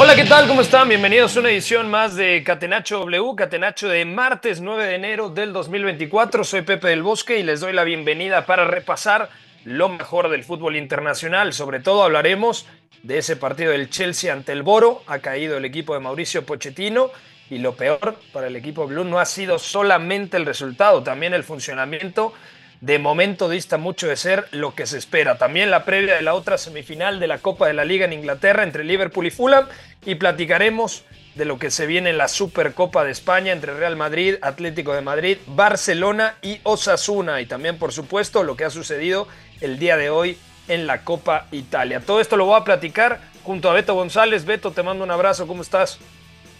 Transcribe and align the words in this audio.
Hola, 0.00 0.14
¿qué 0.14 0.26
tal? 0.26 0.46
¿Cómo 0.46 0.60
están? 0.60 0.88
Bienvenidos 0.88 1.36
a 1.36 1.40
una 1.40 1.50
edición 1.50 1.90
más 1.90 2.14
de 2.14 2.44
Catenacho 2.44 3.00
W, 3.00 3.34
Catenacho 3.34 3.88
de 3.88 4.04
martes 4.04 4.60
9 4.60 4.86
de 4.86 4.94
enero 4.94 5.28
del 5.28 5.52
2024. 5.52 6.44
Soy 6.44 6.62
Pepe 6.62 6.86
del 6.86 7.02
Bosque 7.02 7.40
y 7.40 7.42
les 7.42 7.58
doy 7.58 7.72
la 7.72 7.82
bienvenida 7.82 8.46
para 8.46 8.64
repasar 8.64 9.28
lo 9.64 9.88
mejor 9.88 10.28
del 10.28 10.44
fútbol 10.44 10.76
internacional. 10.76 11.52
Sobre 11.52 11.80
todo 11.80 12.04
hablaremos 12.04 12.64
de 13.02 13.18
ese 13.18 13.34
partido 13.34 13.72
del 13.72 13.90
Chelsea 13.90 14.32
ante 14.32 14.52
el 14.52 14.62
Boro. 14.62 15.02
Ha 15.08 15.18
caído 15.18 15.56
el 15.56 15.64
equipo 15.64 15.94
de 15.94 16.00
Mauricio 16.00 16.46
Pochettino 16.46 17.10
y 17.50 17.58
lo 17.58 17.74
peor 17.74 18.20
para 18.32 18.46
el 18.46 18.54
equipo 18.54 18.86
Blue 18.86 19.02
no 19.02 19.18
ha 19.18 19.24
sido 19.24 19.58
solamente 19.58 20.36
el 20.36 20.46
resultado, 20.46 21.02
también 21.02 21.34
el 21.34 21.42
funcionamiento 21.42 22.34
de 22.80 22.98
momento 22.98 23.48
dista 23.48 23.76
mucho 23.76 24.06
de 24.06 24.16
ser 24.16 24.46
lo 24.52 24.74
que 24.74 24.86
se 24.86 24.98
espera. 24.98 25.38
También 25.38 25.70
la 25.70 25.84
previa 25.84 26.14
de 26.14 26.22
la 26.22 26.34
otra 26.34 26.58
semifinal 26.58 27.18
de 27.18 27.26
la 27.26 27.38
Copa 27.38 27.66
de 27.66 27.74
la 27.74 27.84
Liga 27.84 28.04
en 28.04 28.12
Inglaterra 28.12 28.62
entre 28.62 28.84
Liverpool 28.84 29.26
y 29.26 29.30
Fulham 29.30 29.66
y 30.04 30.14
platicaremos 30.14 31.04
de 31.34 31.44
lo 31.44 31.58
que 31.58 31.70
se 31.70 31.86
viene 31.86 32.10
en 32.10 32.18
la 32.18 32.28
Supercopa 32.28 33.04
de 33.04 33.12
España 33.12 33.52
entre 33.52 33.74
Real 33.74 33.96
Madrid, 33.96 34.36
Atlético 34.42 34.94
de 34.94 35.02
Madrid, 35.02 35.38
Barcelona 35.46 36.36
y 36.42 36.60
Osasuna 36.64 37.40
y 37.40 37.46
también 37.46 37.78
por 37.78 37.92
supuesto 37.92 38.42
lo 38.42 38.56
que 38.56 38.64
ha 38.64 38.70
sucedido 38.70 39.28
el 39.60 39.78
día 39.78 39.96
de 39.96 40.10
hoy 40.10 40.38
en 40.68 40.86
la 40.86 41.02
Copa 41.02 41.46
Italia. 41.50 42.00
Todo 42.00 42.20
esto 42.20 42.36
lo 42.36 42.46
voy 42.46 42.60
a 42.60 42.64
platicar 42.64 43.20
junto 43.42 43.70
a 43.70 43.72
Beto 43.72 43.94
González. 43.94 44.44
Beto, 44.44 44.72
te 44.72 44.82
mando 44.82 45.04
un 45.04 45.10
abrazo, 45.10 45.46
¿cómo 45.46 45.62
estás? 45.62 45.98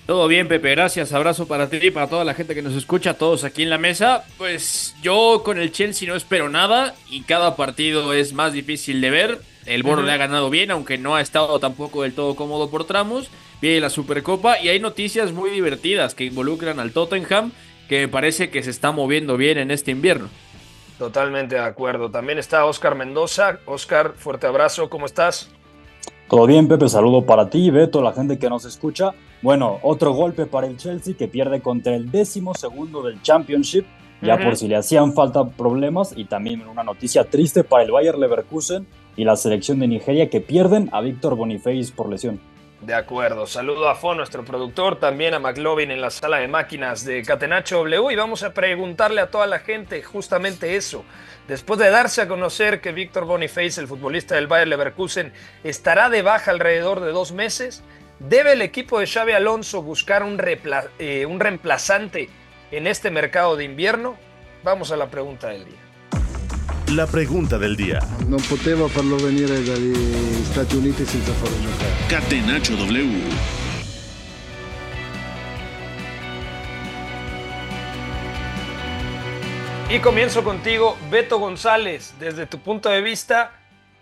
Todo 0.09 0.27
bien, 0.27 0.49
Pepe, 0.49 0.71
gracias. 0.71 1.13
Abrazo 1.13 1.47
para 1.47 1.69
ti 1.69 1.77
y 1.83 1.91
para 1.91 2.07
toda 2.07 2.25
la 2.25 2.33
gente 2.33 2.55
que 2.55 2.63
nos 2.63 2.73
escucha, 2.73 3.13
todos 3.13 3.45
aquí 3.45 3.63
en 3.63 3.69
la 3.69 3.77
mesa. 3.77 4.25
Pues 4.39 4.95
yo 5.03 5.43
con 5.45 5.59
el 5.59 5.71
Chelsea 5.71 6.09
no 6.09 6.17
espero 6.17 6.49
nada 6.49 6.95
y 7.11 7.25
cada 7.25 7.57
partido 7.57 8.15
es 8.15 8.33
más 8.33 8.55
difícil 8.55 9.03
de 9.03 9.11
ver. 9.11 9.39
El 9.67 9.83
Boro 9.83 10.01
le 10.01 10.11
ha 10.11 10.17
ganado 10.17 10.49
bien, 10.49 10.71
aunque 10.71 10.97
no 10.97 11.15
ha 11.15 11.21
estado 11.21 11.61
tampoco 11.61 12.05
del 12.05 12.15
todo 12.15 12.37
cómodo 12.37 12.71
por 12.71 12.87
tramos. 12.87 13.29
Viene 13.61 13.81
la 13.81 13.91
Supercopa 13.91 14.59
y 14.59 14.71
hay 14.71 14.81
noticias 14.81 15.33
muy 15.33 15.51
divertidas 15.51 16.15
que 16.15 16.25
involucran 16.25 16.81
al 16.81 16.93
Tottenham, 16.93 17.53
que 17.87 18.01
me 18.01 18.09
parece 18.09 18.49
que 18.49 18.63
se 18.63 18.71
está 18.71 18.93
moviendo 18.93 19.37
bien 19.37 19.59
en 19.59 19.71
este 19.71 19.91
invierno. 19.91 20.31
Totalmente 20.99 21.57
de 21.57 21.61
acuerdo. 21.61 22.11
También 22.11 22.39
está 22.39 22.65
Oscar 22.65 22.95
Mendoza. 22.95 23.59
Oscar, 23.67 24.15
fuerte 24.17 24.47
abrazo, 24.47 24.89
¿cómo 24.89 25.05
estás? 25.05 25.51
Todo 26.29 26.47
bien, 26.47 26.69
Pepe, 26.69 26.91
saludo 26.91 27.25
para 27.25 27.49
ti, 27.49 27.71
Beto, 27.71 28.03
la 28.03 28.13
gente 28.13 28.39
que 28.39 28.51
nos 28.51 28.67
escucha. 28.67 29.15
Bueno, 29.41 29.79
otro 29.83 30.13
golpe 30.13 30.45
para 30.45 30.67
el 30.67 30.77
Chelsea 30.77 31.15
que 31.17 31.27
pierde 31.27 31.63
contra 31.63 31.95
el 31.95 32.11
décimo 32.11 32.55
segundo 32.55 33.03
del 33.03 33.23
Championship, 33.23 33.87
ya 34.21 34.37
por 34.37 34.57
si 34.57 34.69
le 34.69 34.77
hacían 34.77 35.15
falta 35.15 35.49
problemas, 35.49 36.13
y 36.15 36.27
también 36.27 36.69
una 36.69 36.83
noticia 36.83 37.25
triste 37.25 37.65
para 37.65 37.85
el 37.85 37.93
Bayer 37.93 38.19
Leverkusen 38.19 38.87
y 39.17 39.25
la 39.25 39.37
selección 39.37 39.79
de 39.79 39.89
Nigeria 39.89 40.29
que 40.29 40.43
pierden 40.43 40.91
a 40.93 41.01
Víctor 41.01 41.35
Boniface 41.35 41.93
por 41.97 42.11
lesión. 42.11 42.39
De 42.83 42.95
acuerdo. 42.95 43.47
Saludo 43.47 43.89
a 43.89 43.97
Fo, 43.97 44.15
nuestro 44.15 44.45
productor, 44.45 44.97
también 44.97 45.35
a 45.35 45.41
McLovin 45.41 45.91
en 45.91 46.01
la 46.01 46.11
sala 46.11 46.37
de 46.37 46.47
máquinas 46.47 47.05
de 47.05 47.23
Catenacho 47.23 47.79
W 47.79 48.13
y 48.13 48.17
vamos 48.17 48.45
a 48.45 48.55
preguntarle 48.55 49.21
a 49.21 49.31
toda 49.31 49.47
la 49.47 49.59
gente 49.59 50.03
justamente 50.03 50.77
eso. 50.77 51.05
Después 51.49 51.81
de 51.81 51.89
darse 51.89 52.21
a 52.21 52.29
conocer 52.29 52.83
que 52.83 52.93
Víctor 52.93 53.25
Boniface, 53.25 53.81
el 53.81 53.89
futbolista 53.89 54.35
del 54.35 54.49
Bayer 54.49 54.69
Leverkusen, 54.69 55.33
estará 55.65 56.11
de 56.11 56.21
baja 56.21 56.51
alrededor 56.51 57.01
de 57.01 57.11
dos 57.11 57.33
meses, 57.33 57.83
¿debe 58.19 58.53
el 58.53 58.61
equipo 58.61 59.01
de 59.01 59.07
Xavi 59.07 59.33
Alonso 59.33 59.83
buscar 59.83 60.23
un, 60.23 60.39
eh, 60.99 61.25
un 61.25 61.41
reemplazante 61.41 62.29
en 62.71 62.87
este 62.87 63.11
mercado 63.11 63.57
de 63.57 63.65
invierno? 63.65 64.19
Vamos 64.63 64.93
a 64.93 64.99
la 64.99 65.09
pregunta 65.09 65.49
del 65.49 65.65
día. 65.65 65.79
La 66.95 67.07
pregunta 67.07 67.59
del 67.59 67.77
día. 67.77 68.01
Non 68.29 68.41
potevo 68.45 68.89
farlo 68.89 69.17
venire 69.17 69.61
dagli 69.65 69.97
Stati 70.53 70.77
Uniti 70.77 71.05
senza 71.05 71.33
farlo 71.33 71.57
giocare. 71.65 71.97
W. 72.09 73.68
Y 79.91 80.01
comienzo 80.01 80.45
contigo, 80.45 80.99
Beto 81.09 81.39
González. 81.39 82.15
Desde 82.19 82.45
tu 82.45 82.59
punto 82.59 82.91
de 82.91 83.01
vista, 83.01 83.53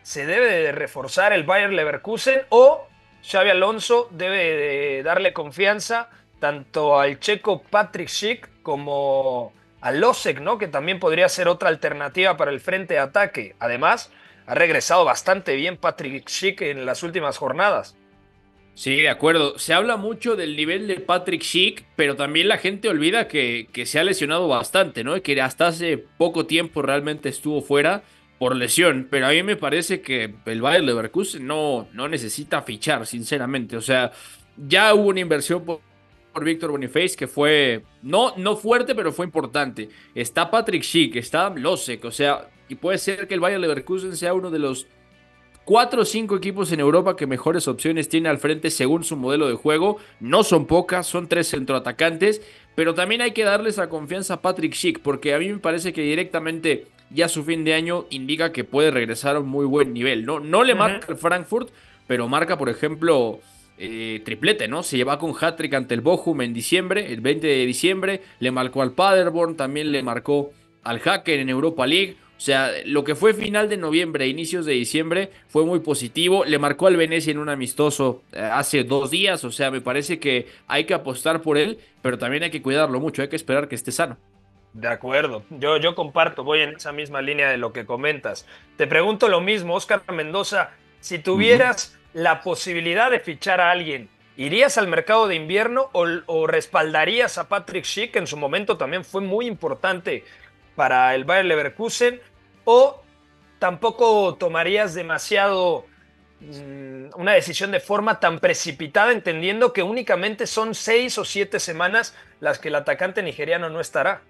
¿se 0.02 0.26
debe 0.26 0.46
de 0.46 0.72
reforzar 0.72 1.32
el 1.32 1.44
Bayer 1.44 1.72
Leverkusen 1.72 2.42
o 2.48 2.88
Xavi 3.22 3.50
Alonso 3.50 4.08
debe 4.10 4.36
de 4.36 5.02
darle 5.04 5.32
confianza 5.32 6.10
tanto 6.40 6.98
al 6.98 7.20
checo 7.20 7.62
Patrick 7.62 8.08
Schick 8.08 8.50
como 8.62 9.52
a 9.80 9.92
Losek, 9.92 10.40
¿no? 10.40 10.58
que 10.58 10.66
también 10.66 10.98
podría 10.98 11.28
ser 11.28 11.46
otra 11.46 11.68
alternativa 11.68 12.36
para 12.36 12.50
el 12.50 12.58
frente 12.58 12.94
de 12.94 13.00
ataque? 13.00 13.54
Además, 13.60 14.10
ha 14.48 14.56
regresado 14.56 15.04
bastante 15.04 15.54
bien 15.54 15.76
Patrick 15.76 16.28
Schick 16.28 16.62
en 16.62 16.84
las 16.84 17.04
últimas 17.04 17.38
jornadas. 17.38 17.96
Sí, 18.76 18.96
de 18.96 19.08
acuerdo. 19.08 19.58
Se 19.58 19.72
habla 19.72 19.96
mucho 19.96 20.36
del 20.36 20.54
nivel 20.54 20.86
de 20.86 21.00
Patrick 21.00 21.42
Schick, 21.42 21.86
pero 21.96 22.14
también 22.14 22.46
la 22.46 22.58
gente 22.58 22.90
olvida 22.90 23.26
que, 23.26 23.68
que 23.72 23.86
se 23.86 23.98
ha 23.98 24.04
lesionado 24.04 24.48
bastante, 24.48 25.02
¿no? 25.02 25.20
Que 25.22 25.40
hasta 25.40 25.68
hace 25.68 25.96
poco 25.96 26.44
tiempo 26.44 26.82
realmente 26.82 27.30
estuvo 27.30 27.62
fuera 27.62 28.02
por 28.38 28.54
lesión. 28.54 29.08
Pero 29.10 29.28
a 29.28 29.30
mí 29.30 29.42
me 29.42 29.56
parece 29.56 30.02
que 30.02 30.34
el 30.44 30.60
Bayer 30.60 30.84
Leverkusen 30.84 31.46
no, 31.46 31.88
no 31.94 32.06
necesita 32.06 32.60
fichar, 32.60 33.06
sinceramente. 33.06 33.78
O 33.78 33.80
sea, 33.80 34.12
ya 34.58 34.92
hubo 34.94 35.08
una 35.08 35.20
inversión 35.20 35.64
por, 35.64 35.80
por 36.34 36.44
Víctor 36.44 36.70
Boniface 36.70 37.16
que 37.16 37.26
fue 37.26 37.82
no, 38.02 38.34
no 38.36 38.56
fuerte, 38.56 38.94
pero 38.94 39.10
fue 39.10 39.24
importante. 39.24 39.88
Está 40.14 40.50
Patrick 40.50 40.82
Schick, 40.82 41.16
está 41.16 41.48
Losek, 41.48 42.04
o 42.04 42.10
sea, 42.10 42.50
y 42.68 42.74
puede 42.74 42.98
ser 42.98 43.26
que 43.26 43.32
el 43.32 43.40
Bayer 43.40 43.58
Leverkusen 43.58 44.14
sea 44.18 44.34
uno 44.34 44.50
de 44.50 44.58
los 44.58 44.86
cuatro 45.66 46.02
o 46.02 46.04
cinco 46.06 46.36
equipos 46.36 46.72
en 46.72 46.80
Europa 46.80 47.16
que 47.16 47.26
mejores 47.26 47.68
opciones 47.68 48.08
tiene 48.08 48.30
al 48.30 48.38
frente 48.38 48.70
según 48.70 49.04
su 49.04 49.16
modelo 49.16 49.48
de 49.48 49.56
juego. 49.56 49.98
No 50.20 50.44
son 50.44 50.66
pocas, 50.66 51.06
son 51.06 51.28
tres 51.28 51.48
centroatacantes, 51.48 52.40
pero 52.74 52.94
también 52.94 53.20
hay 53.20 53.32
que 53.32 53.44
darles 53.44 53.76
la 53.76 53.90
confianza 53.90 54.34
a 54.34 54.42
Patrick 54.42 54.72
Schick, 54.72 55.00
porque 55.00 55.34
a 55.34 55.38
mí 55.38 55.48
me 55.48 55.58
parece 55.58 55.92
que 55.92 56.02
directamente 56.02 56.86
ya 57.10 57.28
su 57.28 57.44
fin 57.44 57.64
de 57.64 57.74
año 57.74 58.06
indica 58.10 58.52
que 58.52 58.64
puede 58.64 58.90
regresar 58.90 59.36
a 59.36 59.40
un 59.40 59.48
muy 59.48 59.66
buen 59.66 59.92
nivel. 59.92 60.24
No, 60.24 60.40
no 60.40 60.62
le 60.62 60.76
marca 60.76 61.08
el 61.08 61.16
Frankfurt, 61.18 61.70
pero 62.06 62.28
marca, 62.28 62.56
por 62.56 62.68
ejemplo, 62.68 63.40
eh, 63.76 64.22
triplete, 64.24 64.68
¿no? 64.68 64.84
Se 64.84 64.96
lleva 64.96 65.18
con 65.18 65.34
hat-trick 65.38 65.74
ante 65.74 65.94
el 65.94 66.00
Bochum 66.00 66.42
en 66.42 66.54
diciembre, 66.54 67.12
el 67.12 67.20
20 67.20 67.44
de 67.44 67.66
diciembre, 67.66 68.22
le 68.38 68.52
marcó 68.52 68.82
al 68.82 68.92
Paderborn, 68.92 69.56
también 69.56 69.90
le 69.90 70.04
marcó 70.04 70.52
al 70.84 71.00
Hacker 71.00 71.40
en 71.40 71.48
Europa 71.48 71.88
League. 71.88 72.16
O 72.36 72.40
sea, 72.40 72.70
lo 72.84 73.02
que 73.02 73.14
fue 73.14 73.32
final 73.32 73.68
de 73.68 73.78
noviembre 73.78 74.26
e 74.26 74.28
inicios 74.28 74.66
de 74.66 74.74
diciembre 74.74 75.30
fue 75.48 75.64
muy 75.64 75.80
positivo. 75.80 76.44
Le 76.44 76.58
marcó 76.58 76.86
al 76.86 76.96
Venecia 76.96 77.30
en 77.30 77.38
un 77.38 77.48
amistoso 77.48 78.22
eh, 78.32 78.40
hace 78.40 78.84
dos 78.84 79.10
días. 79.10 79.42
O 79.44 79.50
sea, 79.50 79.70
me 79.70 79.80
parece 79.80 80.18
que 80.18 80.46
hay 80.66 80.84
que 80.84 80.92
apostar 80.92 81.40
por 81.40 81.56
él, 81.56 81.78
pero 82.02 82.18
también 82.18 82.42
hay 82.42 82.50
que 82.50 82.60
cuidarlo 82.60 83.00
mucho. 83.00 83.22
Hay 83.22 83.28
que 83.28 83.36
esperar 83.36 83.68
que 83.68 83.74
esté 83.74 83.90
sano. 83.90 84.18
De 84.74 84.88
acuerdo, 84.88 85.42
yo, 85.48 85.78
yo 85.78 85.94
comparto, 85.94 86.44
voy 86.44 86.60
en 86.60 86.76
esa 86.76 86.92
misma 86.92 87.22
línea 87.22 87.48
de 87.48 87.56
lo 87.56 87.72
que 87.72 87.86
comentas. 87.86 88.46
Te 88.76 88.86
pregunto 88.86 89.28
lo 89.28 89.40
mismo, 89.40 89.74
Oscar 89.74 90.02
Mendoza, 90.12 90.72
si 91.00 91.18
tuvieras 91.18 91.98
la 92.12 92.42
posibilidad 92.42 93.10
de 93.10 93.20
fichar 93.20 93.62
a 93.62 93.70
alguien, 93.70 94.10
¿irías 94.36 94.76
al 94.76 94.86
mercado 94.86 95.28
de 95.28 95.34
invierno 95.34 95.88
o, 95.92 96.04
o 96.26 96.46
respaldarías 96.46 97.38
a 97.38 97.48
Patrick 97.48 97.86
Schick, 97.86 98.12
que 98.12 98.18
en 98.18 98.26
su 98.26 98.36
momento 98.36 98.76
también 98.76 99.02
fue 99.02 99.22
muy 99.22 99.46
importante 99.46 100.24
para 100.76 101.14
el 101.14 101.24
Bayer 101.24 101.46
Leverkusen, 101.46 102.20
o 102.64 103.00
tampoco 103.58 104.34
tomarías 104.34 104.94
demasiado 104.94 105.86
mm, 106.40 107.18
una 107.18 107.32
decisión 107.32 107.72
de 107.72 107.80
forma 107.80 108.20
tan 108.20 108.38
precipitada, 108.38 109.12
entendiendo 109.12 109.72
que 109.72 109.82
únicamente 109.82 110.46
son 110.46 110.74
seis 110.74 111.18
o 111.18 111.24
siete 111.24 111.58
semanas 111.58 112.14
las 112.40 112.58
que 112.58 112.68
el 112.68 112.74
atacante 112.74 113.22
nigeriano 113.22 113.70
no 113.70 113.80
estará? 113.80 114.22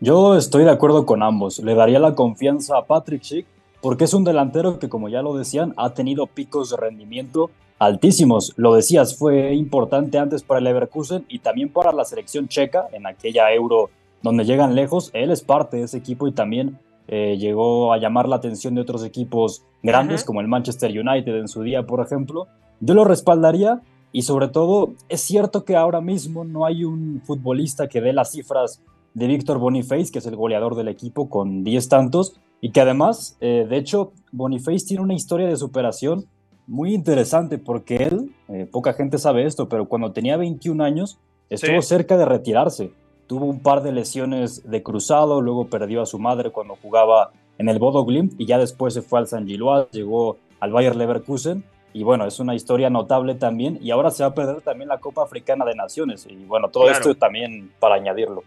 Yo 0.00 0.36
estoy 0.36 0.64
de 0.64 0.70
acuerdo 0.70 1.06
con 1.06 1.22
ambos. 1.22 1.58
Le 1.60 1.74
daría 1.74 1.98
la 1.98 2.14
confianza 2.14 2.76
a 2.76 2.84
Patrick 2.84 3.22
Schick 3.22 3.46
porque 3.80 4.04
es 4.04 4.14
un 4.14 4.24
delantero 4.24 4.78
que, 4.78 4.88
como 4.88 5.08
ya 5.08 5.22
lo 5.22 5.36
decían, 5.36 5.74
ha 5.76 5.94
tenido 5.94 6.26
picos 6.26 6.70
de 6.70 6.76
rendimiento 6.76 7.50
altísimos. 7.78 8.52
Lo 8.56 8.74
decías, 8.74 9.16
fue 9.16 9.54
importante 9.54 10.18
antes 10.18 10.42
para 10.42 10.58
el 10.58 10.64
Leverkusen 10.64 11.24
y 11.28 11.40
también 11.40 11.68
para 11.68 11.92
la 11.92 12.04
selección 12.04 12.48
checa 12.48 12.88
en 12.92 13.06
aquella 13.06 13.52
Euro 13.52 13.90
donde 14.24 14.44
llegan 14.44 14.74
lejos. 14.74 15.10
Él 15.12 15.30
es 15.30 15.42
parte 15.42 15.76
de 15.76 15.82
ese 15.82 15.98
equipo 15.98 16.26
y 16.26 16.32
también 16.32 16.78
eh, 17.08 17.36
llegó 17.38 17.92
a 17.92 17.98
llamar 17.98 18.26
la 18.26 18.36
atención 18.36 18.74
de 18.74 18.80
otros 18.80 19.04
equipos 19.04 19.62
grandes 19.82 20.24
como 20.24 20.40
el 20.40 20.48
Manchester 20.48 20.90
United 20.90 21.36
en 21.36 21.46
su 21.46 21.62
día, 21.62 21.84
por 21.84 22.00
ejemplo. 22.00 22.48
Yo 22.80 22.94
lo 22.94 23.04
respaldaría 23.04 23.82
y 24.12 24.22
sobre 24.22 24.48
todo 24.48 24.94
es 25.10 25.20
cierto 25.20 25.66
que 25.66 25.76
ahora 25.76 26.00
mismo 26.00 26.42
no 26.42 26.64
hay 26.64 26.84
un 26.84 27.20
futbolista 27.22 27.86
que 27.86 28.00
dé 28.00 28.14
las 28.14 28.32
cifras 28.32 28.82
de 29.12 29.26
Víctor 29.26 29.58
Boniface, 29.58 30.10
que 30.10 30.20
es 30.20 30.26
el 30.26 30.36
goleador 30.36 30.74
del 30.74 30.88
equipo 30.88 31.28
con 31.28 31.62
10 31.62 31.88
tantos, 31.90 32.40
y 32.62 32.70
que 32.70 32.80
además, 32.80 33.36
eh, 33.42 33.66
de 33.68 33.76
hecho, 33.76 34.12
Boniface 34.32 34.86
tiene 34.86 35.02
una 35.02 35.14
historia 35.14 35.46
de 35.46 35.56
superación 35.56 36.24
muy 36.66 36.94
interesante 36.94 37.58
porque 37.58 37.96
él, 37.96 38.34
eh, 38.48 38.66
poca 38.72 38.94
gente 38.94 39.18
sabe 39.18 39.44
esto, 39.44 39.68
pero 39.68 39.86
cuando 39.86 40.12
tenía 40.12 40.38
21 40.38 40.82
años 40.82 41.18
estuvo 41.50 41.82
cerca 41.82 42.16
de 42.16 42.24
retirarse. 42.24 42.90
Tuvo 43.26 43.46
un 43.46 43.60
par 43.60 43.82
de 43.82 43.92
lesiones 43.92 44.68
de 44.68 44.82
cruzado, 44.82 45.40
luego 45.40 45.68
perdió 45.68 46.02
a 46.02 46.06
su 46.06 46.18
madre 46.18 46.50
cuando 46.50 46.76
jugaba 46.80 47.32
en 47.58 47.68
el 47.68 47.78
Bodo 47.78 48.04
Glimt 48.04 48.38
y 48.38 48.46
ya 48.46 48.58
después 48.58 48.94
se 48.94 49.02
fue 49.02 49.20
al 49.20 49.26
San 49.26 49.46
Gilloise, 49.46 49.88
llegó 49.92 50.38
al 50.60 50.72
Bayer 50.72 50.96
Leverkusen 50.96 51.64
y 51.92 52.02
bueno, 52.02 52.26
es 52.26 52.40
una 52.40 52.54
historia 52.54 52.90
notable 52.90 53.36
también 53.36 53.78
y 53.80 53.92
ahora 53.92 54.10
se 54.10 54.24
va 54.24 54.30
a 54.30 54.34
perder 54.34 54.60
también 54.60 54.88
la 54.88 54.98
Copa 54.98 55.22
Africana 55.22 55.64
de 55.64 55.74
Naciones 55.74 56.26
y 56.28 56.34
bueno, 56.44 56.68
todo 56.68 56.90
esto 56.90 57.14
también 57.14 57.72
para 57.78 57.94
añadirlo. 57.94 58.42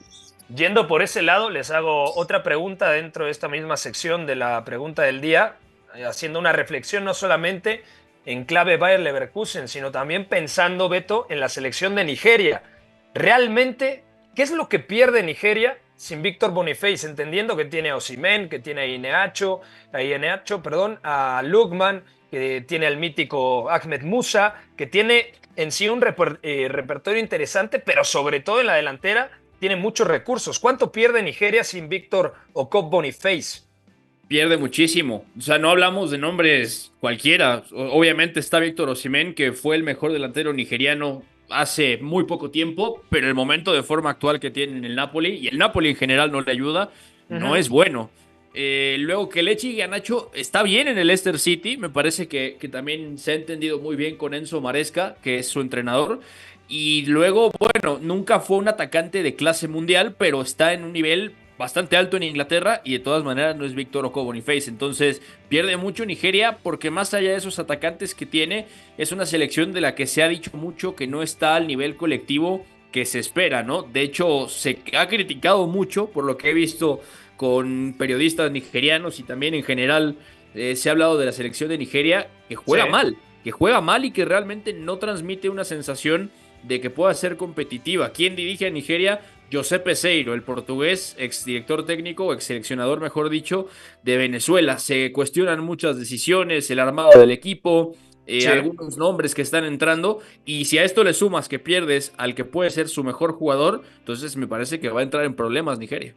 Yendo 0.54 0.88
por 0.88 1.02
ese 1.02 1.22
lado, 1.22 1.50
les 1.50 1.72
hago 1.72 2.14
otra 2.16 2.44
pregunta 2.44 2.90
dentro 2.92 3.26
de 3.26 3.32
esta 3.32 3.48
misma 3.48 3.76
sección 3.76 4.26
de 4.26 4.36
la 4.36 4.64
pregunta 4.64 5.02
del 5.04 5.20
día, 5.20 5.56
eh, 5.96 6.06
haciendo 6.06 6.40
una 6.40 6.54
reflexión 6.54 7.04
no 7.04 7.14
solamente 7.14 7.84
en 8.26 8.46
clave 8.46 8.78
Bayer 8.78 9.00
Leverkusen, 9.00 9.68
sino 9.68 9.92
también 9.92 10.26
pensando, 10.26 10.90
Beto, 10.90 11.26
en 11.30 11.40
la 11.40 11.50
selección 11.50 11.96
de 11.96 12.04
Nigeria. 12.04 12.62
Realmente, 13.14 14.04
¿qué 14.38 14.44
es 14.44 14.52
lo 14.52 14.70
que 14.70 14.78
pierde 14.78 15.24
Nigeria 15.24 15.80
sin 15.96 16.22
Víctor 16.22 16.52
Boniface? 16.52 17.08
Entendiendo 17.08 17.58
que 17.58 17.66
tiene 17.66 17.90
a 17.90 17.96
Osimen, 17.96 18.50
que 18.50 18.60
tiene 18.60 18.82
a 18.82 18.86
Ineacho, 18.86 19.62
a 19.92 20.04
Ineacho, 20.04 20.62
perdón, 20.62 21.00
a 21.02 21.42
Lugman, 21.44 22.04
que 22.30 22.62
tiene 22.62 22.86
al 22.86 22.98
mítico 22.98 23.68
Ahmed 23.72 24.04
Musa, 24.04 24.54
que 24.78 24.86
tiene 24.86 25.34
en 25.56 25.72
sí 25.72 25.90
un 25.90 26.04
eh, 26.44 26.68
repertorio 26.70 27.20
interesante, 27.20 27.80
pero 27.80 28.04
sobre 28.04 28.40
todo 28.40 28.62
en 28.62 28.68
la 28.68 28.76
delantera 28.76 29.32
tiene 29.60 29.76
muchos 29.76 30.06
recursos. 30.06 30.60
¿Cuánto 30.60 30.92
pierde 30.92 31.24
Nigeria 31.24 31.64
sin 31.64 31.90
Víctor 31.90 32.36
Okop 32.54 32.92
Boniface? 32.92 33.62
Pierde 34.28 34.58
muchísimo. 34.58 35.26
O 35.36 35.42
sea, 35.42 35.58
no 35.58 35.72
hablamos 35.72 36.12
de 36.12 36.20
nombres 36.20 36.92
cualquiera. 37.00 37.64
Obviamente 37.72 38.40
está 38.40 38.60
Víctor 38.60 38.90
Osimén, 38.90 39.34
que 39.34 39.52
fue 39.52 39.76
el 39.76 39.82
mejor 39.82 40.14
delantero 40.14 40.54
nigeriano 40.54 41.24
hace 41.50 41.98
muy 41.98 42.26
poco 42.26 42.52
tiempo, 42.52 43.02
pero 43.10 43.28
el 43.28 43.34
momento 43.34 43.74
de 43.74 43.84
forma 43.84 44.12
actual 44.12 44.40
que 44.40 44.52
tiene 44.52 44.78
en 44.78 44.86
el 44.86 44.96
Napoli, 44.96 45.36
y 45.36 45.48
el 45.48 45.58
Napoli 45.58 45.90
en 45.90 45.96
general 45.96 46.32
no 46.32 46.42
le 46.42 46.52
ayuda, 46.52 46.92
no 47.30 47.56
es 47.56 47.70
bueno. 47.70 48.10
Eh, 48.54 48.96
luego 49.00 49.30
que 49.30 49.44
Lechi 49.44 49.76
Ganacho 49.76 50.32
está 50.34 50.64
bien 50.64 50.88
en 50.88 50.98
el 50.98 51.08
Leicester 51.08 51.38
City, 51.38 51.78
me 51.78 51.90
parece 51.90 52.28
que, 52.28 52.58
que, 52.60 52.68
también 52.68 53.18
se 53.20 53.34
ha 53.34 53.36
entendido 53.36 53.78
muy 53.80 53.96
bien 53.96 54.16
con 54.16 54.34
Enzo 54.34 54.62
Maresca, 54.62 55.16
que 55.22 55.40
es 55.40 55.48
su 55.48 55.62
entrenador. 55.62 56.22
Y 56.68 57.06
luego, 57.06 57.52
bueno, 57.60 58.00
nunca 58.02 58.40
fue 58.40 58.58
un 58.58 58.68
atacante 58.68 59.22
de 59.22 59.36
clase 59.36 59.68
mundial, 59.68 60.16
pero 60.18 60.42
está 60.42 60.74
en 60.74 60.84
un 60.84 60.94
nivel 60.94 61.34
bastante 61.58 61.98
alto 61.98 62.18
en 62.18 62.24
Inglaterra 62.24 62.82
y 62.84 62.94
de 62.94 63.00
todas 63.00 63.24
maneras 63.24 63.56
no 63.56 63.66
es 63.66 63.74
Víctor 63.74 64.06
Oko 64.06 64.24
Boniface. 64.24 64.70
Entonces 64.70 65.22
pierde 65.50 65.78
mucho 65.78 66.06
Nigeria 66.06 66.58
porque 66.62 66.92
más 66.92 67.14
allá 67.14 67.32
de 67.32 67.38
esos 67.38 67.60
atacantes 67.60 68.16
que 68.16 68.26
tiene, 68.26 68.68
es 68.98 69.12
una 69.12 69.26
selección 69.26 69.74
de 69.74 69.82
la 69.82 69.96
que 69.96 70.08
se 70.08 70.24
ha 70.24 70.28
dicho 70.28 70.52
mucho 70.54 70.96
que 70.96 71.08
no 71.08 71.24
está 71.24 71.56
al 71.56 71.68
nivel 71.68 71.96
colectivo 71.96 72.66
que 72.92 73.06
se 73.06 73.20
espera, 73.20 73.64
¿no? 73.64 73.84
De 73.84 74.02
hecho, 74.02 74.48
se 74.48 74.80
ha 74.98 75.08
criticado 75.08 75.68
mucho 75.68 76.10
por 76.10 76.24
lo 76.24 76.38
que 76.38 76.52
he 76.52 76.54
visto 76.54 77.02
con 77.36 77.96
periodistas 77.98 78.52
nigerianos 78.52 79.20
y 79.20 79.24
también 79.24 79.54
en 79.54 79.64
general 79.64 80.16
eh, 80.56 80.76
se 80.76 80.90
ha 80.90 80.94
hablado 80.94 81.18
de 81.18 81.26
la 81.26 81.32
selección 81.32 81.70
de 81.70 81.78
Nigeria 81.78 82.30
que 82.50 82.56
juega 82.56 82.88
mal, 82.88 83.18
que 83.44 83.52
juega 83.52 83.82
mal 83.82 84.06
y 84.06 84.12
que 84.12 84.26
realmente 84.26 84.74
no 84.74 84.98
transmite 84.98 85.50
una 85.50 85.64
sensación 85.64 86.32
de 86.64 86.82
que 86.82 86.90
pueda 86.90 87.14
ser 87.14 87.38
competitiva. 87.38 88.12
¿Quién 88.12 88.36
dirige 88.36 88.66
a 88.66 88.72
Nigeria? 88.72 89.22
José 89.52 89.80
Peseiro, 89.80 90.34
el 90.34 90.44
portugués, 90.44 91.16
exdirector 91.18 91.86
técnico, 91.86 92.34
ex 92.34 92.44
seleccionador, 92.44 93.00
mejor 93.00 93.30
dicho, 93.30 93.68
de 94.04 94.18
Venezuela. 94.18 94.78
Se 94.78 95.12
cuestionan 95.12 95.62
muchas 95.62 95.98
decisiones, 95.98 96.70
el 96.70 96.80
armado 96.80 97.18
del 97.18 97.32
equipo, 97.32 97.96
eh, 98.26 98.48
algunos 98.48 98.98
nombres 98.98 99.34
que 99.34 99.42
están 99.42 99.64
entrando. 99.64 100.20
Y 100.46 100.66
si 100.66 100.78
a 100.78 100.84
esto 100.84 101.04
le 101.04 101.14
sumas 101.14 101.48
que 101.48 101.60
pierdes 101.60 102.14
al 102.18 102.36
que 102.36 102.44
puede 102.44 102.70
ser 102.70 102.90
su 102.90 103.04
mejor 103.04 103.34
jugador, 103.34 103.84
entonces 104.00 104.36
me 104.36 104.48
parece 104.48 104.82
que 104.82 104.90
va 104.90 105.00
a 105.00 105.04
entrar 105.04 105.24
en 105.24 105.34
problemas 105.34 105.80
Nigeria. 105.80 106.14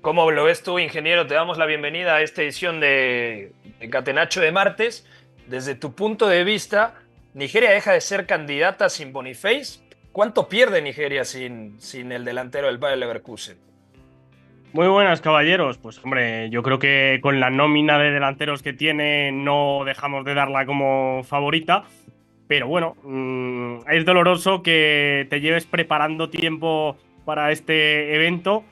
¿Cómo 0.00 0.30
lo 0.30 0.44
ves 0.44 0.62
tú, 0.62 0.78
ingeniero? 0.78 1.26
Te 1.26 1.34
damos 1.34 1.58
la 1.58 1.66
bienvenida 1.66 2.16
a 2.16 2.22
esta 2.22 2.42
edición 2.42 2.80
de, 2.80 3.52
de 3.78 3.90
Catenacho 3.90 4.40
de 4.40 4.52
martes. 4.52 5.06
Desde 5.46 5.74
tu 5.74 5.94
punto 5.94 6.26
de 6.26 6.44
vista, 6.44 6.94
Nigeria 7.34 7.70
deja 7.70 7.92
de 7.92 8.00
ser 8.00 8.26
candidata 8.26 8.88
sin 8.88 9.12
Boniface. 9.12 9.80
¿Cuánto 10.14 10.48
pierde 10.48 10.80
Nigeria 10.80 11.24
sin, 11.24 11.80
sin 11.80 12.12
el 12.12 12.24
delantero 12.24 12.68
del 12.68 12.78
Bayer 12.78 12.98
Leverkusen? 12.98 13.56
Muy 14.72 14.86
buenas, 14.86 15.20
caballeros. 15.20 15.76
Pues 15.78 15.98
hombre, 16.04 16.50
yo 16.50 16.62
creo 16.62 16.78
que 16.78 17.18
con 17.20 17.40
la 17.40 17.50
nómina 17.50 17.98
de 17.98 18.12
delanteros 18.12 18.62
que 18.62 18.72
tiene 18.72 19.32
no 19.32 19.82
dejamos 19.84 20.24
de 20.24 20.34
darla 20.34 20.66
como 20.66 21.24
favorita. 21.24 21.82
Pero 22.46 22.68
bueno, 22.68 22.96
mm, 23.02 23.90
es 23.90 24.04
doloroso 24.04 24.62
que 24.62 25.26
te 25.30 25.40
lleves 25.40 25.66
preparando 25.66 26.30
tiempo 26.30 26.96
para 27.24 27.50
este 27.50 28.14
evento 28.14 28.62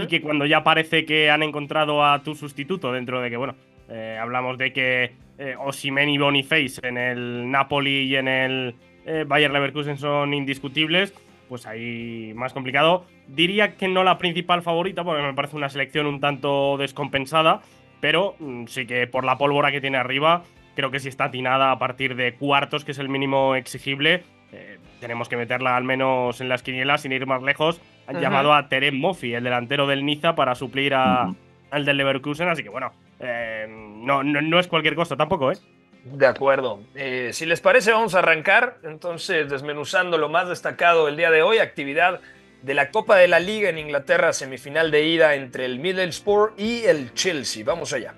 y 0.00 0.06
que 0.06 0.22
cuando 0.22 0.46
ya 0.46 0.62
parece 0.62 1.04
que 1.04 1.30
han 1.30 1.42
encontrado 1.42 2.04
a 2.04 2.22
tu 2.22 2.36
sustituto 2.36 2.92
dentro 2.92 3.20
de 3.20 3.28
que, 3.28 3.36
bueno, 3.36 3.56
eh, 3.88 4.18
hablamos 4.20 4.56
de 4.56 4.72
que 4.72 5.16
eh, 5.36 5.56
Osimen 5.58 6.10
y 6.10 6.18
Boniface 6.18 6.78
en 6.84 6.96
el 6.96 7.50
Napoli 7.50 8.02
y 8.02 8.14
en 8.14 8.28
el 8.28 8.76
eh, 9.06 9.24
Bayer 9.26 9.50
Leverkusen 9.50 9.98
son 9.98 10.34
indiscutibles, 10.34 11.12
pues 11.48 11.66
ahí 11.66 12.32
más 12.34 12.52
complicado. 12.52 13.04
Diría 13.28 13.76
que 13.76 13.88
no 13.88 14.04
la 14.04 14.18
principal 14.18 14.62
favorita, 14.62 15.04
porque 15.04 15.22
me 15.22 15.34
parece 15.34 15.56
una 15.56 15.68
selección 15.68 16.06
un 16.06 16.20
tanto 16.20 16.76
descompensada, 16.78 17.62
pero 18.00 18.36
mm, 18.38 18.66
sí 18.66 18.86
que 18.86 19.06
por 19.06 19.24
la 19.24 19.38
pólvora 19.38 19.70
que 19.70 19.80
tiene 19.80 19.98
arriba, 19.98 20.44
creo 20.74 20.90
que 20.90 21.00
si 21.00 21.08
está 21.08 21.24
atinada 21.24 21.70
a 21.70 21.78
partir 21.78 22.16
de 22.16 22.34
cuartos, 22.34 22.84
que 22.84 22.92
es 22.92 22.98
el 22.98 23.08
mínimo 23.08 23.54
exigible. 23.54 24.24
Eh, 24.52 24.78
tenemos 25.00 25.28
que 25.28 25.36
meterla 25.36 25.76
al 25.76 25.84
menos 25.84 26.40
en 26.40 26.48
las 26.48 26.62
quinielas 26.62 27.02
sin 27.02 27.12
ir 27.12 27.26
más 27.26 27.42
lejos. 27.42 27.80
Han 28.06 28.20
llamado 28.20 28.52
a 28.52 28.68
Terem 28.68 28.98
Moffi, 28.98 29.34
el 29.34 29.44
delantero 29.44 29.86
del 29.86 30.04
Niza, 30.04 30.34
para 30.34 30.54
suplir 30.54 30.94
al 30.94 31.34
del 31.70 31.96
Leverkusen, 31.96 32.48
así 32.48 32.62
que 32.62 32.68
bueno, 32.68 32.92
eh, 33.20 33.66
no, 33.68 34.22
no, 34.22 34.58
es 34.58 34.66
cualquier 34.66 34.94
cosa 34.94 35.16
tampoco, 35.16 35.52
¿eh? 35.52 35.56
De 36.04 36.26
acuerdo. 36.26 36.80
Eh, 36.94 37.30
si 37.32 37.46
les 37.46 37.60
parece, 37.60 37.92
vamos 37.92 38.14
a 38.14 38.18
arrancar 38.18 38.78
entonces 38.82 39.48
desmenuzando 39.48 40.18
lo 40.18 40.28
más 40.28 40.48
destacado 40.48 41.08
el 41.08 41.16
día 41.16 41.30
de 41.30 41.42
hoy, 41.42 41.58
actividad 41.58 42.20
de 42.62 42.74
la 42.74 42.90
Copa 42.90 43.16
de 43.16 43.28
la 43.28 43.40
Liga 43.40 43.68
en 43.68 43.78
Inglaterra, 43.78 44.32
semifinal 44.32 44.90
de 44.90 45.04
ida 45.04 45.34
entre 45.34 45.64
el 45.64 45.78
Middlesbrough 45.78 46.54
y 46.58 46.84
el 46.84 47.14
Chelsea. 47.14 47.64
Vamos 47.64 47.92
allá. 47.92 48.14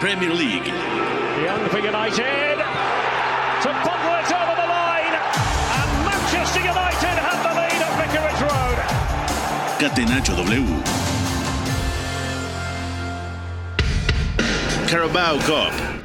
Premier 0.00 0.30
League. 0.30 0.72
United. 1.72 2.58
Manchester 6.04 6.62
United 6.62 7.16
Catenacho 9.78 10.34
W. 10.34 10.64
Carabao 14.88 15.38
Cup. 15.40 15.95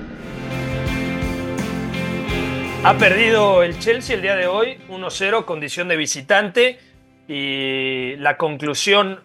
Ha 2.83 2.97
perdido 2.97 3.61
el 3.61 3.77
Chelsea 3.77 4.15
el 4.15 4.23
día 4.23 4.35
de 4.35 4.47
hoy, 4.47 4.79
1-0, 4.89 5.45
condición 5.45 5.87
de 5.87 5.97
visitante. 5.97 6.79
Y 7.27 8.15
la 8.15 8.37
conclusión 8.37 9.19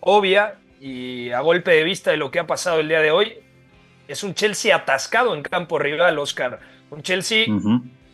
obvia 0.00 0.56
y 0.80 1.30
a 1.30 1.40
golpe 1.42 1.70
de 1.70 1.84
vista 1.84 2.10
de 2.10 2.16
lo 2.16 2.32
que 2.32 2.40
ha 2.40 2.46
pasado 2.48 2.80
el 2.80 2.88
día 2.88 3.00
de 3.00 3.12
hoy 3.12 3.34
es 4.08 4.24
un 4.24 4.34
Chelsea 4.34 4.74
atascado 4.74 5.32
en 5.32 5.42
campo 5.42 5.78
rival, 5.78 6.18
Oscar. 6.18 6.58
Un 6.90 7.02
Chelsea 7.02 7.46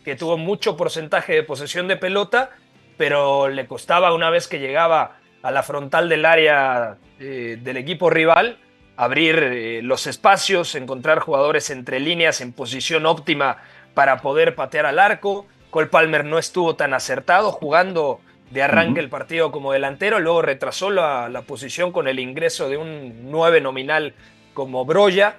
que 0.05 0.15
tuvo 0.15 0.37
mucho 0.37 0.77
porcentaje 0.77 1.33
de 1.33 1.41
posesión 1.41 1.87
de 1.87 1.97
pelota, 1.97 2.51
pero 2.95 3.49
le 3.49 3.65
costaba 3.65 4.13
una 4.13 4.29
vez 4.29 4.47
que 4.47 4.59
llegaba 4.59 5.17
a 5.41 5.49
la 5.49 5.63
frontal 5.63 6.09
del 6.09 6.25
área 6.25 6.97
eh, 7.19 7.57
del 7.59 7.77
equipo 7.77 8.11
rival 8.11 8.59
abrir 8.99 9.39
eh, 9.41 9.81
los 9.81 10.07
espacios, 10.07 10.75
encontrar 10.75 11.19
jugadores 11.19 11.69
entre 11.69 12.01
líneas 12.01 12.41
en 12.41 12.51
posición 12.51 13.05
óptima 13.05 13.59
para 13.93 14.21
poder 14.21 14.55
patear 14.55 14.85
al 14.85 14.99
arco. 14.99 15.45
Cole 15.69 15.87
Palmer 15.87 16.25
no 16.25 16.39
estuvo 16.39 16.75
tan 16.75 16.93
acertado 16.93 17.51
jugando 17.51 18.19
de 18.51 18.63
arranque 18.63 18.99
el 18.99 19.09
partido 19.09 19.51
como 19.51 19.71
delantero, 19.71 20.19
luego 20.19 20.41
retrasó 20.41 20.89
la, 20.89 21.29
la, 21.29 21.43
posición 21.43 21.91
con 21.91 22.07
el 22.07 22.17
ingreso 22.17 22.67
de 22.67 22.77
un 22.77 23.29
9 23.29 23.61
nominal 23.61 24.15
como 24.55 24.85
Broya. 24.85 25.37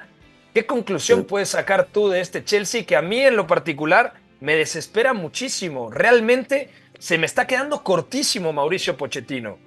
¿Qué 0.54 0.64
conclusión 0.64 1.24
puedes 1.24 1.48
sacar 1.48 1.86
tú 1.86 2.08
de 2.08 2.20
este 2.20 2.44
Chelsea 2.44 2.84
que 2.84 2.96
a 2.96 3.02
mí 3.02 3.18
en 3.20 3.36
lo 3.36 3.46
particular 3.46 4.14
me 4.40 4.54
desespera 4.54 5.12
muchísimo? 5.12 5.90
Realmente 5.90 6.70
se 6.98 7.18
me 7.18 7.26
está 7.26 7.46
quedando 7.46 7.82
cortísimo 7.82 8.52
Mauricio 8.52 8.96
Pochettino. 8.96 9.58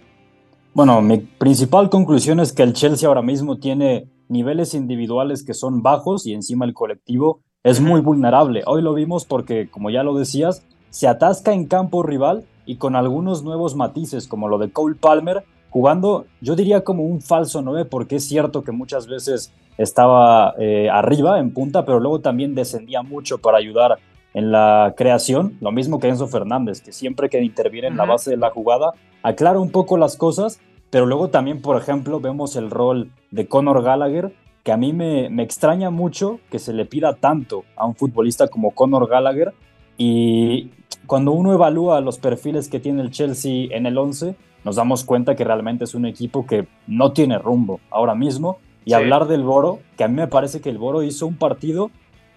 Bueno, 0.73 1.01
mi 1.01 1.19
principal 1.19 1.89
conclusión 1.89 2.39
es 2.39 2.51
que 2.51 2.63
el 2.63 2.73
Chelsea 2.73 3.07
ahora 3.07 3.21
mismo 3.21 3.59
tiene 3.59 4.07
niveles 4.27 4.73
individuales 4.73 5.43
que 5.43 5.53
son 5.53 5.83
bajos 5.83 6.25
y 6.25 6.33
encima 6.33 6.65
el 6.65 6.73
colectivo 6.73 7.41
es 7.63 7.79
muy 7.79 8.01
vulnerable. 8.01 8.61
Hoy 8.65 8.81
lo 8.81 8.93
vimos 8.93 9.25
porque, 9.25 9.69
como 9.69 9.89
ya 9.89 10.03
lo 10.03 10.13
decías, 10.15 10.63
se 10.89 11.07
atasca 11.07 11.53
en 11.53 11.65
campo 11.65 12.03
rival 12.03 12.43
y 12.65 12.75
con 12.75 12.95
algunos 12.95 13.43
nuevos 13.43 13.75
matices, 13.75 14.27
como 14.27 14.49
lo 14.49 14.57
de 14.57 14.71
Cole 14.71 14.95
Palmer, 14.95 15.43
jugando, 15.69 16.25
yo 16.41 16.55
diría 16.55 16.83
como 16.83 17.03
un 17.03 17.21
falso 17.21 17.61
9, 17.61 17.85
porque 17.85 18.17
es 18.17 18.27
cierto 18.27 18.63
que 18.63 18.71
muchas 18.71 19.07
veces 19.07 19.53
estaba 19.77 20.53
eh, 20.59 20.89
arriba 20.91 21.39
en 21.39 21.51
punta, 21.51 21.85
pero 21.85 21.99
luego 21.99 22.19
también 22.19 22.53
descendía 22.53 23.01
mucho 23.01 23.39
para 23.39 23.57
ayudar 23.57 23.97
en 24.33 24.51
la 24.51 24.93
creación, 24.97 25.57
lo 25.61 25.71
mismo 25.71 25.99
que 25.99 26.09
Enzo 26.09 26.27
Fernández, 26.27 26.81
que 26.81 26.91
siempre 26.91 27.29
que 27.29 27.41
interviene 27.41 27.87
en 27.87 27.97
la 27.97 28.05
base 28.05 28.31
de 28.31 28.37
la 28.37 28.49
jugada, 28.49 28.91
aclara 29.21 29.59
un 29.59 29.71
poco 29.71 29.97
las 29.97 30.17
cosas, 30.17 30.59
pero 30.89 31.05
luego 31.05 31.29
también, 31.29 31.61
por 31.61 31.77
ejemplo, 31.77 32.19
vemos 32.19 32.55
el 32.55 32.69
rol 32.69 33.11
de 33.31 33.47
Conor 33.47 33.83
Gallagher, 33.83 34.33
que 34.63 34.71
a 34.71 34.77
mí 34.77 34.93
me, 34.93 35.29
me 35.29 35.43
extraña 35.43 35.89
mucho 35.89 36.39
que 36.49 36.59
se 36.59 36.73
le 36.73 36.85
pida 36.85 37.15
tanto 37.15 37.65
a 37.75 37.85
un 37.85 37.95
futbolista 37.95 38.47
como 38.47 38.71
Conor 38.71 39.07
Gallagher, 39.07 39.53
y 39.97 40.71
cuando 41.05 41.31
uno 41.31 41.53
evalúa 41.53 42.01
los 42.01 42.17
perfiles 42.17 42.69
que 42.69 42.79
tiene 42.79 43.01
el 43.01 43.11
Chelsea 43.11 43.67
en 43.71 43.85
el 43.85 43.97
11, 43.97 44.35
nos 44.63 44.75
damos 44.75 45.03
cuenta 45.03 45.35
que 45.35 45.43
realmente 45.43 45.83
es 45.83 45.93
un 45.93 46.05
equipo 46.05 46.45
que 46.45 46.67
no 46.87 47.11
tiene 47.11 47.37
rumbo 47.37 47.79
ahora 47.89 48.15
mismo. 48.15 48.57
Y 48.85 48.93
hablar 48.93 49.27
del 49.27 49.43
Boro, 49.43 49.79
que 49.97 50.03
a 50.03 50.09
mí 50.09 50.15
me 50.15 50.27
parece 50.27 50.59
que 50.59 50.69
el 50.69 50.77
Boro 50.77 51.03
hizo 51.03 51.25
un 51.25 51.35
partido 51.35 51.89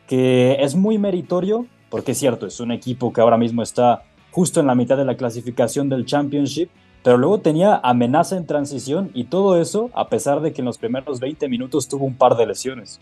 que 0.06 0.59
es 0.61 0.76
muy 0.76 0.97
meritorio, 0.97 1.66
porque 1.90 2.12
es 2.12 2.18
cierto, 2.18 2.47
es 2.47 2.61
un 2.61 2.71
equipo 2.71 3.12
que 3.12 3.21
ahora 3.21 3.37
mismo 3.37 3.62
está 3.62 4.04
justo 4.30 4.61
en 4.61 4.68
la 4.68 4.76
mitad 4.76 4.97
de 4.97 5.04
la 5.04 5.16
clasificación 5.16 5.88
del 5.88 6.06
Championship, 6.06 6.68
pero 7.03 7.19
luego 7.19 7.41
tenía 7.41 7.81
amenaza 7.83 8.37
en 8.37 8.47
transición 8.47 9.11
y 9.15 9.25
todo 9.25 9.61
eso 9.61 9.91
a 9.95 10.09
pesar 10.09 10.41
de 10.41 10.53
que 10.53 10.61
en 10.61 10.67
los 10.67 10.79
primeros 10.79 11.21
20 11.21 11.49
minutos 11.49 11.88
tuvo 11.88 12.05
un 12.05 12.17
par 12.17 12.37
de 12.37 12.47
lesiones. 12.47 13.00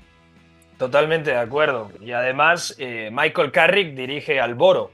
Totalmente 0.79 1.31
de 1.31 1.39
acuerdo. 1.39 1.91
Y 2.01 2.13
además, 2.13 2.75
eh, 2.79 3.11
Michael 3.13 3.53
Carrick 3.53 3.95
dirige 3.95 4.41
al 4.41 4.55
Boro. 4.55 4.91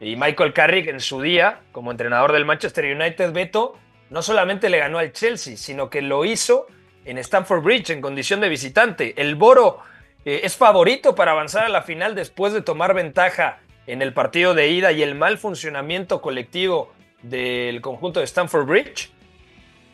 Y 0.00 0.16
Michael 0.16 0.52
Carrick 0.52 0.88
en 0.88 1.00
su 1.00 1.20
día, 1.20 1.60
como 1.72 1.90
entrenador 1.90 2.32
del 2.32 2.44
Manchester 2.44 2.96
United, 2.96 3.32
Beto, 3.32 3.74
no 4.08 4.22
solamente 4.22 4.68
le 4.68 4.78
ganó 4.78 4.98
al 4.98 5.12
Chelsea, 5.12 5.56
sino 5.56 5.88
que 5.88 6.02
lo 6.02 6.24
hizo 6.24 6.66
en 7.04 7.18
Stamford 7.18 7.62
Bridge 7.62 7.90
en 7.90 8.00
condición 8.00 8.40
de 8.40 8.48
visitante. 8.48 9.14
El 9.20 9.36
Boro 9.36 9.78
eh, 10.24 10.40
es 10.42 10.56
favorito 10.56 11.14
para 11.14 11.32
avanzar 11.32 11.64
a 11.64 11.68
la 11.68 11.82
final 11.82 12.14
después 12.14 12.52
de 12.52 12.62
tomar 12.62 12.94
ventaja 12.94 13.60
en 13.86 14.02
el 14.02 14.12
partido 14.12 14.54
de 14.54 14.68
ida 14.68 14.92
y 14.92 15.02
el 15.02 15.14
mal 15.14 15.38
funcionamiento 15.38 16.20
colectivo 16.20 16.92
del 17.22 17.80
conjunto 17.80 18.20
de 18.20 18.26
Stamford 18.26 18.66
Bridge. 18.66 19.10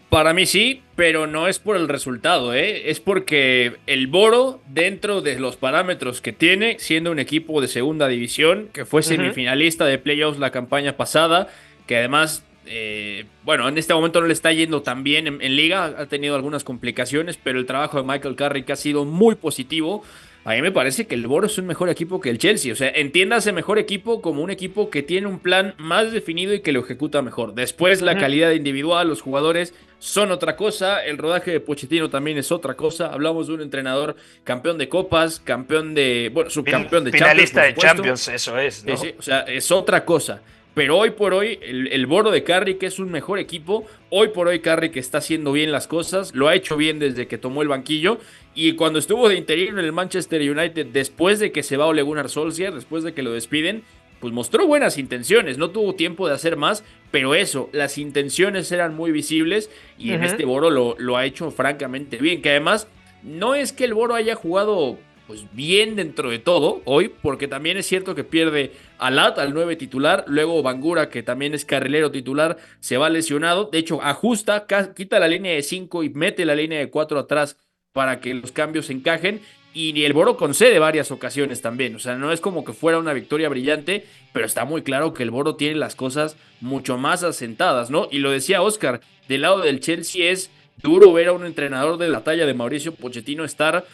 Para 0.09 0.33
mí 0.33 0.47
sí, 0.47 0.83
pero 0.95 1.27
no 1.27 1.49
es 1.49 1.59
por 1.59 1.77
el 1.77 1.89
resultado, 1.89 2.55
¿eh? 2.55 2.91
es 2.91 3.01
porque 3.01 3.77
el 3.87 4.07
Boro, 4.07 4.61
dentro 4.69 5.21
de 5.21 5.39
los 5.41 5.57
parámetros 5.57 6.21
que 6.21 6.33
tiene, 6.33 6.79
siendo 6.79 7.11
un 7.11 7.19
equipo 7.19 7.61
de 7.61 7.67
segunda 7.67 8.07
división, 8.07 8.69
que 8.73 8.85
fue 8.85 9.03
semifinalista 9.03 9.85
de 9.85 9.99
playoffs 9.99 10.39
la 10.39 10.53
campaña 10.53 10.97
pasada, 10.97 11.49
que 11.89 11.97
además, 11.97 12.45
eh, 12.67 13.25
bueno, 13.43 13.69
en 13.69 13.79
este 13.79 13.95
momento 13.95 14.21
no 14.21 14.29
le 14.29 14.33
está 14.33 14.53
yendo 14.53 14.83
tan 14.83 15.03
bien 15.03 15.27
en, 15.27 15.57
liga, 15.57 15.85
ha 15.99 16.07
tenido 16.07 16.37
algunas 16.37 16.63
complicaciones, 16.63 17.37
pero 17.43 17.59
el 17.59 17.67
trabajo 17.67 18.01
de 18.01 18.05
Michael 18.07 18.37
Carrick 18.37 18.71
ha 18.71 18.77
sido 18.77 19.05
muy 19.05 19.35
positivo. 19.35 20.05
A 20.47 20.53
mí 20.53 20.63
me 20.63 20.71
parece 20.71 21.09
que 21.09 21.17
el 21.17 21.27
Boro 21.27 21.49
es 21.49 21.59
un 21.59 21.67
mejor 21.67 21.89
equipo 21.89 22.21
que 22.21 22.31
el 22.31 22.39
Chelsea. 22.39 22.73
O 22.73 22.77
sea, 22.77 22.89
entiéndase 22.89 23.51
mejor 23.51 23.81
equipo 23.81 24.23
como 24.23 24.43
un 24.43 24.51
equipo 24.53 24.91
que 24.91 25.03
tiene 25.03 25.27
un 25.27 25.41
plan 25.41 25.75
más 25.77 26.13
definido 26.13 26.55
y 26.55 26.61
que 26.61 26.71
lo 26.71 26.79
ejecuta 26.79 27.21
mejor. 27.21 27.55
Después, 27.55 28.01
la 28.01 28.17
calidad 28.17 28.53
individual, 28.53 29.09
los 29.09 29.23
jugadores 29.23 29.75
son 29.99 30.31
otra 30.31 30.55
cosa. 30.55 31.05
El 31.05 31.19
rodaje 31.19 31.51
de 31.51 31.59
Pochettino 31.59 32.11
también 32.11 32.39
es 32.39 32.53
otra 32.53 32.75
cosa. 32.75 33.13
Hablamos 33.13 33.49
de 33.49 33.55
un 33.55 33.61
entrenador 33.61 34.15
campeón 34.45 34.79
de 34.79 34.89
copas, 34.89 35.41
campeón 35.41 35.95
de. 35.95 36.31
Bueno, 36.33 36.49
subcampeón 36.49 37.03
de 37.03 37.11
Champions. 37.11 37.51
Finalista 37.51 37.63
de 37.65 37.75
Champions, 37.75 38.29
eso 38.29 38.57
es. 38.57 38.85
¿no? 38.85 38.95
o 38.95 39.23
sea, 39.23 39.41
es 39.41 39.73
otra 39.73 40.05
cosa. 40.05 40.43
Pero 40.77 40.99
hoy 40.99 41.13
por 41.13 41.33
hoy, 41.33 41.59
el, 41.63 41.87
el 41.87 42.05
Boro 42.05 42.31
de 42.31 42.45
Carrick 42.45 42.83
es 42.83 42.99
un 42.99 43.11
mejor 43.11 43.39
equipo. 43.39 43.87
Hoy 44.11 44.29
por 44.29 44.49
hoy, 44.49 44.61
Carrick 44.61 44.95
está 44.99 45.19
haciendo 45.19 45.53
bien 45.53 45.73
las 45.73 45.87
cosas. 45.87 46.35
Lo 46.35 46.49
ha 46.49 46.55
hecho 46.55 46.77
bien 46.77 46.99
desde 46.99 47.27
que 47.27 47.39
tomó 47.39 47.63
el 47.63 47.69
banquillo. 47.69 48.19
Y 48.55 48.75
cuando 48.75 48.99
estuvo 48.99 49.27
de 49.31 49.37
interior 49.37 49.71
en 49.71 49.79
el 49.79 49.93
Manchester 49.93 50.43
United, 50.43 50.89
después 50.93 51.39
de 51.39 51.51
que 51.51 51.63
se 51.63 51.79
va 51.79 51.87
Ole 51.87 52.03
Gunnar 52.03 52.29
Solskjaer, 52.29 52.75
después 52.75 53.05
de 53.05 53.15
que 53.15 53.23
lo 53.23 53.33
despiden, 53.33 53.85
pues 54.21 54.35
mostró 54.35 54.67
buenas 54.67 54.99
intenciones. 54.99 55.57
No 55.57 55.71
tuvo 55.71 55.95
tiempo 55.95 56.29
de 56.29 56.35
hacer 56.35 56.59
más, 56.59 56.85
pero 57.11 57.35
eso, 57.35 57.71
las 57.73 57.97
intenciones 57.97 58.71
eran 58.71 58.95
muy 58.95 59.13
visibles. 59.13 59.71
Y 59.99 60.11
en 60.11 60.25
este 60.25 60.45
Boro 60.45 60.69
lo, 60.69 60.95
lo 60.99 61.17
ha 61.17 61.25
hecho 61.25 61.51
francamente 61.51 62.19
bien. 62.19 62.43
Que 62.43 62.51
además, 62.51 62.87
no 63.23 63.55
es 63.55 63.73
que 63.73 63.85
el 63.85 63.95
Boro 63.95 64.15
haya 64.15 64.35
jugado 64.35 64.99
pues 65.27 65.45
bien 65.53 65.97
dentro 65.97 66.31
de 66.31 66.39
todo 66.39 66.83
hoy, 66.85 67.11
porque 67.23 67.49
también 67.49 67.77
es 67.77 67.87
cierto 67.87 68.15
que 68.15 68.25
pierde 68.25 68.73
a 68.99 69.11
Lat, 69.11 69.39
al 69.39 69.55
9 69.55 69.77
titular, 69.77 70.25
luego 70.27 70.63
Bangura, 70.63 71.09
que 71.09 71.23
también 71.23 71.55
es 71.55 71.65
carrilero 71.65 72.11
titular, 72.11 72.57
se 72.81 72.97
va 72.97 73.11
lesionado, 73.11 73.69
de 73.71 73.79
hecho 73.79 74.03
ajusta, 74.03 74.67
quita 74.95 75.19
la 75.19 75.29
línea 75.29 75.53
de 75.53 75.63
5 75.63 76.03
y 76.05 76.11
mete 76.11 76.45
la 76.45 76.55
línea 76.55 76.79
de 76.79 76.91
4 76.91 77.19
atrás 77.19 77.57
para 77.93 78.21
que 78.21 78.35
los 78.35 78.53
cambios 78.53 78.91
encajen, 78.91 79.41
y 79.73 80.05
el 80.05 80.15
Boro 80.15 80.39
concede 80.39 80.79
varias 80.79 81.11
ocasiones 81.11 81.61
también, 81.61 81.95
o 81.95 81.99
sea, 81.99 82.17
no 82.17 82.33
es 82.33 82.41
como 82.41 82.65
que 82.65 82.73
fuera 82.73 82.99
una 82.99 83.13
victoria 83.13 83.51
brillante, 83.51 84.07
pero 84.33 84.47
está 84.47 84.65
muy 84.65 84.81
claro 84.83 85.13
que 85.13 85.23
el 85.23 85.31
Boro 85.31 85.57
tiene 85.57 85.77
las 85.77 85.95
cosas 85.95 86.37
mucho 86.61 86.97
más 86.97 87.23
asentadas, 87.23 87.91
¿no? 87.91 88.09
Y 88.11 88.21
lo 88.21 88.31
decía 88.31 88.63
Oscar, 88.63 89.03
del 89.29 89.43
lado 89.43 89.61
del 89.61 89.81
Chelsea 89.81 90.31
es 90.31 90.51
duro 90.83 91.13
ver 91.13 91.29
a 91.29 91.33
un 91.33 91.45
entrenador 91.45 91.99
de 91.99 92.09
la 92.09 92.25
talla 92.25 92.47
de 92.47 92.55
Mauricio 92.55 92.95
Pochettino 92.95 93.45
estar 93.45 93.85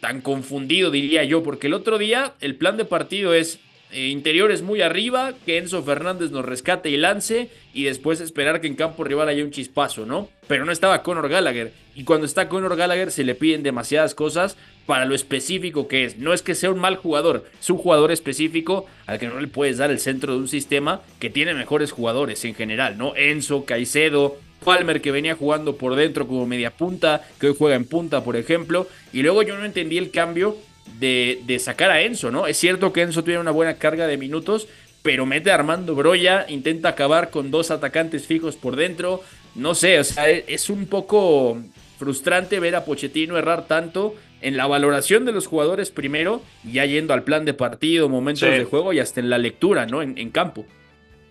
tan 0.00 0.20
confundido, 0.20 0.90
diría 0.90 1.24
yo, 1.24 1.42
porque 1.42 1.68
el 1.68 1.74
otro 1.74 1.96
día 1.96 2.34
el 2.40 2.56
plan 2.56 2.76
de 2.76 2.84
partido 2.84 3.32
es 3.32 3.58
interiores 3.92 4.62
muy 4.62 4.82
arriba, 4.82 5.32
que 5.44 5.58
Enzo 5.58 5.82
Fernández 5.82 6.30
nos 6.30 6.44
rescate 6.44 6.90
y 6.90 6.96
lance, 6.96 7.50
y 7.72 7.84
después 7.84 8.20
esperar 8.20 8.60
que 8.60 8.66
en 8.66 8.74
campo 8.74 9.04
rival 9.04 9.28
haya 9.28 9.44
un 9.44 9.50
chispazo, 9.50 10.06
¿no? 10.06 10.28
Pero 10.48 10.64
no 10.64 10.72
estaba 10.72 11.02
Conor 11.02 11.28
Gallagher, 11.28 11.72
y 11.94 12.04
cuando 12.04 12.26
está 12.26 12.48
Conor 12.48 12.76
Gallagher 12.76 13.10
se 13.10 13.24
le 13.24 13.34
piden 13.34 13.62
demasiadas 13.62 14.14
cosas 14.14 14.56
para 14.86 15.04
lo 15.04 15.14
específico 15.14 15.88
que 15.88 16.04
es. 16.04 16.18
No 16.18 16.32
es 16.32 16.42
que 16.42 16.54
sea 16.54 16.70
un 16.70 16.78
mal 16.78 16.96
jugador, 16.96 17.44
es 17.58 17.70
un 17.70 17.78
jugador 17.78 18.12
específico 18.12 18.86
al 19.06 19.18
que 19.18 19.28
no 19.28 19.40
le 19.40 19.48
puedes 19.48 19.78
dar 19.78 19.90
el 19.90 19.98
centro 19.98 20.34
de 20.34 20.40
un 20.40 20.48
sistema 20.48 21.02
que 21.18 21.30
tiene 21.30 21.54
mejores 21.54 21.92
jugadores 21.92 22.44
en 22.44 22.54
general, 22.54 22.98
¿no? 22.98 23.14
Enzo, 23.16 23.64
Caicedo, 23.64 24.36
Palmer 24.64 25.00
que 25.00 25.12
venía 25.12 25.34
jugando 25.34 25.76
por 25.76 25.94
dentro 25.94 26.26
como 26.26 26.46
media 26.46 26.70
punta, 26.70 27.26
que 27.38 27.48
hoy 27.48 27.54
juega 27.56 27.76
en 27.76 27.86
punta, 27.86 28.24
por 28.24 28.36
ejemplo. 28.36 28.88
Y 29.12 29.22
luego 29.22 29.42
yo 29.42 29.56
no 29.56 29.64
entendí 29.64 29.98
el 29.98 30.10
cambio 30.10 30.56
de, 30.98 31.40
de 31.46 31.58
sacar 31.58 31.90
a 31.90 32.02
Enzo, 32.02 32.30
¿no? 32.30 32.46
Es 32.46 32.56
cierto 32.56 32.92
que 32.92 33.02
Enzo 33.02 33.24
tiene 33.24 33.40
una 33.40 33.50
buena 33.50 33.74
carga 33.74 34.06
de 34.06 34.16
minutos, 34.16 34.68
pero 35.02 35.26
mete 35.26 35.50
a 35.50 35.54
Armando 35.54 35.94
Broya, 35.94 36.46
intenta 36.48 36.90
acabar 36.90 37.30
con 37.30 37.50
dos 37.50 37.70
atacantes 37.70 38.26
fijos 38.26 38.56
por 38.56 38.76
dentro. 38.76 39.22
No 39.54 39.74
sé, 39.74 39.98
o 40.00 40.04
sea, 40.04 40.28
e, 40.30 40.44
es 40.48 40.68
un 40.70 40.86
poco 40.86 41.58
frustrante 41.98 42.60
ver 42.60 42.76
a 42.76 42.84
Pochettino 42.84 43.38
errar 43.38 43.66
tanto 43.66 44.14
en 44.42 44.56
la 44.56 44.66
valoración 44.66 45.24
de 45.24 45.32
los 45.32 45.46
jugadores 45.46 45.90
primero, 45.90 46.42
ya 46.64 46.84
yendo 46.84 47.14
al 47.14 47.22
plan 47.22 47.44
de 47.44 47.54
partido, 47.54 48.08
momentos 48.08 48.50
de 48.50 48.64
juego 48.64 48.92
y 48.92 49.00
hasta 49.00 49.20
en 49.20 49.30
la 49.30 49.38
lectura, 49.38 49.86
¿no? 49.86 50.02
En, 50.02 50.18
en 50.18 50.30
campo. 50.30 50.66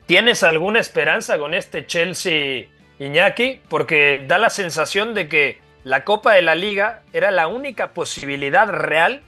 ¿Tienes 0.06 0.44
alguna 0.44 0.80
esperanza 0.80 1.38
con 1.38 1.54
este 1.54 1.86
Chelsea 1.86 2.68
Iñaki, 3.00 3.60
porque 3.70 4.24
da 4.28 4.38
la 4.38 4.50
sensación 4.50 5.14
de 5.14 5.28
que 5.28 5.60
la 5.84 6.04
Copa 6.04 6.34
de 6.34 6.42
la 6.42 6.56
Liga 6.56 7.04
era 7.14 7.32
la 7.32 7.48
única 7.48 7.90
posibilidad 7.90 8.68
real 8.68 9.22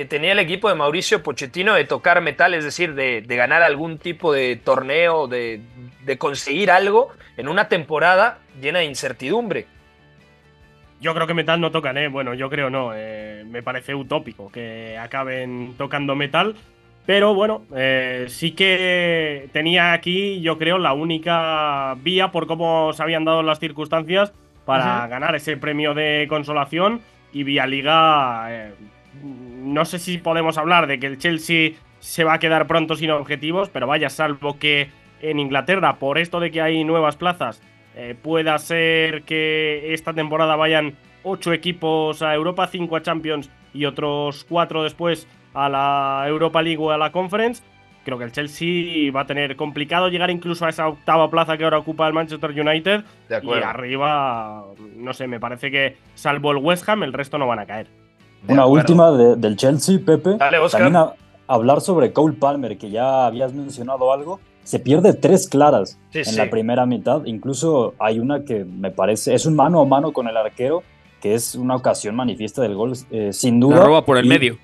que 0.00 0.06
tenía 0.06 0.32
el 0.32 0.38
equipo 0.38 0.70
de 0.70 0.74
Mauricio 0.74 1.22
Pochettino 1.22 1.74
de 1.74 1.84
tocar 1.84 2.22
metal, 2.22 2.54
es 2.54 2.64
decir, 2.64 2.94
de, 2.94 3.20
ganar 3.20 3.62
algún 3.62 3.98
tipo 3.98 4.32
de 4.32 4.56
torneo, 4.56 5.28
de, 5.28 5.60
conseguir 6.16 6.70
algo 6.70 7.10
en 7.36 7.48
una 7.48 7.68
temporada 7.68 8.38
llena 8.62 8.78
de 8.78 8.86
incertidumbre. 8.86 9.66
Yo 11.02 11.12
creo 11.12 11.26
que 11.26 11.34
metal 11.34 11.60
no 11.60 11.70
tocan, 11.70 11.98
¿eh? 11.98 12.08
Bueno, 12.08 12.32
yo 12.32 12.48
creo 12.48 12.70
no. 12.70 12.92
Eh, 12.94 13.44
me 13.46 13.62
parece 13.62 13.94
utópico 13.94 14.50
que 14.50 14.96
acaben 14.96 15.74
tocando 15.76 16.14
metal. 16.14 16.56
Pero 17.04 17.34
bueno, 17.34 17.64
eh, 17.76 18.24
sí 18.28 18.52
que 18.52 19.50
tenía 19.52 19.92
aquí, 19.92 20.40
yo 20.40 20.56
creo, 20.56 20.78
la 20.78 20.94
única 20.94 21.94
vía 21.98 22.32
por 22.32 22.46
cómo 22.46 22.94
se 22.94 23.02
habían 23.02 23.26
dado 23.26 23.42
las 23.42 23.58
circunstancias 23.58 24.32
para 24.64 25.06
ganar 25.08 25.34
ese 25.34 25.58
premio 25.58 25.92
de 25.92 26.24
consolación. 26.26 27.02
Y 27.34 27.44
vía 27.44 27.66
liga, 27.66 28.46
eh, 28.48 28.72
no 29.60 29.84
sé 29.84 29.98
si 29.98 30.18
podemos 30.18 30.58
hablar 30.58 30.86
de 30.86 30.98
que 30.98 31.06
el 31.06 31.18
Chelsea 31.18 31.72
se 31.98 32.24
va 32.24 32.34
a 32.34 32.38
quedar 32.38 32.66
pronto 32.66 32.96
sin 32.96 33.10
objetivos, 33.10 33.68
pero 33.68 33.86
vaya, 33.86 34.08
salvo 34.08 34.58
que 34.58 34.90
en 35.20 35.38
Inglaterra, 35.38 35.98
por 35.98 36.18
esto 36.18 36.40
de 36.40 36.50
que 36.50 36.62
hay 36.62 36.82
nuevas 36.84 37.16
plazas, 37.16 37.62
eh, 37.94 38.16
pueda 38.20 38.58
ser 38.58 39.22
que 39.22 39.92
esta 39.92 40.14
temporada 40.14 40.56
vayan 40.56 40.96
ocho 41.22 41.52
equipos 41.52 42.22
a 42.22 42.34
Europa, 42.34 42.66
cinco 42.68 42.96
a 42.96 43.02
Champions 43.02 43.50
y 43.74 43.84
otros 43.84 44.44
cuatro 44.48 44.82
después 44.82 45.28
a 45.52 45.68
la 45.68 46.24
Europa 46.26 46.62
League 46.62 46.82
o 46.82 46.90
a 46.90 46.98
la 46.98 47.12
Conference. 47.12 47.62
Creo 48.04 48.16
que 48.16 48.24
el 48.24 48.32
Chelsea 48.32 49.12
va 49.12 49.22
a 49.22 49.26
tener 49.26 49.56
complicado 49.56 50.08
llegar 50.08 50.30
incluso 50.30 50.64
a 50.64 50.70
esa 50.70 50.88
octava 50.88 51.30
plaza 51.30 51.58
que 51.58 51.64
ahora 51.64 51.78
ocupa 51.78 52.06
el 52.06 52.14
Manchester 52.14 52.50
United. 52.58 53.04
y 53.42 53.62
arriba, 53.62 54.64
no 54.96 55.12
sé, 55.12 55.26
me 55.26 55.38
parece 55.38 55.70
que 55.70 55.98
salvo 56.14 56.52
el 56.52 56.58
West 56.58 56.88
Ham, 56.88 57.02
el 57.02 57.12
resto 57.12 57.36
no 57.36 57.46
van 57.46 57.58
a 57.58 57.66
caer. 57.66 57.88
Una 58.48 58.66
última 58.66 59.10
del 59.12 59.56
Chelsea, 59.56 59.98
Pepe. 60.04 60.36
También 60.70 60.96
hablar 61.46 61.80
sobre 61.80 62.12
Cole 62.12 62.36
Palmer, 62.38 62.78
que 62.78 62.90
ya 62.90 63.26
habías 63.26 63.52
mencionado 63.52 64.12
algo. 64.12 64.40
Se 64.62 64.78
pierde 64.78 65.14
tres 65.14 65.48
claras 65.48 65.98
en 66.12 66.36
la 66.36 66.48
primera 66.48 66.86
mitad. 66.86 67.24
Incluso 67.24 67.94
hay 67.98 68.18
una 68.18 68.44
que 68.44 68.64
me 68.64 68.90
parece, 68.90 69.34
es 69.34 69.46
un 69.46 69.56
mano 69.56 69.80
a 69.80 69.84
mano 69.84 70.12
con 70.12 70.28
el 70.28 70.36
arquero, 70.36 70.82
que 71.20 71.34
es 71.34 71.54
una 71.54 71.76
ocasión 71.76 72.14
manifiesta 72.14 72.62
del 72.62 72.74
gol, 72.74 72.92
eh, 73.10 73.32
sin 73.32 73.58
duda. 73.58 73.76
La 73.76 73.84
roba 73.84 74.04
por 74.04 74.16
el 74.16 74.26
medio. 74.26 74.58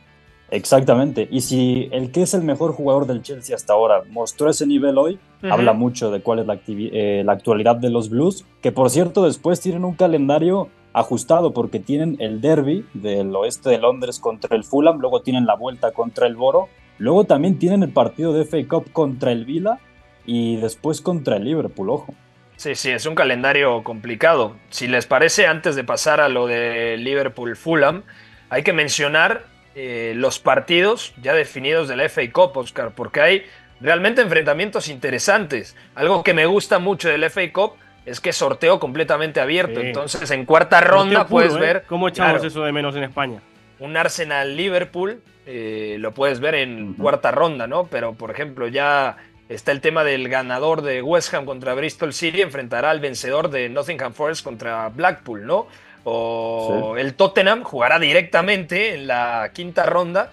Exactamente. 0.50 1.28
Y 1.30 1.40
si 1.40 1.88
el 1.90 2.12
que 2.12 2.22
es 2.22 2.34
el 2.34 2.42
mejor 2.42 2.72
jugador 2.72 3.06
del 3.06 3.22
Chelsea 3.22 3.56
hasta 3.56 3.72
ahora 3.72 4.02
mostró 4.10 4.48
ese 4.48 4.66
nivel 4.66 4.96
hoy, 4.96 5.18
habla 5.42 5.72
mucho 5.72 6.10
de 6.10 6.20
cuál 6.20 6.40
es 6.40 6.46
la, 6.46 6.60
eh, 6.68 7.22
la, 7.24 7.32
actualidad 7.32 7.76
de 7.76 7.90
los 7.90 8.10
Blues, 8.10 8.44
que 8.62 8.70
por 8.70 8.90
cierto 8.90 9.24
después 9.24 9.60
tienen 9.60 9.84
un 9.84 9.94
calendario 9.94 10.68
ajustado 10.96 11.52
porque 11.52 11.78
tienen 11.78 12.16
el 12.20 12.40
derby 12.40 12.86
del 12.94 13.36
oeste 13.36 13.68
de 13.68 13.78
Londres 13.78 14.18
contra 14.18 14.56
el 14.56 14.64
Fulham, 14.64 14.98
luego 14.98 15.20
tienen 15.20 15.44
la 15.44 15.54
vuelta 15.54 15.92
contra 15.92 16.26
el 16.26 16.36
Boro, 16.36 16.70
luego 16.96 17.24
también 17.24 17.58
tienen 17.58 17.82
el 17.82 17.90
partido 17.90 18.32
de 18.32 18.46
FA 18.46 18.66
Cup 18.66 18.90
contra 18.92 19.30
el 19.30 19.44
Vila 19.44 19.78
y 20.24 20.56
después 20.56 21.02
contra 21.02 21.36
el 21.36 21.44
Liverpool, 21.44 21.90
ojo. 21.90 22.14
Sí, 22.56 22.74
sí, 22.74 22.90
es 22.90 23.04
un 23.04 23.14
calendario 23.14 23.84
complicado. 23.84 24.56
Si 24.70 24.86
les 24.86 25.04
parece, 25.04 25.46
antes 25.46 25.76
de 25.76 25.84
pasar 25.84 26.22
a 26.22 26.30
lo 26.30 26.46
de 26.46 26.96
Liverpool-Fulham, 26.96 28.02
hay 28.48 28.62
que 28.62 28.72
mencionar 28.72 29.44
eh, 29.74 30.14
los 30.16 30.38
partidos 30.38 31.12
ya 31.20 31.34
definidos 31.34 31.88
del 31.88 32.00
FA 32.08 32.22
Cup, 32.32 32.56
Oscar, 32.56 32.94
porque 32.94 33.20
hay 33.20 33.42
realmente 33.82 34.22
enfrentamientos 34.22 34.88
interesantes. 34.88 35.76
Algo 35.94 36.24
que 36.24 36.32
me 36.32 36.46
gusta 36.46 36.78
mucho 36.78 37.10
del 37.10 37.28
FA 37.28 37.52
Cup 37.52 37.74
es 38.06 38.20
que 38.20 38.32
sorteo 38.32 38.78
completamente 38.78 39.40
abierto. 39.40 39.80
Entonces, 39.80 40.30
en 40.30 40.46
cuarta 40.46 40.80
ronda 40.80 41.26
puedes 41.26 41.54
¿eh? 41.54 41.58
ver. 41.58 41.84
¿Cómo 41.88 42.08
echamos 42.08 42.42
eso 42.44 42.62
de 42.62 42.72
menos 42.72 42.94
en 42.94 43.02
España? 43.02 43.42
Un 43.80 43.96
Arsenal-Liverpool 43.96 45.20
eh, 45.44 45.96
lo 45.98 46.12
puedes 46.12 46.40
ver 46.40 46.54
en 46.54 46.94
cuarta 46.94 47.32
ronda, 47.32 47.66
¿no? 47.66 47.86
Pero, 47.86 48.14
por 48.14 48.30
ejemplo, 48.30 48.68
ya 48.68 49.16
está 49.48 49.72
el 49.72 49.80
tema 49.80 50.04
del 50.04 50.28
ganador 50.28 50.82
de 50.82 51.02
West 51.02 51.34
Ham 51.34 51.44
contra 51.44 51.74
Bristol 51.74 52.12
City, 52.12 52.42
enfrentará 52.42 52.90
al 52.90 53.00
vencedor 53.00 53.50
de 53.50 53.68
Nottingham 53.68 54.12
Forest 54.12 54.44
contra 54.44 54.88
Blackpool, 54.88 55.44
¿no? 55.44 55.66
O 56.04 56.96
el 56.96 57.14
Tottenham 57.14 57.64
jugará 57.64 57.98
directamente 57.98 58.94
en 58.94 59.08
la 59.08 59.50
quinta 59.52 59.84
ronda 59.86 60.32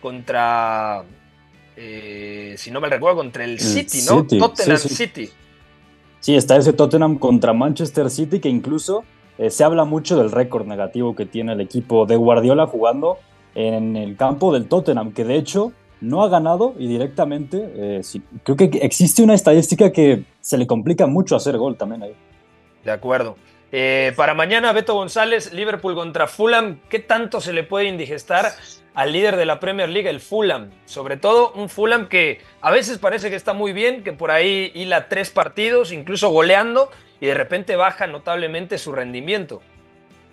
contra, 0.00 1.02
eh, 1.76 2.54
si 2.56 2.70
no 2.70 2.80
me 2.80 2.88
recuerdo, 2.88 3.18
contra 3.18 3.44
el 3.44 3.58
City, 3.58 4.02
¿no? 4.08 4.24
Tottenham 4.24 4.78
City. 4.78 5.30
Sí, 6.28 6.36
está 6.36 6.58
ese 6.58 6.74
Tottenham 6.74 7.16
contra 7.16 7.54
Manchester 7.54 8.10
City 8.10 8.38
que 8.38 8.50
incluso 8.50 9.02
eh, 9.38 9.48
se 9.48 9.64
habla 9.64 9.86
mucho 9.86 10.18
del 10.18 10.30
récord 10.30 10.66
negativo 10.66 11.16
que 11.16 11.24
tiene 11.24 11.54
el 11.54 11.60
equipo 11.62 12.04
de 12.04 12.16
Guardiola 12.16 12.66
jugando 12.66 13.16
en 13.54 13.96
el 13.96 14.14
campo 14.14 14.52
del 14.52 14.68
Tottenham, 14.68 15.14
que 15.14 15.24
de 15.24 15.36
hecho 15.36 15.72
no 16.02 16.22
ha 16.22 16.28
ganado 16.28 16.74
y 16.78 16.86
directamente 16.86 17.72
eh, 17.74 18.02
creo 18.42 18.58
que 18.58 18.64
existe 18.82 19.22
una 19.22 19.32
estadística 19.32 19.90
que 19.90 20.24
se 20.42 20.58
le 20.58 20.66
complica 20.66 21.06
mucho 21.06 21.34
hacer 21.34 21.56
gol 21.56 21.78
también 21.78 22.02
ahí. 22.02 22.14
De 22.84 22.90
acuerdo. 22.90 23.36
Eh, 23.72 24.12
para 24.14 24.34
mañana, 24.34 24.74
Beto 24.74 24.92
González, 24.92 25.54
Liverpool 25.54 25.94
contra 25.94 26.26
Fulham. 26.26 26.80
¿Qué 26.90 26.98
tanto 26.98 27.40
se 27.40 27.54
le 27.54 27.64
puede 27.64 27.86
indigestar 27.86 28.52
al 28.98 29.12
líder 29.12 29.36
de 29.36 29.46
la 29.46 29.60
Premier 29.60 29.88
League, 29.88 30.10
el 30.10 30.18
Fulham? 30.18 30.70
Sobre 30.84 31.16
todo 31.16 31.52
un 31.52 31.68
Fulham 31.68 32.08
que 32.08 32.40
a 32.60 32.72
veces 32.72 32.98
parece 32.98 33.30
que 33.30 33.36
está 33.36 33.52
muy 33.52 33.72
bien, 33.72 34.02
que 34.02 34.12
por 34.12 34.32
ahí 34.32 34.72
hila 34.74 35.08
tres 35.08 35.30
partidos, 35.30 35.92
incluso 35.92 36.30
goleando, 36.30 36.90
y 37.20 37.26
de 37.26 37.34
repente 37.34 37.76
baja 37.76 38.08
notablemente 38.08 38.76
su 38.76 38.90
rendimiento. 38.90 39.62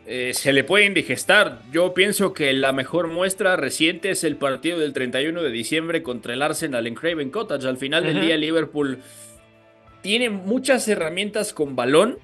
Eh, 0.08 0.32
se 0.34 0.51
le 0.51 0.63
puede 0.63 0.86
indigestar. 0.86 1.60
Yo 1.71 1.93
pienso 1.93 2.34
que 2.34 2.54
la 2.54 2.71
mejor 2.71 3.08
muestra 3.08 3.56
reciente 3.56 4.10
es 4.10 4.23
el 4.23 4.36
partido 4.36 4.80
del 4.80 4.93
31 4.93 5.43
de 5.43 5.51
diciembre 5.51 6.01
contra 6.01 6.34
el 6.34 6.41
Arsenal 6.41 6.88
en 6.88 6.95
Craven 6.95 7.30
Cottage. 7.30 7.67
Al 7.67 7.78
final 7.78 8.04
del 8.04 8.19
día, 8.19 8.36
Liverpool 8.36 8.97
tiene 10.01 10.32
muchas 10.32 10.88
herramientas 10.88 11.54
con 11.54 11.75
balón 11.75 12.17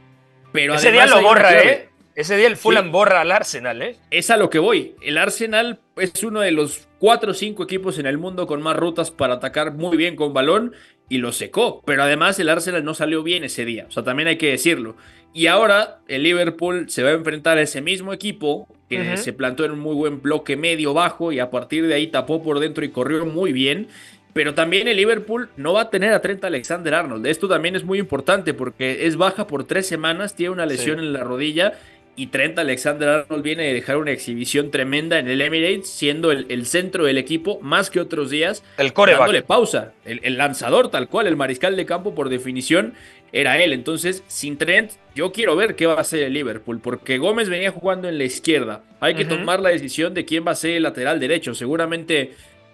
ese 0.54 0.92
día 0.92 1.06
lo 1.08 1.22
borra, 1.22 1.64
¿eh? 1.64 1.90
Ese 2.14 2.36
día 2.36 2.48
el 2.48 2.58
Fulham 2.58 2.92
borra 2.92 3.22
al 3.22 3.32
Arsenal, 3.32 3.82
¿eh? 3.82 3.96
Es 4.10 4.30
a 4.30 4.38
lo 4.38 4.50
que 4.50 4.60
voy. 4.60 4.96
El 5.02 5.18
Arsenal 5.18 5.80
es 5.96 6.24
uno 6.24 6.42
de 6.42 6.52
los 6.52 6.88
cuatro 7.00 7.32
o 7.32 7.34
cinco 7.34 7.64
equipos 7.64 8.00
en 8.00 8.06
el 8.06 8.18
mundo 8.18 8.48
con 8.48 8.62
más 8.62 8.76
rutas 8.76 9.12
para 9.12 9.36
atacar 9.36 9.74
muy 9.74 9.96
bien 9.96 10.16
con 10.18 10.34
balón 10.34 10.74
y 11.08 11.20
lo 11.20 11.32
secó. 11.32 11.82
Pero 11.86 12.04
además 12.04 12.38
el 12.40 12.50
Arsenal 12.50 12.84
no 12.84 12.94
salió 12.94 13.24
bien 13.24 13.46
ese 13.46 13.64
día. 13.64 13.86
O 13.88 13.92
sea, 13.92 14.04
también 14.04 14.28
hay 14.28 14.38
que 14.38 14.52
decirlo. 14.52 14.98
Y 15.34 15.48
ahora 15.48 16.02
el 16.10 16.24
Liverpool 16.24 16.90
se 16.90 17.04
va 17.04 17.10
a 17.10 17.14
enfrentar 17.14 17.58
a 17.58 17.62
ese 17.62 17.82
mismo 17.82 18.12
equipo 18.12 18.68
que 18.90 19.16
se 19.16 19.32
plantó 19.32 19.64
en 19.64 19.72
un 19.72 19.80
muy 19.80 19.96
buen 19.96 20.22
bloque 20.22 20.58
medio 20.58 20.94
bajo 20.94 21.32
y 21.32 21.40
a 21.40 21.50
partir 21.50 21.88
de 21.88 21.94
ahí 21.94 22.08
tapó 22.08 22.44
por 22.44 22.60
dentro 22.60 22.84
y 22.84 22.90
corrió 22.90 23.26
muy 23.26 23.54
bien. 23.54 23.88
Pero 24.34 24.54
también 24.54 24.90
el 24.90 24.98
Liverpool 24.98 25.50
no 25.56 25.74
va 25.74 25.82
a 25.84 25.90
tener 25.90 26.12
a 26.12 26.22
30 26.22 26.48
Alexander 26.48 26.94
Arnold. 26.94 27.26
Esto 27.26 27.48
también 27.48 27.78
es 27.78 27.86
muy 27.86 28.00
importante 28.00 28.54
porque 28.54 29.06
es 29.08 29.16
baja 29.16 29.48
por 29.48 29.64
tres 29.66 29.88
semanas, 29.88 30.36
tiene 30.36 30.52
una 30.52 30.66
lesión 30.66 31.00
en 31.00 31.14
la 31.14 31.24
rodilla 31.24 31.74
y 32.16 32.28
Trent 32.28 32.60
Alexander 32.60 33.10
Arnold 33.10 33.44
viene 33.44 33.64
de 33.64 33.74
dejar 33.74 33.98
una 33.98 34.12
exhibición 34.12 34.70
tremenda 34.70 35.18
en 35.20 35.30
el 35.30 35.42
Emirates, 35.42 35.90
siendo 35.90 36.32
el, 36.32 36.66
centro 36.66 37.06
del 37.06 37.18
equipo 37.18 37.60
más 37.62 37.90
que 37.90 38.00
otros 38.00 38.30
días. 38.30 38.64
El 38.78 38.94
coreback. 38.94 39.22
Dándole 39.22 39.44
pausa. 39.44 39.94
El, 40.04 40.38
lanzador, 40.38 40.92
tal 40.92 41.08
cual, 41.08 41.28
el 41.28 41.38
mariscal 41.38 41.76
de 41.76 41.86
campo, 41.86 42.14
por 42.14 42.30
definición, 42.30 42.94
era 43.32 43.62
él. 43.64 43.72
Entonces, 43.72 44.24
sin 44.28 44.58
Trent, 44.58 44.92
yo 45.16 45.32
quiero 45.32 45.56
ver 45.56 45.76
qué 45.76 45.86
va 45.86 45.94
a 45.94 46.02
hacer 46.02 46.24
el 46.24 46.34
Liverpool, 46.34 46.80
porque 46.82 47.18
Gómez 47.18 47.50
venía 47.50 47.72
jugando 47.72 48.10
en 48.10 48.18
la 48.18 48.26
izquierda. 48.26 48.84
Hay 49.00 49.16
que 49.16 49.26
tomar 49.26 49.62
la 49.62 49.70
decisión 49.70 50.14
de 50.14 50.26
quién 50.26 50.46
va 50.46 50.52
a 50.52 50.56
ser 50.56 50.72
el 50.72 50.84
lateral 50.84 51.20
derecho. 51.20 51.56
Seguramente 51.56 52.32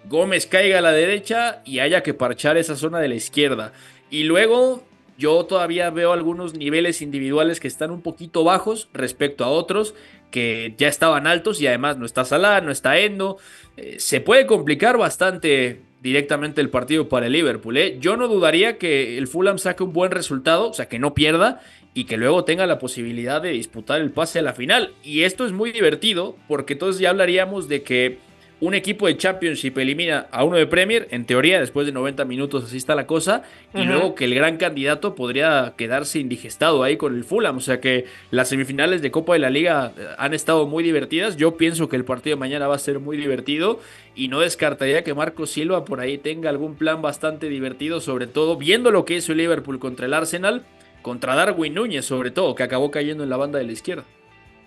Gómez 0.08 0.46
caiga 0.46 0.78
a 0.78 0.82
la 0.82 0.92
derecha 0.92 1.62
y 1.64 1.78
haya 1.78 2.02
que 2.02 2.14
parchar 2.14 2.56
esa 2.56 2.76
zona 2.76 2.98
de 2.98 3.08
la 3.08 3.14
izquierda. 3.14 3.72
Y 4.10 4.24
luego 4.24 4.87
yo 5.18 5.44
todavía 5.44 5.90
veo 5.90 6.12
algunos 6.12 6.54
niveles 6.54 7.02
individuales 7.02 7.58
que 7.58 7.66
están 7.66 7.90
un 7.90 8.02
poquito 8.02 8.44
bajos 8.44 8.88
respecto 8.94 9.44
a 9.44 9.48
otros 9.48 9.94
que 10.30 10.74
ya 10.78 10.88
estaban 10.88 11.26
altos 11.26 11.60
y 11.60 11.66
además 11.66 11.98
no 11.98 12.06
está 12.06 12.24
Salah, 12.24 12.60
no 12.60 12.70
está 12.70 12.98
Endo. 12.98 13.38
Eh, 13.76 13.96
se 13.98 14.20
puede 14.20 14.46
complicar 14.46 14.96
bastante 14.96 15.80
directamente 16.02 16.60
el 16.60 16.70
partido 16.70 17.08
para 17.08 17.26
el 17.26 17.32
Liverpool. 17.32 17.76
¿eh? 17.76 17.96
Yo 17.98 18.16
no 18.16 18.28
dudaría 18.28 18.78
que 18.78 19.18
el 19.18 19.26
Fulham 19.26 19.58
saque 19.58 19.82
un 19.82 19.92
buen 19.92 20.12
resultado, 20.12 20.70
o 20.70 20.72
sea, 20.72 20.86
que 20.86 21.00
no 21.00 21.14
pierda 21.14 21.60
y 21.94 22.04
que 22.04 22.16
luego 22.16 22.44
tenga 22.44 22.66
la 22.66 22.78
posibilidad 22.78 23.42
de 23.42 23.50
disputar 23.50 24.00
el 24.00 24.12
pase 24.12 24.38
a 24.38 24.42
la 24.42 24.52
final. 24.52 24.94
Y 25.02 25.22
esto 25.22 25.44
es 25.46 25.52
muy 25.52 25.72
divertido 25.72 26.36
porque 26.46 26.74
entonces 26.74 27.00
ya 27.00 27.10
hablaríamos 27.10 27.68
de 27.68 27.82
que 27.82 28.18
un 28.60 28.74
equipo 28.74 29.06
de 29.06 29.16
Championship 29.16 29.78
elimina 29.78 30.26
a 30.32 30.42
uno 30.42 30.56
de 30.56 30.66
Premier, 30.66 31.06
en 31.12 31.26
teoría, 31.26 31.60
después 31.60 31.86
de 31.86 31.92
90 31.92 32.24
minutos 32.24 32.64
así 32.64 32.76
está 32.76 32.96
la 32.96 33.06
cosa, 33.06 33.42
y 33.72 33.84
luego 33.84 34.16
que 34.16 34.24
el 34.24 34.34
gran 34.34 34.56
candidato 34.56 35.14
podría 35.14 35.74
quedarse 35.76 36.18
indigestado 36.18 36.82
ahí 36.82 36.96
con 36.96 37.14
el 37.14 37.22
Fulham. 37.22 37.58
O 37.58 37.60
sea 37.60 37.80
que 37.80 38.06
las 38.32 38.48
semifinales 38.48 39.00
de 39.00 39.12
Copa 39.12 39.34
de 39.34 39.38
la 39.38 39.50
Liga 39.50 39.92
eh, 39.96 40.06
han 40.18 40.34
estado 40.34 40.66
muy 40.66 40.82
divertidas. 40.82 41.36
Yo 41.36 41.56
pienso 41.56 41.88
que 41.88 41.94
el 41.94 42.04
partido 42.04 42.36
de 42.36 42.40
mañana 42.40 42.66
va 42.66 42.74
a 42.74 42.80
ser 42.80 42.98
muy 42.98 43.16
divertido 43.16 43.80
y 44.16 44.26
no 44.26 44.40
descartaría 44.40 45.04
que 45.04 45.14
Marco 45.14 45.46
Silva 45.46 45.84
por 45.84 46.00
ahí 46.00 46.18
tenga 46.18 46.50
algún 46.50 46.74
plan 46.74 47.00
bastante 47.00 47.48
divertido, 47.48 48.00
sobre 48.00 48.26
todo 48.26 48.56
viendo 48.56 48.90
lo 48.90 49.04
que 49.04 49.14
hizo 49.14 49.32
el 49.32 49.38
Liverpool 49.38 49.78
contra 49.78 50.06
el 50.06 50.14
Arsenal, 50.14 50.64
contra 51.02 51.36
Darwin 51.36 51.74
Núñez, 51.74 52.04
sobre 52.04 52.32
todo, 52.32 52.56
que 52.56 52.64
acabó 52.64 52.90
cayendo 52.90 53.22
en 53.22 53.30
la 53.30 53.36
banda 53.36 53.60
de 53.60 53.66
la 53.66 53.72
izquierda. 53.72 54.04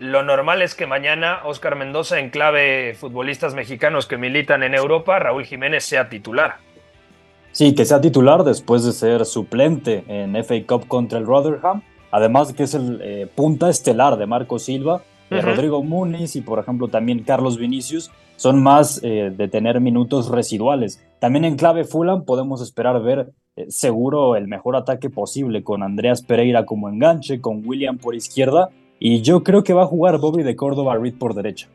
Lo 0.02 0.24
normal 0.24 0.64
es 0.64 0.74
que 0.74 0.88
mañana 0.88 1.42
Oscar 1.46 1.76
Mendoza, 1.76 2.18
en 2.18 2.32
clave 2.32 2.96
futbolistas 2.96 3.54
mexicanos 3.54 4.08
que 4.08 4.18
militan 4.18 4.64
en 4.64 4.74
Europa, 4.74 5.20
Raúl 5.20 5.46
Jiménez 5.46 5.84
sea 5.84 6.10
titular. 6.10 6.56
Sí, 7.52 7.76
que 7.76 7.86
sea 7.86 8.02
titular 8.02 8.44
después 8.44 8.84
de 8.84 8.94
ser 8.94 9.28
suplente 9.28 10.04
en 10.08 10.36
FA 10.44 10.56
Cup 10.68 10.88
contra 10.88 11.20
el 11.20 11.28
Rotherham. 11.28 11.84
Además 12.10 12.52
que 12.52 12.64
es 12.64 12.74
el 12.74 13.00
eh, 13.04 13.28
punta 13.36 13.70
estelar 13.70 14.18
de 14.18 14.26
Marco 14.26 14.58
Silva, 14.58 15.04
de 15.30 15.40
Rodrigo 15.40 15.84
Muniz 15.84 16.36
y 16.36 16.42
por 16.42 16.58
ejemplo 16.58 16.88
también 16.88 17.20
Carlos 17.20 17.60
Vinicius 17.60 18.10
son 18.38 18.64
más 18.64 19.02
eh, 19.04 19.32
de 19.32 19.48
tener 19.50 19.82
minutos 19.82 20.30
residuales. 20.30 21.00
También 21.20 21.46
en 21.46 21.58
clave 21.58 21.84
Fulham 21.84 22.26
podemos 22.26 22.64
esperar 22.64 23.04
ver 23.04 23.34
eh, 23.56 23.68
seguro 23.70 24.36
el 24.36 24.48
mejor 24.48 24.76
ataque 24.76 25.12
posible 25.12 25.64
con 25.64 25.84
Andreas 25.84 26.24
Pereira 26.24 26.66
como 26.66 26.90
enganche, 26.90 27.40
con 27.40 27.62
William 27.64 28.00
por 28.00 28.16
izquierda 28.16 28.72
y 29.04 29.24
yo 29.24 29.44
creo 29.44 29.64
que 29.64 29.74
va 29.74 29.82
a 29.82 29.88
jugar 29.88 30.20
Bobby 30.20 30.44
de 30.44 30.56
Córdoba 30.56 30.96
Reed 30.96 31.16
por 31.18 31.34
derecha. 31.34 31.68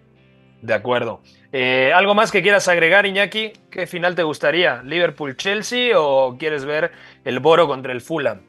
De 0.63 0.73
acuerdo. 0.73 1.21
Eh, 1.53 1.93
¿Algo 1.93 2.15
más 2.15 2.31
que 2.31 2.41
quieras 2.41 2.69
agregar, 2.69 3.05
Iñaki? 3.05 3.53
¿Qué 3.69 3.89
final 3.89 4.15
te 4.15 4.23
gustaría? 4.23 4.81
¿Liverpool-Chelsea 4.85 6.01
o 6.01 6.37
quieres 6.39 6.65
ver 6.65 6.93
el 7.25 7.41
Boro 7.41 7.67
contra 7.67 7.93
el 7.93 8.01
Fulham? 8.01 8.43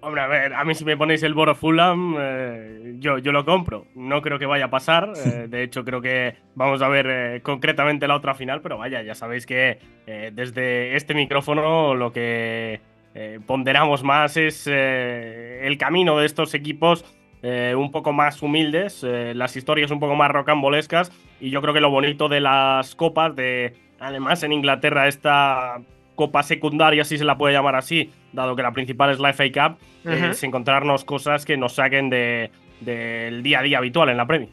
Hombre, 0.00 0.22
a 0.22 0.26
ver, 0.28 0.54
a 0.54 0.64
mí 0.64 0.74
si 0.74 0.86
me 0.86 0.96
ponéis 0.96 1.22
el 1.24 1.34
Boro 1.34 1.54
Fulham, 1.54 2.16
eh, 2.18 2.94
yo, 3.00 3.18
yo 3.18 3.32
lo 3.32 3.44
compro. 3.44 3.84
No 3.94 4.22
creo 4.22 4.38
que 4.38 4.46
vaya 4.46 4.64
a 4.64 4.70
pasar. 4.70 5.12
eh, 5.14 5.46
de 5.50 5.62
hecho, 5.62 5.84
creo 5.84 6.00
que 6.00 6.36
vamos 6.54 6.80
a 6.80 6.88
ver 6.88 7.06
eh, 7.06 7.40
concretamente 7.42 8.08
la 8.08 8.16
otra 8.16 8.34
final, 8.34 8.62
pero 8.62 8.78
vaya, 8.78 9.02
ya 9.02 9.14
sabéis 9.14 9.44
que 9.44 9.78
eh, 10.06 10.30
desde 10.32 10.96
este 10.96 11.12
micrófono 11.12 11.94
lo 11.94 12.12
que 12.12 12.80
eh, 13.14 13.40
ponderamos 13.46 14.02
más 14.02 14.38
es 14.38 14.66
eh, 14.70 15.66
el 15.66 15.76
camino 15.76 16.18
de 16.18 16.24
estos 16.24 16.54
equipos 16.54 17.04
eh, 17.42 17.74
un 17.76 17.90
poco 17.90 18.12
más 18.12 18.42
humildes, 18.42 19.02
eh, 19.04 19.32
las 19.34 19.56
historias 19.56 19.90
un 19.90 20.00
poco 20.00 20.14
más 20.16 20.30
rocambolescas. 20.30 21.10
Y 21.40 21.50
yo 21.50 21.62
creo 21.62 21.72
que 21.74 21.80
lo 21.80 21.90
bonito 21.90 22.28
de 22.28 22.40
las 22.40 22.94
copas, 22.94 23.34
de 23.36 23.74
además 23.98 24.42
en 24.42 24.52
Inglaterra 24.52 25.08
esta 25.08 25.78
copa 26.14 26.42
secundaria, 26.42 27.04
si 27.04 27.16
se 27.16 27.24
la 27.24 27.38
puede 27.38 27.54
llamar 27.54 27.76
así, 27.76 28.12
dado 28.32 28.54
que 28.56 28.62
la 28.62 28.72
principal 28.72 29.10
es 29.10 29.18
la 29.20 29.30
FA 29.32 29.44
Cup, 29.52 29.78
Ujú. 30.04 30.24
es 30.26 30.42
encontrarnos 30.42 31.04
cosas 31.04 31.44
que 31.46 31.56
nos 31.56 31.74
saquen 31.74 32.10
de- 32.10 32.50
del 32.80 33.42
día 33.42 33.60
a 33.60 33.62
día 33.62 33.78
habitual 33.78 34.08
en 34.10 34.16
la 34.18 34.26
Premier. 34.26 34.50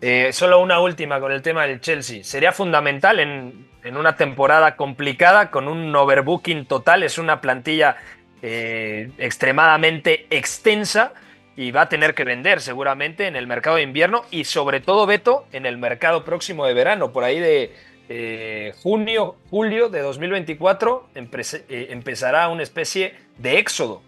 Eh, 0.00 0.28
solo 0.32 0.60
una 0.60 0.78
última 0.78 1.18
con 1.18 1.32
el 1.32 1.42
tema 1.42 1.66
del 1.66 1.80
Chelsea. 1.80 2.22
Sería 2.22 2.52
fundamental 2.52 3.18
en, 3.18 3.66
en 3.82 3.96
una 3.96 4.14
temporada 4.14 4.76
complicada 4.76 5.50
con 5.50 5.66
un 5.66 5.94
overbooking 5.94 6.66
total. 6.66 7.02
Es 7.02 7.18
una 7.18 7.40
plantilla 7.40 7.96
eh, 8.42 9.10
extremadamente 9.18 10.26
extensa 10.30 11.12
y 11.58 11.72
va 11.72 11.82
a 11.82 11.88
tener 11.88 12.14
que 12.14 12.22
vender 12.22 12.60
seguramente 12.60 13.26
en 13.26 13.34
el 13.34 13.48
mercado 13.48 13.76
de 13.76 13.82
invierno 13.82 14.24
y 14.30 14.44
sobre 14.44 14.78
todo, 14.78 15.06
Beto, 15.06 15.44
en 15.50 15.66
el 15.66 15.76
mercado 15.76 16.24
próximo 16.24 16.64
de 16.64 16.72
verano, 16.72 17.12
por 17.12 17.24
ahí 17.24 17.40
de 17.40 17.72
eh, 18.08 18.72
junio, 18.80 19.34
julio 19.50 19.88
de 19.88 20.00
2024, 20.00 21.08
empe- 21.16 21.64
eh, 21.68 21.88
empezará 21.90 22.48
una 22.48 22.62
especie 22.62 23.14
de 23.38 23.58
éxodo. 23.58 24.02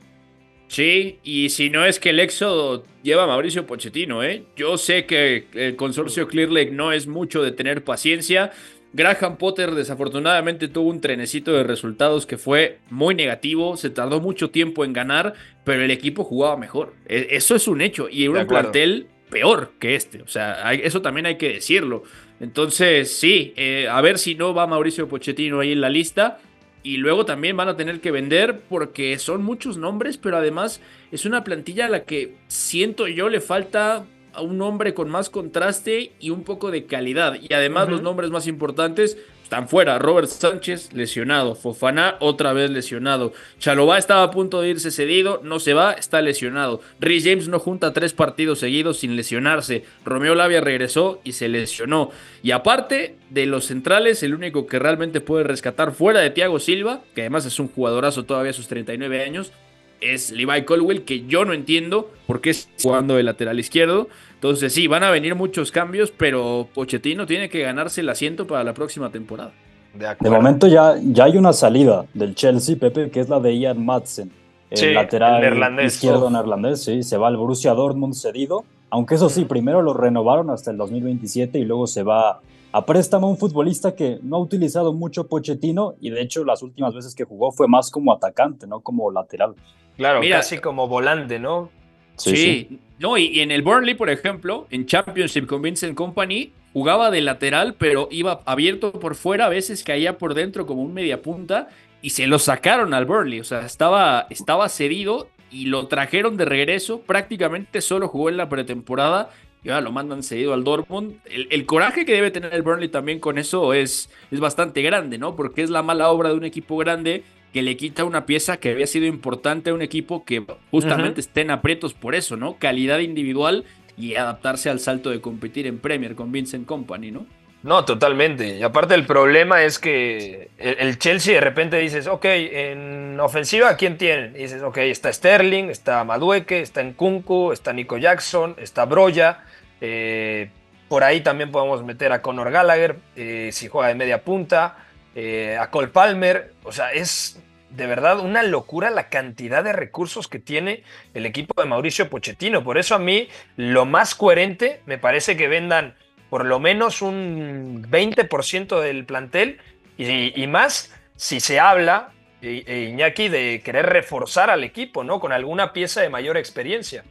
Sí, 0.69 1.19
y 1.25 1.49
si 1.49 1.71
no 1.71 1.85
es 1.85 1.99
que 1.99 2.11
el 2.11 2.21
éxodo 2.21 2.85
lleva 3.03 3.27
Mauricio 3.27 3.67
Pochettino, 3.67 4.23
¿eh? 4.23 4.45
Yo 4.55 4.79
sé 4.79 5.05
que 5.05 5.49
el 5.55 5.75
consorcio 5.75 6.29
Clear 6.29 6.51
Lake 6.51 6.71
no 6.71 6.93
es 6.93 7.09
mucho 7.09 7.43
de 7.43 7.51
tener 7.51 7.83
paciencia. 7.83 8.53
Graham 8.93 9.37
Potter 9.37 9.71
desafortunadamente 9.73 10.67
tuvo 10.69 10.91
un 10.91 11.01
trenecito 11.01 11.53
de 11.53 11.63
resultados 11.63 12.27
que 12.27 12.39
fue 12.39 12.79
muy 12.91 13.15
negativo, 13.15 13.77
se 13.77 13.91
tardó 13.91 14.21
mucho 14.21 14.51
tiempo 14.51 14.85
en 14.85 14.93
ganar, 14.93 15.35
pero 15.65 15.83
el 15.85 15.91
equipo 15.91 16.25
jugaba 16.25 16.57
mejor. 16.57 16.95
E- 17.07 17.29
Eso 17.31 17.55
es 17.55 17.69
un 17.69 17.81
hecho, 17.81 18.09
y 18.09 18.25
era 18.25 18.33
un 18.33 18.37
plantel 18.63 19.07
peor 19.31 19.73
que 19.79 19.95
este, 19.95 20.23
o 20.23 20.27
sea, 20.27 20.67
hay- 20.67 20.81
eso 20.83 21.03
también 21.03 21.27
hay 21.27 21.37
que 21.37 21.51
decirlo. 21.53 22.03
Entonces, 22.41 23.17
sí, 23.17 23.53
eh, 23.57 23.87
a 23.89 24.01
ver 24.01 24.19
si 24.19 24.35
no 24.35 24.55
va 24.55 24.67
Mauricio 24.67 25.07
Pochettino 25.09 25.61
ahí 25.61 25.73
en 25.73 25.81
la 25.81 25.89
lista. 25.91 26.39
Y 26.83 26.97
luego 26.97 27.27
también 27.27 27.59
van 27.59 27.69
a 27.69 27.77
tener 27.77 28.01
que 28.01 28.11
vender 28.11 28.61
porque 28.67 29.19
son 29.19 29.45
muchos 29.45 29.77
nombres, 29.77 30.17
pero 30.17 30.39
además 30.39 30.81
es 31.13 31.27
una 31.27 31.45
plantilla 31.45 31.85
a 31.85 31.89
la 31.91 32.05
que 32.05 32.37
siento 32.49 33.07
yo 33.07 33.29
le 33.29 33.43
falta 33.43 34.07
a 34.33 34.43
un 34.43 34.59
nombre 34.59 34.95
con 34.95 35.09
más 35.09 35.31
contraste 35.31 36.13
y 36.21 36.31
un 36.31 36.45
poco 36.45 36.71
de 36.71 36.87
calidad. 36.87 37.37
Y 37.41 37.53
además 37.53 37.89
los 37.89 38.03
nombres 38.03 38.31
más 38.31 38.47
importantes 38.47 39.17
están 39.51 39.69
fuera. 39.69 39.99
Robert 39.99 40.29
Sánchez 40.29 40.93
lesionado, 40.93 41.57
Fofana 41.57 42.15
otra 42.21 42.53
vez 42.53 42.71
lesionado. 42.71 43.33
Chalobá 43.59 43.99
estaba 43.99 44.23
a 44.23 44.31
punto 44.31 44.61
de 44.61 44.69
irse 44.69 44.93
cedido, 44.93 45.41
no 45.43 45.59
se 45.59 45.75
va, 45.75 45.93
está 45.93 46.23
lesionado. 46.23 46.81
Rhys 47.01 47.25
James 47.25 47.49
no 47.49 47.59
junta 47.59 47.93
tres 47.93 48.13
partidos 48.13 48.61
seguidos 48.61 48.99
sin 49.01 49.17
lesionarse. 49.17 49.83
Romeo 50.05 50.37
Lavia 50.37 50.61
regresó 50.61 51.21
y 51.25 51.33
se 51.33 51.49
lesionó. 51.49 52.13
Y 52.45 52.53
aparte 52.53 53.17
de 53.31 53.47
los 53.47 53.65
centrales, 53.65 54.23
el 54.23 54.35
único 54.35 54.69
que 54.69 54.79
realmente 54.79 55.21
puede 55.21 55.43
rescatar 55.43 55.91
fuera 55.91 56.21
de 56.21 56.31
Thiago 56.31 56.61
Silva, 56.61 57.03
que 57.17 57.23
además 57.23 57.45
es 57.45 57.59
un 57.59 57.67
jugadorazo 57.67 58.25
todavía 58.25 58.51
a 58.51 58.55
sus 58.55 58.69
39 58.69 59.25
años, 59.25 59.53
es 60.01 60.31
Levi 60.31 60.65
Colwell, 60.65 61.05
que 61.05 61.27
yo 61.27 61.45
no 61.45 61.53
entiendo 61.53 62.11
por 62.27 62.41
qué 62.41 62.51
está 62.51 62.71
jugando 62.83 63.17
de 63.17 63.23
lateral 63.23 63.59
izquierdo. 63.59 64.09
Entonces 64.35 64.73
sí, 64.73 64.87
van 64.87 65.05
a 65.05 65.11
venir 65.11 65.35
muchos 65.35 65.71
cambios, 65.71 66.13
pero 66.17 66.69
Pochettino 66.75 67.27
tiene 67.27 67.49
que 67.49 67.61
ganarse 67.61 68.01
el 68.01 68.09
asiento 68.09 68.47
para 68.47 68.65
la 68.65 68.75
próxima 68.75 69.11
temporada. 69.11 69.53
De, 69.95 70.31
momento 70.31 70.69
ya, 70.69 70.95
ya 71.03 71.25
hay 71.25 71.37
una 71.37 71.53
salida 71.53 72.07
del 72.15 72.35
Chelsea, 72.35 72.77
Pepe, 72.77 73.11
que 73.11 73.21
es 73.21 73.29
la 73.29 73.41
de 73.41 73.59
Ian 73.59 73.85
Madsen. 73.85 74.31
El 74.71 74.79
Sí, 74.79 74.93
lateral 74.93 75.43
el 75.43 75.85
izquierdo 75.85 76.31
neerlandés, 76.31 76.85
sí, 76.85 77.03
se 77.03 77.17
va 77.17 77.27
al 77.27 77.37
Borussia 77.37 77.75
Dortmund 77.75 78.15
cedido. 78.15 78.65
Aunque 78.89 79.17
eso 79.17 79.29
sí, 79.29 79.45
primero 79.45 79.83
lo 79.83 79.95
renovaron 79.95 80.51
hasta 80.51 80.71
el 80.71 80.77
2027 80.77 81.59
y 81.59 81.65
luego 81.65 81.87
se 81.89 82.05
va 82.05 82.41
a 82.73 82.87
préstamo 82.87 83.29
un 83.29 83.37
futbolista 83.37 83.97
que 83.97 84.21
no 84.23 84.37
ha 84.37 84.39
utilizado 84.39 84.93
mucho 84.93 85.27
Pochettino 85.27 85.95
y 86.01 86.11
de 86.11 86.23
hecho 86.23 86.45
las 86.45 86.63
últimas 86.63 86.95
veces 86.95 87.15
que 87.15 87.25
jugó 87.25 87.51
fue 87.51 87.67
más 87.67 87.91
como 87.91 88.13
atacante, 88.13 88.67
no 88.67 88.81
como 88.81 89.11
lateral. 89.11 89.55
Claro, 90.01 90.21
Mira, 90.21 90.39
casi 90.39 90.57
como 90.57 90.89
volante, 90.89 91.39
¿no? 91.39 91.71
Sí, 92.17 92.79
no, 92.99 93.19
y, 93.19 93.27
y 93.27 93.41
en 93.41 93.51
el 93.51 93.61
Burnley, 93.61 93.95
por 93.95 94.09
ejemplo, 94.09 94.67
en 94.71 94.87
Championship 94.87 95.47
con 95.47 95.61
Vincent 95.61 95.95
Company, 95.95 96.53
jugaba 96.73 97.11
de 97.11 97.21
lateral, 97.21 97.75
pero 97.75 98.09
iba 98.11 98.41
abierto 98.47 98.93
por 98.93 99.15
fuera, 99.15 99.45
a 99.45 99.49
veces 99.51 99.85
caía 99.85 100.17
por 100.17 100.33
dentro 100.33 100.65
como 100.65 100.81
un 100.81 100.95
mediapunta, 100.95 101.69
y 102.01 102.11
se 102.11 102.27
lo 102.27 102.39
sacaron 102.39 102.95
al 102.95 103.05
Burnley. 103.05 103.41
O 103.41 103.45
sea, 103.45 103.67
estaba, 103.67 104.27
estaba 104.31 104.71
cedido 104.71 105.29
y 105.51 105.67
lo 105.67 105.87
trajeron 105.87 106.39
de 106.39 106.47
regreso. 106.47 107.03
Prácticamente 107.03 107.83
solo 107.83 108.09
jugó 108.09 108.31
en 108.31 108.39
la 108.39 108.49
pretemporada 108.49 109.29
y 109.63 109.69
ahora 109.69 109.83
lo 109.83 109.93
mandan 109.93 110.23
cedido 110.23 110.55
al 110.55 110.65
Dortmund. 110.65 111.17
El, 111.27 111.47
el 111.51 111.67
coraje 111.67 112.07
que 112.07 112.15
debe 112.15 112.31
tener 112.31 112.55
el 112.55 112.63
Burnley 112.63 112.89
también 112.89 113.21
con 113.21 113.37
eso 113.37 113.75
es, 113.75 114.09
es 114.31 114.41
bastante 114.41 114.81
grande, 114.81 115.19
¿no? 115.19 115.37
Porque 115.37 115.61
es 115.63 115.69
la 115.69 115.83
mala 115.83 116.09
obra 116.09 116.31
de 116.31 116.37
un 116.37 116.45
equipo 116.45 116.79
grande 116.79 117.23
que 117.53 117.63
le 117.63 117.77
quita 117.77 118.05
una 118.05 118.27
pieza 118.27 118.59
que 118.59 118.71
había 118.71 118.87
sido 118.87 119.07
importante 119.07 119.71
a 119.71 119.75
un 119.75 119.83
equipo 119.83 120.25
que 120.25 120.45
justamente 120.71 121.21
estén 121.21 121.51
aprietos 121.51 121.95
por 121.95 122.15
eso, 122.15 122.37
¿no? 122.37 122.57
Calidad 122.59 123.01
individual 123.01 123.65
y 123.97 124.15
adaptarse 124.15 124.71
al 124.71 124.81
salto 124.81 125.11
de 125.11 125.21
competir 125.21 125.67
en 125.67 125.79
Premier 125.79 126.15
con 126.15 126.33
Vincent 126.33 126.67
Company, 126.67 127.11
¿no? 127.11 127.27
No, 127.63 127.85
totalmente. 127.85 128.57
Y 128.57 128.63
aparte 128.63 128.95
el 128.95 129.05
problema 129.05 129.63
es 129.65 129.79
que 129.79 130.49
el, 130.57 130.77
el 130.79 130.99
Chelsea 130.99 131.35
de 131.35 131.41
repente 131.43 131.77
dices, 131.77 132.07
ok, 132.07 132.25
en 132.25 133.21
ofensiva, 133.21 133.77
¿quién 133.77 133.99
tienen? 133.99 134.35
Y 134.35 134.45
dices, 134.45 134.63
ok, 134.63 134.79
está 134.79 135.13
Sterling, 135.13 135.65
está 135.65 136.03
Madueke, 136.05 136.61
está 136.61 136.83
Nkunku, 136.83 137.53
está 137.53 137.73
Nico 137.75 137.99
Jackson, 137.99 138.55
está 138.59 138.87
Broya. 138.87 139.45
eh, 139.81 140.51
por 140.89 141.05
ahí 141.05 141.21
también 141.21 141.53
podemos 141.53 141.85
meter 141.85 142.11
a 142.11 142.21
Conor 142.21 142.51
Gallagher, 142.51 142.97
eh, 143.15 143.51
si 143.53 143.69
juega 143.69 143.87
de 143.89 143.95
media 143.95 144.25
punta, 144.25 144.77
eh, 145.15 145.57
a 145.59 145.71
Cole 145.71 145.89
Palmer. 145.89 146.53
O 146.65 146.73
sea, 146.73 146.93
es 146.93 147.41
de 147.71 147.87
verdad 147.87 148.21
una 148.21 148.43
locura 148.43 148.91
la 148.91 149.09
cantidad 149.09 149.63
de 149.63 149.73
recursos 149.73 150.29
que 150.29 150.39
tiene 150.39 150.83
el 151.15 151.27
equipo 151.27 151.61
de 151.61 151.69
Mauricio 151.69 152.09
Pochettino. 152.09 152.65
Por 152.65 152.79
eso 152.79 152.95
a 152.95 152.99
mí 152.99 153.29
lo 153.57 153.87
más 153.87 154.15
coherente 154.15 154.81
me 154.87 154.99
parece 154.99 155.37
que 155.37 155.49
vendan 155.49 155.95
por 156.29 156.45
lo 156.45 156.61
menos 156.61 157.03
un 157.03 157.87
20% 157.91 158.81
del 158.81 159.05
plantel 159.05 159.59
y, 159.99 160.41
y 160.41 160.47
más 160.47 160.93
si 161.21 161.39
se 161.39 161.61
habla, 161.61 162.13
eh, 162.41 162.65
eh, 162.67 162.89
Iñaki, 162.91 163.29
de 163.29 163.61
querer 163.63 163.85
reforzar 163.85 164.49
al 164.49 164.65
equipo, 164.65 165.05
¿no? 165.05 165.21
Con 165.21 165.33
alguna 165.33 165.75
pieza 165.75 166.01
de 166.01 166.09
mayor 166.09 166.39
experiencia. 166.39 167.05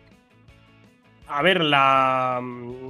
A 1.31 1.41
ver, 1.43 1.63
la, 1.63 2.41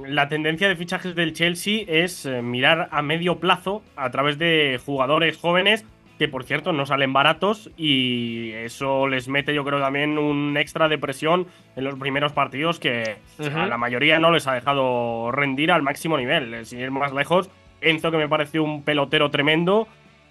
la 0.06 0.28
tendencia 0.28 0.66
de 0.68 0.76
fichajes 0.76 1.14
del 1.14 1.34
Chelsea 1.34 1.84
es 1.86 2.24
eh, 2.24 2.40
mirar 2.42 2.88
a 2.90 3.02
medio 3.02 3.38
plazo 3.38 3.82
a 3.96 4.10
través 4.10 4.38
de 4.38 4.80
jugadores 4.84 5.36
jóvenes 5.36 5.84
que, 6.18 6.26
por 6.28 6.44
cierto, 6.44 6.72
no 6.72 6.84
salen 6.86 7.12
baratos 7.12 7.70
y 7.76 8.50
eso 8.52 9.08
les 9.08 9.28
mete, 9.28 9.54
yo 9.54 9.64
creo, 9.64 9.80
también 9.80 10.18
un 10.18 10.56
extra 10.56 10.88
de 10.88 10.98
presión 10.98 11.46
en 11.76 11.84
los 11.84 11.94
primeros 11.98 12.32
partidos 12.32 12.78
que 12.78 13.16
a 13.62 13.66
la 13.66 13.78
mayoría 13.78 14.18
no 14.18 14.30
les 14.30 14.46
ha 14.46 14.54
dejado 14.54 15.30
rendir 15.32 15.70
al 15.72 15.82
máximo 15.82 16.16
nivel. 16.18 16.52
Eh, 16.54 16.64
Sin 16.64 16.80
ir 16.80 16.90
más 16.90 17.12
lejos, 17.12 17.50
Enzo, 17.82 18.10
que 18.10 18.16
me 18.18 18.28
pareció 18.28 18.62
un 18.64 18.82
pelotero 18.82 19.30
tremendo, 19.30 19.86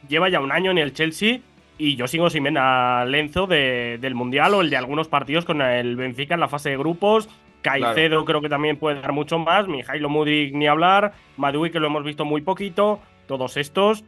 lleva 0.08 0.30
ya 0.30 0.40
un 0.40 0.52
año 0.52 0.72
en 0.72 0.78
el 0.80 0.94
Chelsea 0.94 1.40
y 1.80 1.96
yo 1.96 2.08
sigo 2.08 2.30
sin 2.30 2.44
ver 2.44 2.58
al 2.58 3.14
Enzo 3.14 3.48
de- 3.48 3.98
del 4.02 4.14
Mundial 4.16 4.54
o 4.56 4.62
el 4.62 4.70
de 4.70 4.78
algunos 4.78 5.08
partidos 5.08 5.46
con 5.46 5.62
el 5.62 5.96
Benfica 5.96 6.34
en 6.34 6.40
la 6.40 6.48
fase 6.48 6.70
de 6.72 6.78
grupos. 6.78 7.30
Caicedo 7.62 8.24
creo 8.26 8.42
que 8.42 8.50
también 8.50 8.78
puede 8.78 9.02
dar 9.02 9.12
mucho 9.12 9.38
más. 9.40 9.68
Mijailo 9.68 10.10
Mudrik 10.10 10.54
ni 10.54 10.68
hablar. 10.68 11.14
Madui 11.38 11.72
que 11.72 11.80
lo 11.80 11.88
hemos 11.88 12.04
visto 12.04 12.26
muy 12.26 12.42
poquito. 12.42 13.00
Todos 13.28 13.58
estos 13.58 14.04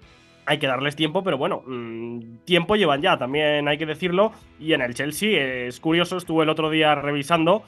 hay 0.46 0.58
que 0.58 0.68
darles 0.68 0.96
tiempo, 0.96 1.24
pero 1.24 1.38
bueno, 1.38 1.62
mm, 1.68 2.38
tiempo 2.46 2.76
llevan 2.76 3.02
ya, 3.02 3.18
también 3.18 3.68
hay 3.68 3.78
que 3.78 3.86
decirlo. 3.86 4.32
Y 4.60 4.74
en 4.74 4.82
el 4.82 4.94
Chelsea 4.96 5.40
es 5.68 5.80
curioso, 5.80 6.18
estuve 6.18 6.44
el 6.44 6.50
otro 6.50 6.70
día 6.70 6.96
revisando. 6.96 7.64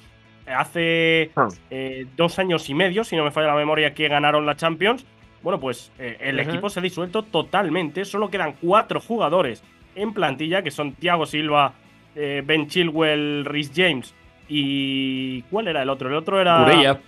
Hace 0.46 1.32
Ah. 1.36 1.48
eh, 1.70 2.06
dos 2.18 2.40
años 2.40 2.70
y 2.70 2.74
medio, 2.74 3.04
si 3.04 3.16
no 3.16 3.24
me 3.24 3.32
falla 3.32 3.48
la 3.48 3.56
memoria, 3.56 3.94
que 3.94 4.08
ganaron 4.10 4.46
la 4.46 4.56
Champions. 4.56 5.06
Bueno, 5.42 5.60
pues 5.60 5.92
eh, 6.00 6.18
el 6.20 6.40
equipo 6.40 6.70
se 6.70 6.80
ha 6.80 6.84
disuelto 6.84 7.24
totalmente. 7.24 8.06
Solo 8.06 8.30
quedan 8.30 8.56
cuatro 8.62 9.00
jugadores 9.00 9.64
en 9.96 10.14
plantilla, 10.14 10.62
que 10.64 10.72
son 10.72 10.94
Thiago 10.94 11.26
Silva, 11.26 11.74
eh, 12.16 12.42
Ben 12.46 12.68
Chilwell, 12.68 13.46
Rhys 13.46 13.72
James 13.76 14.16
y. 14.48 15.42
¿Cuál 15.44 15.68
era 15.68 15.82
el 15.82 15.90
otro? 15.90 16.10
El 16.10 16.16
otro 16.16 16.40
era. 16.40 16.58
Cucurella. 16.60 17.00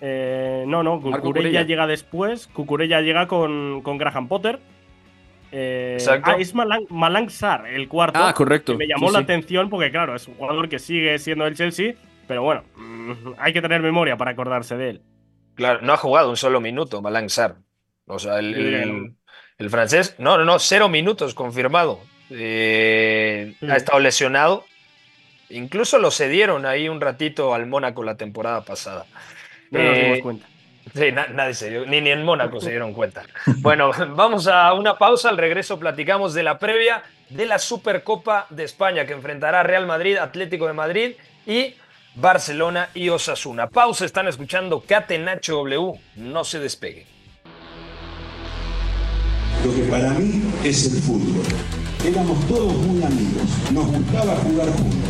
Eh, 0.00 0.64
no, 0.66 0.82
no, 0.82 1.00
Cucurella 1.00 1.62
llega 1.62 1.86
después. 1.86 2.46
Cucurella 2.46 3.00
llega 3.00 3.26
con, 3.26 3.82
con 3.82 3.98
Graham 3.98 4.28
Potter. 4.28 4.58
Eh, 5.52 5.98
ah, 6.22 6.36
es 6.38 6.54
Malang, 6.54 7.28
Sar, 7.28 7.66
el 7.66 7.88
cuarto. 7.88 8.20
Ah, 8.22 8.32
correcto. 8.32 8.76
me 8.76 8.86
llamó 8.86 9.10
la 9.10 9.20
atención 9.20 9.68
porque, 9.68 9.90
claro, 9.90 10.14
es 10.14 10.28
un 10.28 10.34
jugador 10.34 10.68
que 10.68 10.78
sigue 10.78 11.18
siendo 11.18 11.46
el 11.46 11.56
Chelsea, 11.56 11.94
pero 12.28 12.42
bueno, 12.42 12.62
mm, 12.76 13.32
hay 13.38 13.52
que 13.52 13.60
tener 13.60 13.82
memoria 13.82 14.16
para 14.16 14.30
acordarse 14.30 14.76
de 14.76 14.90
él. 14.90 15.02
Claro, 15.56 15.80
no 15.82 15.92
ha 15.92 15.96
jugado 15.96 16.30
un 16.30 16.36
solo 16.36 16.60
minuto 16.60 17.02
Malang 17.02 17.28
Sar. 17.28 17.56
O 18.06 18.18
sea, 18.18 18.38
el, 18.38 19.16
francés, 19.68 20.14
no, 20.18 20.38
no, 20.38 20.44
no, 20.44 20.58
cero 20.58 20.88
minutos 20.88 21.34
confirmado. 21.34 22.00
Eh, 22.30 23.54
ha 23.68 23.76
estado 23.76 23.98
lesionado. 23.98 24.64
Incluso 25.50 25.98
lo 25.98 26.10
cedieron 26.10 26.66
ahí 26.66 26.88
un 26.88 27.00
ratito 27.00 27.54
al 27.54 27.66
Mónaco 27.66 28.02
la 28.02 28.16
temporada 28.16 28.64
pasada. 28.64 29.06
No 29.70 29.82
nos 29.82 29.94
dimos 29.94 30.18
eh, 30.18 30.22
cuenta. 30.22 30.46
Sí, 30.94 31.12
nadie 31.12 31.54
se 31.54 31.70
dio, 31.70 31.86
ni, 31.86 32.00
ni 32.00 32.10
en 32.10 32.24
Mónaco 32.24 32.60
se 32.60 32.70
dieron 32.70 32.92
cuenta. 32.92 33.22
Bueno, 33.58 33.90
vamos 34.14 34.46
a 34.46 34.72
una 34.72 34.96
pausa. 34.96 35.28
Al 35.28 35.36
regreso 35.36 35.78
platicamos 35.78 36.34
de 36.34 36.42
la 36.42 36.58
previa 36.58 37.02
de 37.28 37.46
la 37.46 37.58
Supercopa 37.58 38.46
de 38.50 38.64
España 38.64 39.06
que 39.06 39.12
enfrentará 39.12 39.62
Real 39.62 39.86
Madrid, 39.86 40.16
Atlético 40.16 40.66
de 40.66 40.72
Madrid 40.72 41.12
y 41.46 41.74
Barcelona 42.14 42.88
y 42.94 43.08
Osasuna. 43.08 43.68
Pausa, 43.68 44.04
están 44.04 44.28
escuchando 44.28 44.82
Catenacho 44.86 45.56
W. 45.56 46.00
No 46.16 46.44
se 46.44 46.58
despegue. 46.58 47.06
Lo 49.64 49.74
que 49.74 49.82
para 49.82 50.10
mí 50.10 50.42
es 50.64 50.92
el 50.92 51.02
fútbol. 51.02 51.44
Éramos 52.04 52.46
todos 52.48 52.72
muy 52.72 53.02
amigos, 53.02 53.42
nos 53.72 53.86
gustaba 53.88 54.34
jugar 54.36 54.68
juntos, 54.68 55.09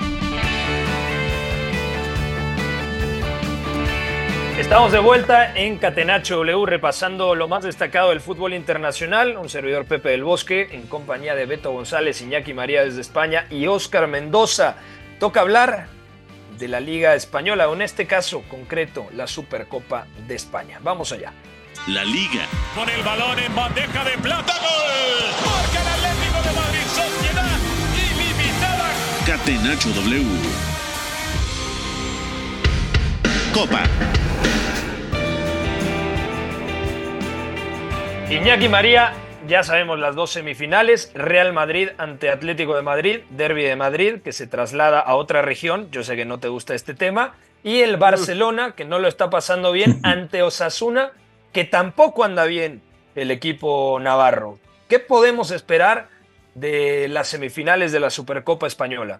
Estamos 4.61 4.91
de 4.91 4.99
vuelta 4.99 5.57
en 5.57 5.79
Catenacho 5.79 6.37
W 6.37 6.67
repasando 6.67 7.33
lo 7.33 7.47
más 7.47 7.63
destacado 7.63 8.11
del 8.11 8.21
fútbol 8.21 8.53
internacional. 8.53 9.35
Un 9.35 9.49
servidor 9.49 9.85
Pepe 9.85 10.09
del 10.09 10.23
Bosque 10.23 10.69
en 10.71 10.83
compañía 10.83 11.33
de 11.33 11.47
Beto 11.47 11.71
González, 11.71 12.21
Iñaki 12.21 12.53
María 12.53 12.83
desde 12.83 13.01
España 13.01 13.47
y 13.49 13.65
Óscar 13.65 14.07
Mendoza. 14.07 14.75
Toca 15.19 15.41
hablar 15.41 15.87
de 16.59 16.67
la 16.67 16.79
Liga 16.79 17.15
Española, 17.15 17.69
o 17.69 17.73
en 17.73 17.81
este 17.81 18.05
caso 18.05 18.43
concreto, 18.43 19.07
la 19.13 19.25
Supercopa 19.25 20.05
de 20.27 20.35
España. 20.35 20.77
Vamos 20.83 21.11
allá. 21.11 21.33
La 21.87 22.05
Liga. 22.05 22.45
Con 22.75 22.87
el 22.87 23.01
balón 23.01 23.39
en 23.39 23.55
bandeja 23.55 24.05
de 24.05 24.17
plata, 24.19 24.53
gol. 24.53 25.49
Marca 25.51 25.81
el 25.81 25.87
Atlético 25.87 26.39
de 26.43 26.51
Madrid, 26.55 26.85
sociedad 26.85 27.59
ilimitada. 27.97 28.91
Catenacho 29.25 29.89
W. 29.89 30.23
Copa. 33.53 34.20
Iñaki 38.31 38.69
María, 38.69 39.11
ya 39.45 39.61
sabemos 39.61 39.99
las 39.99 40.15
dos 40.15 40.31
semifinales, 40.31 41.11
Real 41.13 41.51
Madrid 41.51 41.89
ante 41.97 42.29
Atlético 42.29 42.77
de 42.77 42.81
Madrid, 42.81 43.19
Derby 43.29 43.63
de 43.63 43.75
Madrid, 43.75 44.21
que 44.23 44.31
se 44.31 44.47
traslada 44.47 45.01
a 45.01 45.15
otra 45.15 45.41
región, 45.41 45.91
yo 45.91 46.01
sé 46.05 46.15
que 46.15 46.23
no 46.23 46.39
te 46.39 46.47
gusta 46.47 46.73
este 46.73 46.93
tema, 46.93 47.35
y 47.61 47.81
el 47.81 47.97
Barcelona, 47.97 48.71
que 48.71 48.85
no 48.85 48.99
lo 48.99 49.09
está 49.09 49.29
pasando 49.29 49.73
bien, 49.73 49.99
ante 50.03 50.43
Osasuna, 50.43 51.11
que 51.51 51.65
tampoco 51.65 52.23
anda 52.23 52.45
bien 52.45 52.81
el 53.15 53.31
equipo 53.31 53.99
navarro. 53.99 54.59
¿Qué 54.87 54.99
podemos 54.99 55.51
esperar 55.51 56.07
de 56.55 57.09
las 57.09 57.27
semifinales 57.27 57.91
de 57.91 57.99
la 57.99 58.09
Supercopa 58.09 58.65
Española? 58.65 59.19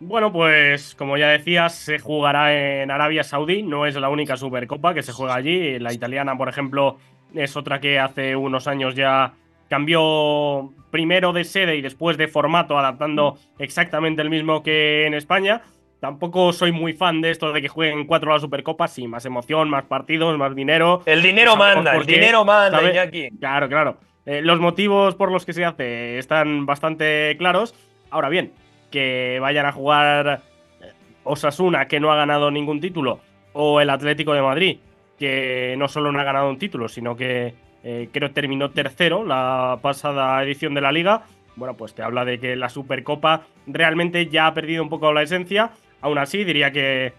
Bueno, 0.00 0.32
pues 0.32 0.96
como 0.96 1.16
ya 1.18 1.28
decías, 1.28 1.76
se 1.76 2.00
jugará 2.00 2.52
en 2.82 2.90
Arabia 2.90 3.22
Saudí, 3.22 3.62
no 3.62 3.86
es 3.86 3.94
la 3.94 4.08
única 4.08 4.36
Supercopa 4.36 4.92
que 4.92 5.04
se 5.04 5.12
juega 5.12 5.36
allí, 5.36 5.78
la 5.78 5.92
italiana, 5.92 6.36
por 6.36 6.48
ejemplo, 6.48 6.98
es 7.34 7.56
otra 7.56 7.80
que 7.80 7.98
hace 7.98 8.36
unos 8.36 8.66
años 8.66 8.94
ya 8.94 9.32
cambió 9.68 10.72
primero 10.90 11.32
de 11.32 11.44
sede 11.44 11.76
y 11.76 11.80
después 11.80 12.16
de 12.16 12.28
formato, 12.28 12.78
adaptando 12.78 13.38
exactamente 13.58 14.22
el 14.22 14.30
mismo 14.30 14.62
que 14.62 15.06
en 15.06 15.14
España. 15.14 15.62
Tampoco 16.00 16.52
soy 16.52 16.72
muy 16.72 16.94
fan 16.94 17.20
de 17.20 17.30
esto 17.30 17.52
de 17.52 17.60
que 17.60 17.68
jueguen 17.68 18.06
cuatro 18.06 18.30
a 18.30 18.34
la 18.34 18.40
Supercopa, 18.40 18.88
sí, 18.88 19.06
más 19.06 19.26
emoción, 19.26 19.68
más 19.68 19.84
partidos, 19.84 20.36
más 20.38 20.54
dinero. 20.54 21.02
El 21.04 21.22
dinero 21.22 21.56
manda, 21.56 21.94
el 21.94 22.06
dinero 22.06 22.44
manda, 22.44 23.02
aquí. 23.02 23.28
Claro, 23.38 23.68
claro. 23.68 23.98
Eh, 24.24 24.40
los 24.42 24.60
motivos 24.60 25.14
por 25.14 25.30
los 25.30 25.44
que 25.44 25.52
se 25.52 25.64
hace 25.64 26.18
están 26.18 26.64
bastante 26.64 27.36
claros. 27.38 27.74
Ahora 28.10 28.28
bien, 28.28 28.52
que 28.90 29.38
vayan 29.40 29.66
a 29.66 29.72
jugar 29.72 30.40
Osasuna, 31.24 31.86
que 31.86 32.00
no 32.00 32.10
ha 32.10 32.16
ganado 32.16 32.50
ningún 32.50 32.80
título, 32.80 33.20
o 33.52 33.80
el 33.80 33.90
Atlético 33.90 34.32
de 34.32 34.42
Madrid, 34.42 34.78
que 35.20 35.74
no 35.78 35.86
solo 35.86 36.10
no 36.10 36.18
ha 36.18 36.24
ganado 36.24 36.48
un 36.48 36.58
título, 36.58 36.88
sino 36.88 37.14
que 37.14 37.54
eh, 37.84 38.08
creo 38.10 38.30
terminó 38.32 38.70
tercero 38.70 39.24
la 39.24 39.78
pasada 39.82 40.42
edición 40.42 40.72
de 40.74 40.80
la 40.80 40.90
liga. 40.90 41.24
Bueno, 41.56 41.74
pues 41.76 41.94
te 41.94 42.02
habla 42.02 42.24
de 42.24 42.40
que 42.40 42.56
la 42.56 42.70
Supercopa 42.70 43.42
realmente 43.66 44.26
ya 44.26 44.46
ha 44.46 44.54
perdido 44.54 44.82
un 44.82 44.88
poco 44.88 45.12
la 45.12 45.22
esencia. 45.22 45.72
Aún 46.00 46.16
así, 46.16 46.42
diría 46.42 46.72
que 46.72 47.12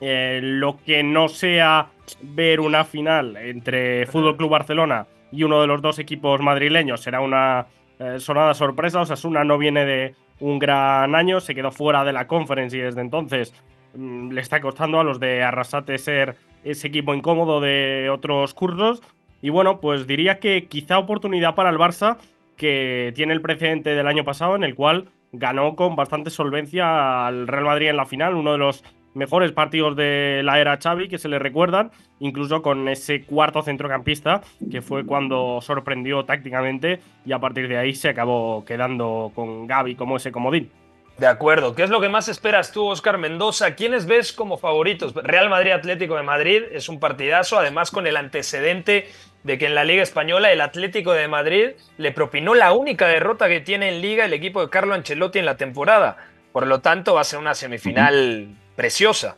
eh, 0.00 0.40
lo 0.42 0.78
que 0.84 1.02
no 1.02 1.28
sea 1.28 1.88
ver 2.22 2.60
una 2.60 2.84
final 2.84 3.36
entre 3.36 4.06
Fútbol 4.06 4.36
Club 4.36 4.50
Barcelona 4.50 5.06
y 5.30 5.42
uno 5.42 5.60
de 5.60 5.66
los 5.66 5.82
dos 5.82 5.98
equipos 5.98 6.40
madrileños 6.40 7.02
será 7.02 7.20
una 7.20 7.66
eh, 7.98 8.18
sonada 8.18 8.54
sorpresa. 8.54 9.02
Osasuna 9.02 9.44
no 9.44 9.58
viene 9.58 9.84
de 9.84 10.14
un 10.40 10.58
gran 10.58 11.14
año, 11.14 11.40
se 11.40 11.54
quedó 11.54 11.70
fuera 11.70 12.02
de 12.04 12.14
la 12.14 12.26
conference 12.26 12.76
y 12.76 12.80
desde 12.80 13.02
entonces 13.02 13.52
mm, 13.94 14.32
le 14.32 14.40
está 14.40 14.60
costando 14.62 15.00
a 15.00 15.04
los 15.04 15.20
de 15.20 15.42
Arrasate 15.42 15.98
ser 15.98 16.36
ese 16.66 16.88
equipo 16.88 17.14
incómodo 17.14 17.60
de 17.60 18.10
otros 18.10 18.54
cursos. 18.54 19.02
Y 19.42 19.50
bueno, 19.50 19.80
pues 19.80 20.06
diría 20.06 20.38
que 20.38 20.66
quizá 20.66 20.98
oportunidad 20.98 21.54
para 21.54 21.70
el 21.70 21.78
Barça, 21.78 22.16
que 22.56 23.12
tiene 23.14 23.32
el 23.32 23.42
precedente 23.42 23.90
del 23.90 24.06
año 24.06 24.24
pasado 24.24 24.56
en 24.56 24.64
el 24.64 24.74
cual 24.74 25.08
ganó 25.32 25.76
con 25.76 25.96
bastante 25.96 26.30
solvencia 26.30 27.26
al 27.26 27.46
Real 27.46 27.64
Madrid 27.64 27.88
en 27.88 27.96
la 27.96 28.06
final, 28.06 28.34
uno 28.34 28.52
de 28.52 28.58
los 28.58 28.82
mejores 29.14 29.52
partidos 29.52 29.96
de 29.96 30.42
la 30.44 30.60
era 30.60 30.78
Xavi 30.78 31.08
que 31.08 31.18
se 31.18 31.28
le 31.28 31.38
recuerdan, 31.38 31.90
incluso 32.20 32.62
con 32.62 32.88
ese 32.88 33.24
cuarto 33.24 33.62
centrocampista 33.62 34.42
que 34.70 34.82
fue 34.82 35.04
cuando 35.06 35.60
sorprendió 35.62 36.24
tácticamente 36.24 37.00
y 37.24 37.32
a 37.32 37.38
partir 37.38 37.66
de 37.68 37.78
ahí 37.78 37.94
se 37.94 38.10
acabó 38.10 38.64
quedando 38.64 39.32
con 39.34 39.66
Gaby 39.66 39.94
como 39.94 40.18
ese 40.18 40.32
comodín. 40.32 40.70
De 41.18 41.26
acuerdo. 41.26 41.74
¿Qué 41.74 41.82
es 41.82 41.90
lo 41.90 42.00
que 42.00 42.10
más 42.10 42.28
esperas 42.28 42.72
tú, 42.72 42.86
Oscar 42.86 43.16
Mendoza? 43.16 43.74
¿Quiénes 43.74 44.04
ves 44.04 44.32
como 44.32 44.58
favoritos? 44.58 45.14
Real 45.14 45.48
Madrid 45.48 45.70
Atlético 45.70 46.16
de 46.16 46.22
Madrid 46.22 46.62
es 46.72 46.90
un 46.90 47.00
partidazo, 47.00 47.58
además 47.58 47.90
con 47.90 48.06
el 48.06 48.18
antecedente 48.18 49.08
de 49.42 49.56
que 49.56 49.66
en 49.66 49.74
la 49.74 49.84
Liga 49.84 50.02
Española 50.02 50.52
el 50.52 50.60
Atlético 50.60 51.12
de 51.12 51.26
Madrid 51.26 51.70
le 51.96 52.12
propinó 52.12 52.54
la 52.54 52.72
única 52.72 53.06
derrota 53.06 53.48
que 53.48 53.60
tiene 53.60 53.88
en 53.88 54.02
Liga 54.02 54.26
el 54.26 54.34
equipo 54.34 54.60
de 54.60 54.68
Carlo 54.68 54.92
Ancelotti 54.92 55.38
en 55.38 55.46
la 55.46 55.56
temporada. 55.56 56.18
Por 56.52 56.66
lo 56.66 56.80
tanto, 56.80 57.14
va 57.14 57.22
a 57.22 57.24
ser 57.24 57.38
una 57.38 57.54
semifinal 57.54 58.48
preciosa. 58.74 59.36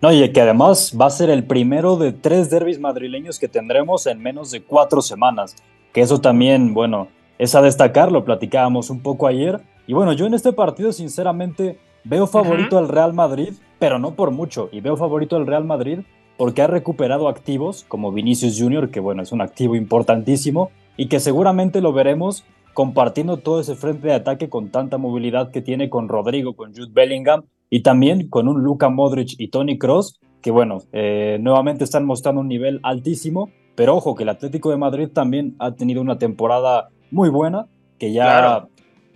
No, 0.00 0.10
y 0.10 0.32
que 0.32 0.40
además 0.40 0.96
va 0.98 1.06
a 1.06 1.10
ser 1.10 1.30
el 1.30 1.44
primero 1.44 1.96
de 1.96 2.12
tres 2.12 2.50
derbis 2.50 2.80
madrileños 2.80 3.38
que 3.38 3.48
tendremos 3.48 4.06
en 4.06 4.20
menos 4.20 4.50
de 4.50 4.62
cuatro 4.62 5.02
semanas. 5.02 5.54
Que 5.92 6.00
eso 6.00 6.20
también, 6.20 6.72
bueno, 6.72 7.08
es 7.40 7.54
a 7.54 7.62
destacar, 7.62 8.12
lo 8.12 8.26
platicábamos 8.26 8.90
un 8.90 9.00
poco 9.00 9.26
ayer 9.26 9.62
y 9.86 9.94
bueno, 9.94 10.12
yo 10.12 10.26
en 10.26 10.34
este 10.34 10.52
partido 10.52 10.92
sinceramente 10.92 11.78
veo 12.04 12.26
favorito 12.26 12.76
al 12.76 12.86
Real 12.86 13.14
Madrid, 13.14 13.54
pero 13.78 13.98
no 13.98 14.14
por 14.14 14.30
mucho. 14.30 14.68
Y 14.72 14.82
veo 14.82 14.98
favorito 14.98 15.36
al 15.36 15.46
Real 15.46 15.64
Madrid 15.64 16.00
porque 16.36 16.60
ha 16.60 16.66
recuperado 16.66 17.28
activos 17.28 17.86
como 17.88 18.12
Vinicius 18.12 18.60
Jr., 18.60 18.90
que 18.90 19.00
bueno, 19.00 19.22
es 19.22 19.32
un 19.32 19.40
activo 19.40 19.74
importantísimo 19.74 20.70
y 20.98 21.08
que 21.08 21.18
seguramente 21.18 21.80
lo 21.80 21.94
veremos 21.94 22.44
compartiendo 22.74 23.38
todo 23.38 23.60
ese 23.60 23.74
frente 23.74 24.08
de 24.08 24.14
ataque 24.14 24.50
con 24.50 24.68
tanta 24.68 24.98
movilidad 24.98 25.50
que 25.50 25.62
tiene 25.62 25.88
con 25.88 26.10
Rodrigo, 26.10 26.54
con 26.54 26.74
Jude 26.74 26.92
Bellingham 26.92 27.44
y 27.70 27.80
también 27.80 28.28
con 28.28 28.48
un 28.48 28.62
Luka 28.62 28.90
Modric 28.90 29.30
y 29.38 29.48
Tony 29.48 29.78
Cross, 29.78 30.20
que 30.42 30.50
bueno, 30.50 30.82
eh, 30.92 31.38
nuevamente 31.40 31.84
están 31.84 32.04
mostrando 32.04 32.42
un 32.42 32.48
nivel 32.48 32.80
altísimo, 32.82 33.48
pero 33.76 33.96
ojo 33.96 34.14
que 34.14 34.24
el 34.24 34.28
Atlético 34.28 34.70
de 34.70 34.76
Madrid 34.76 35.08
también 35.08 35.56
ha 35.58 35.72
tenido 35.72 36.02
una 36.02 36.18
temporada 36.18 36.90
muy 37.10 37.28
buena, 37.28 37.66
que 37.98 38.12
ya 38.12 38.68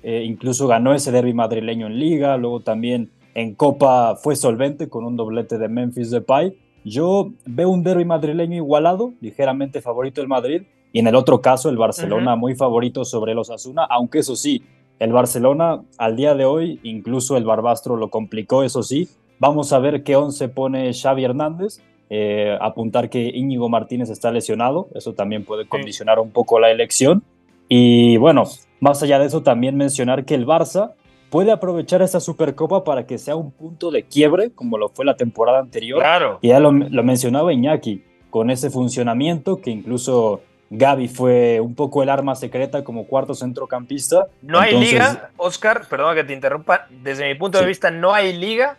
eh, 0.03 0.25
incluso 0.25 0.67
ganó 0.67 0.95
ese 0.95 1.13
derby 1.13 1.35
madrileño 1.35 1.87
en 1.87 1.99
liga, 1.99 2.37
luego 2.37 2.61
también 2.61 3.11
en 3.35 3.55
Copa 3.55 4.17
fue 4.17 4.37
solvente 4.37 4.89
con 4.89 5.05
un 5.05 5.17
doblete 5.17 5.59
de 5.59 5.69
Memphis 5.69 6.11
Depay. 6.11 6.57
Yo 6.85 7.33
veo 7.47 7.71
un 7.71 7.83
derby 7.83 8.05
madrileño 8.05 8.57
igualado, 8.57 9.13
ligeramente 9.21 9.81
favorito 9.81 10.21
el 10.21 10.29
Madrid, 10.29 10.63
y 10.93 10.99
en 10.99 11.07
el 11.07 11.15
otro 11.15 11.41
caso 11.41 11.71
el 11.71 11.77
Barcelona 11.77 12.37
muy 12.37 12.55
favorito 12.55 13.05
sobre 13.05 13.35
los 13.35 13.51
Asuna, 13.51 13.85
aunque 13.85 14.21
eso 14.21 14.37
sí, 14.37 14.63
el 14.99 15.13
Barcelona 15.13 15.83
al 15.99 16.17
día 16.17 16.35
de 16.35 16.45
hoy, 16.45 16.79
incluso 16.83 17.37
el 17.37 17.45
Barbastro 17.45 17.97
lo 17.97 18.11
complicó, 18.11 18.63
eso 18.63 18.83
sí. 18.83 19.09
Vamos 19.39 19.73
a 19.73 19.79
ver 19.79 20.05
qué 20.05 20.17
once 20.17 20.49
pone 20.49 20.93
Xavi 20.93 21.25
Hernández. 21.25 21.81
Eh, 22.11 22.57
apuntar 22.61 23.11
que 23.11 23.31
Íñigo 23.35 23.69
Martínez 23.69 24.11
está 24.11 24.31
lesionado, 24.31 24.89
eso 24.95 25.15
también 25.15 25.45
puede 25.45 25.67
condicionar 25.67 26.21
un 26.21 26.31
poco 26.31 26.61
la 26.61 26.71
elección. 26.71 27.25
Y 27.69 28.17
bueno, 28.17 28.45
más 28.81 29.03
allá 29.03 29.19
de 29.19 29.27
eso, 29.27 29.43
también 29.43 29.77
mencionar 29.77 30.25
que 30.25 30.35
el 30.35 30.47
Barça 30.47 30.93
puede 31.31 31.51
aprovechar 31.51 32.03
esa 32.03 32.21
Supercopa 32.21 32.85
para 32.85 33.07
que 33.07 33.19
sea 33.19 33.35
un 33.37 33.51
punto 33.51 33.91
de 33.91 34.05
quiebre, 34.05 34.53
como 34.53 34.79
lo 34.79 34.89
fue 34.89 35.05
la 35.05 35.17
temporada 35.17 35.59
anterior. 35.59 36.01
Claro. 36.01 36.39
Y 36.43 36.49
ya 36.49 36.61
lo, 36.61 36.71
lo 36.71 37.03
mencionaba 37.03 37.53
Iñaki, 37.53 38.05
con 38.31 38.51
ese 38.51 38.71
funcionamiento 38.71 39.61
que 39.61 39.71
incluso 39.71 40.43
Gaby 40.71 41.09
fue 41.09 41.61
un 41.61 41.75
poco 41.75 42.03
el 42.03 42.09
arma 42.09 42.35
secreta 42.35 42.85
como 42.85 43.07
cuarto 43.07 43.35
centrocampista. 43.35 44.29
No 44.43 44.59
hay 44.59 44.79
liga, 44.79 45.31
Oscar, 45.37 45.87
perdón 45.89 46.15
que 46.15 46.25
te 46.25 46.33
interrumpa, 46.33 46.87
desde 46.91 47.29
mi 47.29 47.35
punto 47.35 47.59
de 47.59 47.67
vista 47.67 47.91
no 47.91 48.13
hay 48.15 48.37
liga 48.37 48.77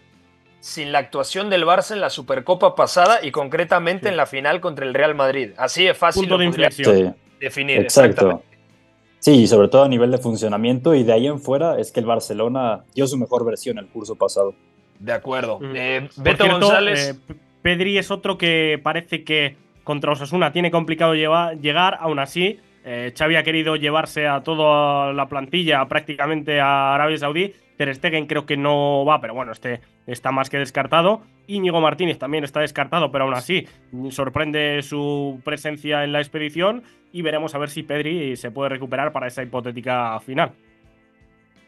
sin 0.60 0.92
la 0.92 1.00
actuación 1.00 1.50
del 1.50 1.64
Barça 1.64 1.92
en 1.92 2.02
la 2.02 2.10
Supercopa 2.10 2.76
pasada 2.76 3.20
y 3.22 3.32
concretamente 3.32 4.10
en 4.10 4.18
la 4.18 4.26
final 4.26 4.62
contra 4.62 4.86
el 4.86 4.94
Real 4.94 5.14
Madrid. 5.14 5.52
Así 5.58 5.86
es 5.88 5.98
fácil 5.98 6.24
Punto 6.24 6.38
de 6.40 6.46
inflexión. 6.46 7.16
definir. 7.40 7.82
Exacto. 7.82 8.42
Sí, 9.26 9.48
sobre 9.48 9.70
todo 9.70 9.84
a 9.84 9.88
nivel 9.88 10.12
de 10.12 10.20
funcionamiento 10.20 10.94
y 10.94 11.02
de 11.02 11.12
ahí 11.12 11.26
en 11.26 11.40
fuera 11.40 11.80
es 11.80 11.92
que 11.92 12.00
el 12.00 12.06
Barcelona 12.06 12.84
dio 12.94 13.08
su 13.08 13.18
mejor 13.18 13.44
versión 13.44 13.80
el 13.80 13.88
curso 13.88 14.16
pasado. 14.16 14.54
De 15.00 15.12
acuerdo. 15.14 15.60
Mm. 15.60 15.76
Eh, 15.76 16.10
Beto 16.18 16.44
cierto, 16.44 16.60
González. 16.68 17.10
eh, 17.28 17.36
Pedri 17.64 17.98
es 17.98 18.12
otro 18.12 18.38
que 18.38 18.80
parece 18.84 19.24
que 19.24 19.56
contra 19.84 20.12
Osasuna 20.12 20.52
tiene 20.54 20.70
complicado 20.70 21.16
lleva- 21.16 21.56
llegar, 21.56 21.98
aún 22.02 22.20
así. 22.20 22.60
Eh, 22.86 23.14
Xavi 23.18 23.36
ha 23.36 23.42
querido 23.42 23.76
llevarse 23.78 24.28
a 24.28 24.44
toda 24.44 25.12
la 25.12 25.28
plantilla 25.28 25.84
prácticamente 25.88 26.62
a 26.62 26.94
Arabia 26.94 27.18
Saudí. 27.18 27.52
Ter 27.78 27.94
Stegen 27.94 28.28
creo 28.28 28.46
que 28.46 28.58
no 28.58 29.06
va, 29.06 29.20
pero 29.20 29.34
bueno, 29.34 29.52
este 29.52 29.82
está 30.08 30.32
más 30.32 30.50
que 30.50 30.58
descartado. 30.58 31.22
Íñigo 31.48 31.82
Martínez 31.82 32.18
también 32.18 32.44
está 32.44 32.62
descartado, 32.62 33.12
pero 33.12 33.26
aún 33.26 33.34
así 33.34 33.68
sorprende 34.10 34.82
su 34.82 35.42
presencia 35.44 36.04
en 36.04 36.12
la 36.14 36.20
expedición 36.20 36.84
y 37.12 37.22
veremos 37.22 37.56
a 37.56 37.58
ver 37.58 37.70
si 37.70 37.84
Pedri 37.84 38.36
se 38.36 38.52
puede 38.52 38.70
recuperar 38.70 39.12
para 39.12 39.28
esa 39.28 39.44
hipotética 39.44 40.20
final. 40.20 40.52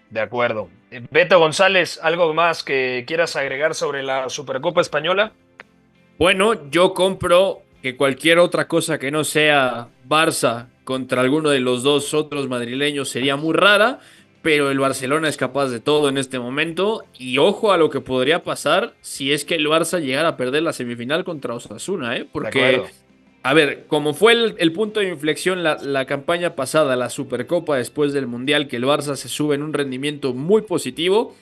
De 0.09 0.21
acuerdo. 0.21 0.69
Eh, 0.89 1.05
Beto 1.11 1.39
González, 1.39 1.99
¿algo 2.01 2.33
más 2.33 2.63
que 2.63 3.03
quieras 3.05 3.35
agregar 3.35 3.75
sobre 3.75 4.03
la 4.03 4.29
Supercopa 4.29 4.81
Española? 4.81 5.33
Bueno, 6.17 6.69
yo 6.69 6.93
compro 6.93 7.61
que 7.81 7.97
cualquier 7.97 8.39
otra 8.39 8.67
cosa 8.67 8.97
que 8.97 9.11
no 9.11 9.23
sea 9.23 9.89
Barça 10.07 10.67
contra 10.83 11.21
alguno 11.21 11.49
de 11.49 11.59
los 11.59 11.83
dos 11.83 12.13
otros 12.13 12.47
madrileños 12.47 13.09
sería 13.09 13.35
muy 13.35 13.53
rara, 13.53 13.99
pero 14.41 14.71
el 14.71 14.79
Barcelona 14.79 15.27
es 15.29 15.37
capaz 15.37 15.67
de 15.69 15.79
todo 15.79 16.09
en 16.09 16.17
este 16.17 16.39
momento. 16.39 17.03
Y 17.17 17.37
ojo 17.37 17.71
a 17.71 17.77
lo 17.77 17.89
que 17.89 18.01
podría 18.01 18.43
pasar 18.43 18.93
si 19.01 19.31
es 19.33 19.45
que 19.45 19.55
el 19.55 19.67
Barça 19.67 19.99
llegara 19.99 20.29
a 20.29 20.37
perder 20.37 20.63
la 20.63 20.73
semifinal 20.73 21.23
contra 21.23 21.53
Osasuna, 21.53 22.15
¿eh? 22.17 22.25
Porque 22.31 22.59
a 23.43 23.53
ver, 23.53 23.85
como 23.87 24.13
fue 24.13 24.33
el, 24.33 24.55
el 24.57 24.73
punto 24.73 24.99
de 24.99 25.09
inflexión 25.09 25.63
la, 25.63 25.77
la 25.81 26.05
campaña 26.05 26.55
pasada, 26.55 26.95
la 26.97 27.09
Supercopa 27.09 27.77
después 27.77 28.11
del 28.13 28.27
Mundial, 28.27 28.67
que 28.67 28.75
el 28.77 28.83
Barça 28.83 29.15
se 29.15 29.29
sube 29.29 29.55
en 29.55 29.63
un 29.63 29.73
rendimiento 29.73 30.33
muy 30.33 30.63
positivo, 30.63 31.35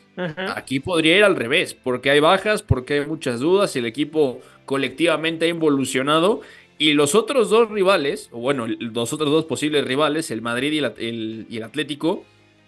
aquí 0.56 0.80
podría 0.80 1.18
ir 1.18 1.24
al 1.24 1.36
revés, 1.36 1.74
porque 1.74 2.10
hay 2.12 2.20
bajas, 2.20 2.62
porque 2.64 3.00
hay 3.02 3.06
muchas 3.08 3.40
dudas, 3.40 3.76
el 3.76 3.86
equipo 3.86 4.40
colectivamente 4.66 5.46
ha 5.46 5.50
involucionado 5.50 6.42
y 6.78 6.94
los 6.94 7.16
otros 7.16 7.50
dos 7.50 7.70
rivales, 7.72 8.30
o 8.32 8.40
bueno, 8.40 8.68
los 8.68 9.12
otros 9.14 9.30
dos 9.32 9.46
posibles 9.46 9.84
rivales, 9.86 10.30
el 10.32 10.42
Madrid 10.42 10.72
y 10.74 10.78
el, 10.80 10.86
el- 10.98 11.46
y 11.50 11.58
el 11.58 11.64
Atlético, 11.64 12.24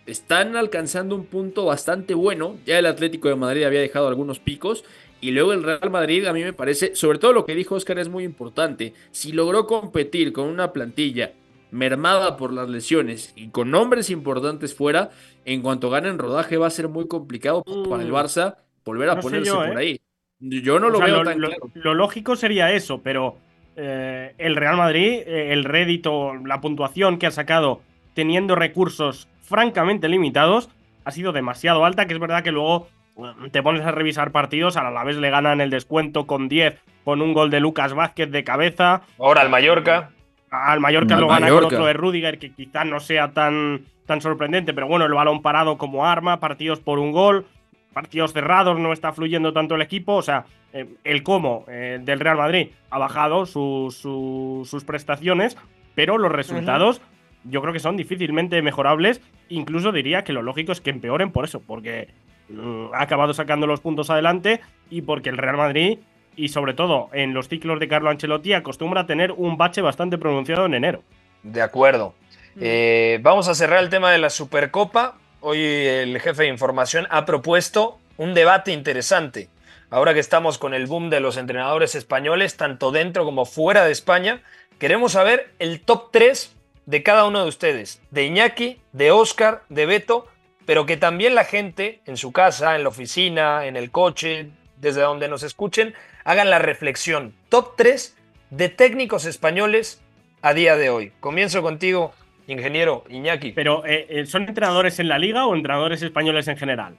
están 0.07 0.55
alcanzando 0.55 1.15
un 1.15 1.25
punto 1.25 1.65
bastante 1.65 2.13
bueno. 2.13 2.55
Ya 2.65 2.79
el 2.79 2.85
Atlético 2.85 3.29
de 3.29 3.35
Madrid 3.35 3.63
había 3.63 3.79
dejado 3.81 4.07
algunos 4.07 4.39
picos. 4.39 4.83
Y 5.19 5.31
luego 5.31 5.51
el 5.53 5.63
Real 5.63 5.89
Madrid, 5.89 6.25
a 6.27 6.33
mí 6.33 6.43
me 6.43 6.53
parece, 6.53 6.95
sobre 6.95 7.17
todo 7.17 7.33
lo 7.33 7.45
que 7.45 7.55
dijo 7.55 7.75
Oscar 7.75 7.97
es 7.99 8.07
muy 8.07 8.23
importante. 8.23 8.93
Si 9.11 9.31
logró 9.31 9.65
competir 9.65 10.31
con 10.31 10.47
una 10.47 10.71
plantilla 10.73 11.31
mermada 11.71 12.37
por 12.37 12.53
las 12.53 12.69
lesiones 12.69 13.33
y 13.35 13.49
con 13.49 13.71
nombres 13.71 14.09
importantes 14.09 14.73
fuera, 14.75 15.09
en 15.43 15.61
cuanto 15.61 15.89
ganen 15.89 16.17
rodaje 16.19 16.57
va 16.57 16.67
a 16.67 16.71
ser 16.71 16.87
muy 16.87 17.07
complicado 17.07 17.63
para 17.89 18.03
el 18.03 18.11
Barça 18.11 18.55
volver 18.85 19.09
a 19.09 19.13
Mm. 19.13 19.17
No 19.17 19.21
ponerse 19.21 19.47
yo, 19.49 19.55
por 19.57 19.69
¿eh? 19.69 19.77
ahí. 19.77 19.99
Yo 20.39 20.79
no 20.79 20.87
O 20.87 20.89
lo 20.91 20.97
sea, 20.99 21.05
veo 21.07 21.17
lo, 21.17 21.23
tan 21.31 21.41
lo- 21.41 21.47
claro. 21.49 21.71
lo 21.73 21.93
lógico 21.95 22.35
sería 22.35 22.71
eso, 22.71 23.01
pero 23.01 23.37
eh, 23.75 24.33
el 24.37 24.55
Real 24.55 24.77
Madrid, 24.77 25.23
eh, 25.25 25.51
el 25.51 25.63
rédito, 25.63 26.35
la 26.35 26.61
puntuación 26.61 27.17
que 27.17 27.25
ha 27.25 27.31
sacado 27.31 27.81
teniendo 28.13 28.55
recursos 28.55 29.27
francamente 29.47 30.10
limitados, 30.10 30.69
ha 31.05 31.12
sido 31.12 31.31
demasiado 31.31 31.86
alta, 31.86 32.05
que 32.05 32.13
es 32.13 32.19
verdad 32.19 32.43
que 32.43 32.51
luego 32.51 32.88
eh, 33.17 33.49
te 33.51 33.63
pones 33.63 33.81
a 33.86 33.91
revisar 33.91 34.31
partidos, 34.31 34.77
a 34.77 34.89
la 34.91 35.03
vez 35.03 35.17
le 35.17 35.29
ganan 35.29 35.62
el 35.62 35.69
descuento 35.69 36.27
con 36.27 36.49
10, 36.49 36.75
con 37.03 37.21
un 37.21 37.33
gol 37.33 37.49
de 37.49 37.60
Lucas 37.60 37.93
Vázquez 37.93 38.29
de 38.31 38.43
cabeza. 38.43 39.01
Ahora 39.19 39.41
al 39.41 39.49
Mallorca. 39.49 40.10
Al 40.49 40.79
Mallorca 40.79 41.15
Al 41.15 41.21
lo 41.21 41.27
gana 41.27 41.41
Mallorca. 41.41 41.65
con 41.67 41.73
otro 41.75 41.86
de 41.88 41.93
Rudiger, 41.93 42.39
que 42.39 42.51
quizá 42.53 42.83
no 42.86 42.99
sea 42.99 43.31
tan, 43.31 43.81
tan 44.05 44.21
sorprendente, 44.21 44.73
pero 44.73 44.88
bueno, 44.88 45.05
el 45.05 45.13
balón 45.13 45.41
parado 45.41 45.77
como 45.77 46.05
arma, 46.05 46.39
partidos 46.39 46.79
por 46.79 46.99
un 46.99 47.12
gol, 47.12 47.45
partidos 47.93 48.33
cerrados, 48.33 48.79
no 48.79 48.93
está 48.93 49.12
fluyendo 49.13 49.51
tanto 49.53 49.75
el 49.75 49.81
equipo. 49.81 50.13
O 50.15 50.21
sea, 50.21 50.45
eh, 50.73 50.86
el 51.03 51.23
cómo 51.23 51.65
eh, 51.67 51.99
del 52.01 52.19
Real 52.19 52.38
Madrid 52.38 52.67
ha 52.89 52.97
bajado 52.99 53.45
su- 53.45 53.93
su- 53.97 54.65
sus 54.69 54.83
prestaciones, 54.83 55.57
pero 55.95 56.17
los 56.17 56.31
resultados 56.31 57.01
yo 57.49 57.62
creo 57.62 57.73
que 57.73 57.79
son 57.79 57.97
difícilmente 57.97 58.62
mejorables. 58.62 59.21
Incluso 59.49 59.91
diría 59.91 60.23
que 60.23 60.33
lo 60.33 60.41
lógico 60.41 60.71
es 60.71 60.81
que 60.81 60.89
empeoren 60.89 61.31
por 61.31 61.45
eso, 61.45 61.62
porque 61.62 62.10
mm, 62.49 62.93
ha 62.93 63.01
acabado 63.01 63.33
sacando 63.33 63.67
los 63.67 63.81
puntos 63.81 64.10
adelante 64.10 64.62
y 64.89 65.01
porque 65.01 65.29
el 65.29 65.38
Real 65.38 65.57
Madrid, 65.57 65.99
y 66.36 66.49
sobre 66.49 66.73
todo 66.73 67.10
en 67.13 67.33
los 67.33 67.47
ciclos 67.47 67.79
de 67.79 67.88
Carlo 67.88 68.10
Ancelotti, 68.10 68.53
acostumbra 68.53 69.01
a 69.01 69.05
tener 69.07 69.31
un 69.31 69.57
bache 69.57 69.81
bastante 69.81 70.17
pronunciado 70.17 70.65
en 70.65 70.73
enero. 70.73 71.03
De 71.43 71.62
acuerdo. 71.62 72.13
Mm. 72.55 72.60
Eh, 72.62 73.19
vamos 73.21 73.47
a 73.47 73.55
cerrar 73.55 73.83
el 73.83 73.89
tema 73.89 74.12
de 74.12 74.17
la 74.17 74.29
Supercopa. 74.29 75.15
Hoy 75.39 75.60
el 75.62 76.19
jefe 76.19 76.43
de 76.43 76.49
información 76.49 77.07
ha 77.10 77.25
propuesto 77.25 77.99
un 78.17 78.33
debate 78.33 78.71
interesante. 78.71 79.49
Ahora 79.89 80.13
que 80.13 80.19
estamos 80.19 80.57
con 80.57 80.73
el 80.73 80.86
boom 80.86 81.10
de 81.10 81.21
los 81.21 81.38
entrenadores 81.38 81.95
españoles, 81.95 82.57
tanto 82.57 82.91
dentro 82.91 83.23
como 83.23 83.45
fuera 83.45 83.86
de 83.86 83.91
España, 83.91 84.41
queremos 84.79 85.13
saber 85.13 85.53
el 85.60 85.79
top 85.79 86.12
3 86.12 86.56
de 86.88 87.04
cada 87.04 87.26
uno 87.26 87.43
de 87.43 87.50
ustedes, 87.50 88.02
de 88.12 88.26
Iñaki, 88.26 88.80
de 88.93 89.12
Oscar, 89.12 89.62
de 89.69 89.86
Beto, 89.86 90.26
pero 90.65 90.86
que 90.86 90.97
también 90.97 91.36
la 91.36 91.43
gente 91.43 92.02
en 92.06 92.17
su 92.17 92.32
casa, 92.32 92.76
en 92.76 92.84
la 92.84 92.89
oficina, 92.89 93.65
en 93.65 93.76
el 93.76 93.91
coche, 93.91 94.50
desde 94.78 95.02
donde 95.02 95.28
nos 95.28 95.43
escuchen, 95.43 95.93
hagan 96.23 96.50
la 96.50 96.60
reflexión. 96.60 97.34
Top 97.50 97.76
3 97.76 98.17
de 98.52 98.69
técnicos 98.69 99.26
españoles 99.26 100.02
a 100.41 100.54
día 100.54 100.78
de 100.78 100.89
hoy. 100.89 101.12
Comienzo 101.19 101.62
contigo, 101.62 102.13
ingeniero 102.47 103.04
Iñaki. 103.10 103.52
Pero, 103.52 103.86
eh, 103.86 104.08
eh, 104.10 104.26
¿son 104.26 104.43
entrenadores 104.47 105.00
en 105.00 105.10
la 105.10 105.19
liga 105.19 105.45
o 105.45 105.56
entrenadores 105.56 106.02
españoles 106.02 106.47
en 106.47 106.58
general? 106.58 106.95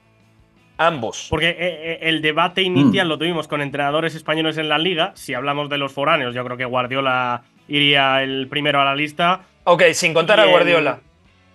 Ambos. 0.77 1.27
Porque 1.31 1.55
eh, 1.59 1.99
el 2.03 2.21
debate 2.21 2.61
inicial 2.61 3.09
lo 3.09 3.17
tuvimos 3.17 3.47
con 3.47 3.61
entrenadores 3.61 4.13
españoles 4.13 4.57
en 4.59 4.69
la 4.69 4.77
liga. 4.77 5.13
Si 5.15 5.33
hablamos 5.33 5.67
de 5.67 5.79
los 5.79 5.91
foráneos, 5.93 6.35
yo 6.35 6.45
creo 6.45 6.57
que 6.57 6.65
Guardiola 6.65 7.41
iría 7.67 8.21
el 8.23 8.47
primero 8.47 8.79
a 8.79 8.85
la 8.85 8.95
lista. 8.95 9.45
Ok, 9.71 9.83
sin 9.93 10.13
contar 10.13 10.39
Y 10.39 10.41
a 10.41 10.45
en- 10.45 10.51
Guardiola. 10.51 10.99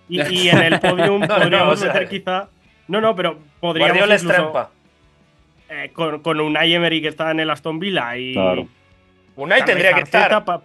Y, 0.07 0.21
y 0.21 0.49
en 0.49 0.59
el 0.59 0.79
podium 0.79 1.19
No, 1.27 1.27
no, 1.27 1.35
podríamos 1.39 1.73
o 1.73 1.77
sea, 1.77 1.93
meter 1.93 2.07
quizá. 2.09 2.49
No, 2.87 3.01
no, 3.01 3.15
pero 3.15 3.39
podríamos. 3.59 3.91
Guardiola 3.97 4.15
es 4.15 4.23
incluso, 4.23 4.41
trampa. 4.41 4.71
eh, 5.69 5.89
con, 5.93 6.19
con 6.21 6.39
Unai 6.39 6.73
Emery 6.73 7.01
que 7.01 7.07
está 7.07 7.31
en 7.31 7.39
el 7.39 7.49
Aston 7.49 7.79
Villa 7.79 8.15
y. 8.17 8.33
Claro. 8.33 8.67
Unai 9.35 9.65
tendría 9.65 9.93
que 9.93 10.01
estar. 10.01 10.29
pa- 10.45 10.61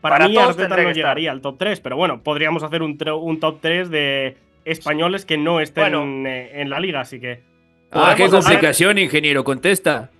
para, 0.00 0.16
Para 0.18 0.28
mí, 0.28 0.36
Arteta 0.36 0.76
no 0.76 0.90
llegaría 0.92 1.30
al 1.30 1.40
top 1.40 1.56
3, 1.58 1.80
pero 1.80 1.96
bueno, 1.96 2.20
podríamos 2.22 2.62
hacer 2.62 2.82
un, 2.82 2.98
un 3.20 3.40
top 3.40 3.58
3 3.62 3.88
de 3.90 4.36
españoles 4.66 5.24
que 5.24 5.36
no 5.38 5.60
estén 5.60 5.92
Bueno. 5.92 6.28
eh, 6.28 6.52
en 6.60 6.68
la 6.70 6.78
liga, 6.78 7.00
así 7.00 7.18
que. 7.20 7.42
Ah, 7.90 8.14
qué 8.16 8.24
hacer- 8.24 8.38
complicación, 8.40 8.98
ingeniero, 8.98 9.44
contesta. 9.44 10.10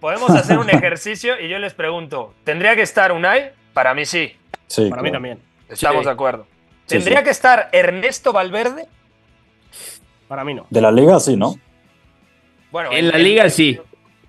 Podemos 0.00 0.30
hacer 0.30 0.58
un 0.58 0.68
ejercicio 0.70 1.34
y 1.40 1.48
yo 1.48 1.58
les 1.58 1.72
pregunto, 1.74 2.34
¿tendría 2.44 2.74
que 2.76 2.82
estar 2.82 3.12
Unai? 3.12 3.52
Para 3.72 3.94
mí 3.94 4.04
sí, 4.04 4.34
Sí, 4.66 4.88
Para 4.90 5.02
mí 5.02 5.10
también. 5.12 5.38
Estamos 5.68 6.00
Sí. 6.00 6.04
de 6.06 6.10
acuerdo. 6.10 6.46
Sí, 6.86 6.96
¿Tendría 6.96 7.18
sí. 7.18 7.24
que 7.24 7.30
estar 7.30 7.68
Ernesto 7.72 8.32
Valverde? 8.32 8.86
Para 10.28 10.44
mí 10.44 10.54
no. 10.54 10.66
De 10.70 10.80
la 10.80 10.90
liga, 10.92 11.18
sí, 11.20 11.36
¿no? 11.36 11.54
Bueno, 12.70 12.90
En 12.92 13.08
la 13.08 13.18
liga 13.18 13.48
sí. 13.50 13.78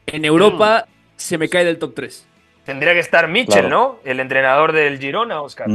En 0.05 0.23
Europa 0.25 0.87
se 1.15 1.37
me 1.37 1.49
cae 1.49 1.65
del 1.65 1.79
top 1.79 1.93
3. 1.95 2.27
Tendría 2.65 2.93
que 2.93 2.99
estar 2.99 3.27
Mitchell, 3.27 3.61
Claro. 3.61 3.69
¿no? 3.69 3.95
El 4.03 4.19
entrenador 4.19 4.71
del 4.71 4.99
Girona, 4.99 5.41
Oscar. 5.41 5.67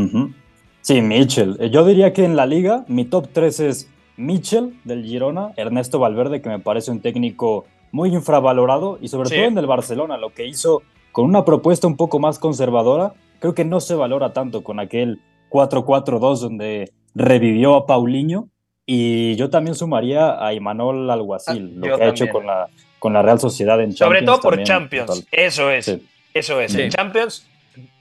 Sí, 0.83 1.03
Mitchell. 1.03 1.57
Eh, 1.61 1.71
Yo 1.71 1.85
diría 1.85 2.13
que 2.13 2.25
en 2.25 2.37
la 2.37 2.47
liga 2.47 2.85
mi 2.89 3.05
top 3.05 3.29
3 3.33 3.61
es 3.61 3.91
Mitchell 4.17 4.79
del 4.85 5.05
Girona, 5.05 5.53
Ernesto 5.57 5.99
Valverde, 5.99 6.41
que 6.43 6.49
me 6.49 6.59
parece 6.59 6.91
un 6.91 7.01
técnico 7.01 7.67
muy 7.93 8.11
infravalorado, 8.15 8.99
y 9.01 9.09
sobre 9.09 9.29
Sí. 9.29 9.35
todo 9.37 9.45
en 9.47 9.59
el 9.59 9.67
Barcelona, 9.67 10.17
lo 10.17 10.33
que 10.33 10.47
hizo 10.47 10.83
con 11.13 11.25
una 11.25 11.45
propuesta 11.45 11.87
un 11.87 11.97
poco 11.97 12.19
más 12.21 12.39
conservadora, 12.39 13.15
creo 13.41 13.55
que 13.55 13.65
no 13.65 13.81
se 13.81 13.95
valora 13.95 14.33
tanto 14.33 14.63
con 14.63 14.79
aquel 14.79 15.21
4-4-2 15.51 16.39
donde 16.39 16.91
revivió 17.15 17.75
a 17.77 17.87
Paulinho. 17.87 18.49
Y 18.87 19.37
yo 19.37 19.51
también 19.51 19.75
sumaría 19.77 20.45
a 20.45 20.53
Imanol 20.53 21.09
Alguacil, 21.11 21.75
Ah, 21.77 21.87
lo 21.87 21.97
que 21.99 22.05
ha 22.05 22.09
hecho 22.09 22.29
con 22.29 22.47
la, 22.47 22.69
con 22.99 23.13
la 23.13 23.23
Real 23.23 23.39
Sociedad 23.39 23.81
en 23.81 23.95
Champions. 23.95 23.99
Sobre 23.99 24.23
todo 24.23 24.41
por 24.41 24.51
también, 24.55 24.67
Champions. 24.67 25.07
total. 25.07 25.25
Eso 25.31 25.71
es. 25.71 25.85
Sí. 25.85 26.03
Eso 26.35 26.61
es. 26.61 26.73
Sí. 26.73 26.81
En 26.83 26.91
Champions, 26.91 27.47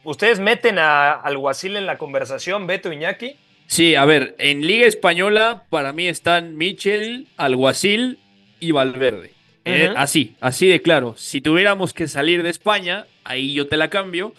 ¿ustedes 0.03 0.39
meten 0.39 0.79
a 0.79 1.11
Alguacil 1.11 1.75
en 1.75 1.85
la 1.85 1.97
conversación, 1.99 2.65
Beto 2.65 2.91
Iñaki? 2.91 3.35
Sí, 3.67 3.93
a 3.93 4.05
ver, 4.05 4.35
en 4.39 4.65
Liga 4.65 4.87
Española 4.87 5.63
para 5.69 5.93
mí 5.93 6.07
están 6.07 6.57
Michel, 6.57 7.27
Alguacil 7.37 8.17
y 8.59 8.71
Valverde. 8.71 9.33
Eh, 9.65 9.93
así, 9.95 10.35
así 10.41 10.67
de 10.67 10.81
claro. 10.81 11.13
Si 11.17 11.39
tuviéramos 11.41 11.93
que 11.93 12.07
salir 12.07 12.41
de 12.41 12.49
España, 12.49 13.05
ahí 13.23 13.53
yo 13.53 13.67
te 13.67 13.77
la 13.77 13.91
cambio. 13.91 14.33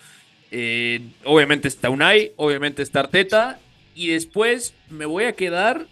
Eh, 0.51 1.01
obviamente 1.25 1.69
está 1.69 1.91
Unai, 1.91 2.33
obviamente 2.37 2.83
está 2.83 3.01
Arteta. 3.01 3.59
Y 3.95 4.09
después 4.09 4.75
me 4.89 5.05
voy 5.07 5.25
a 5.25 5.33
quedar, 5.33 5.87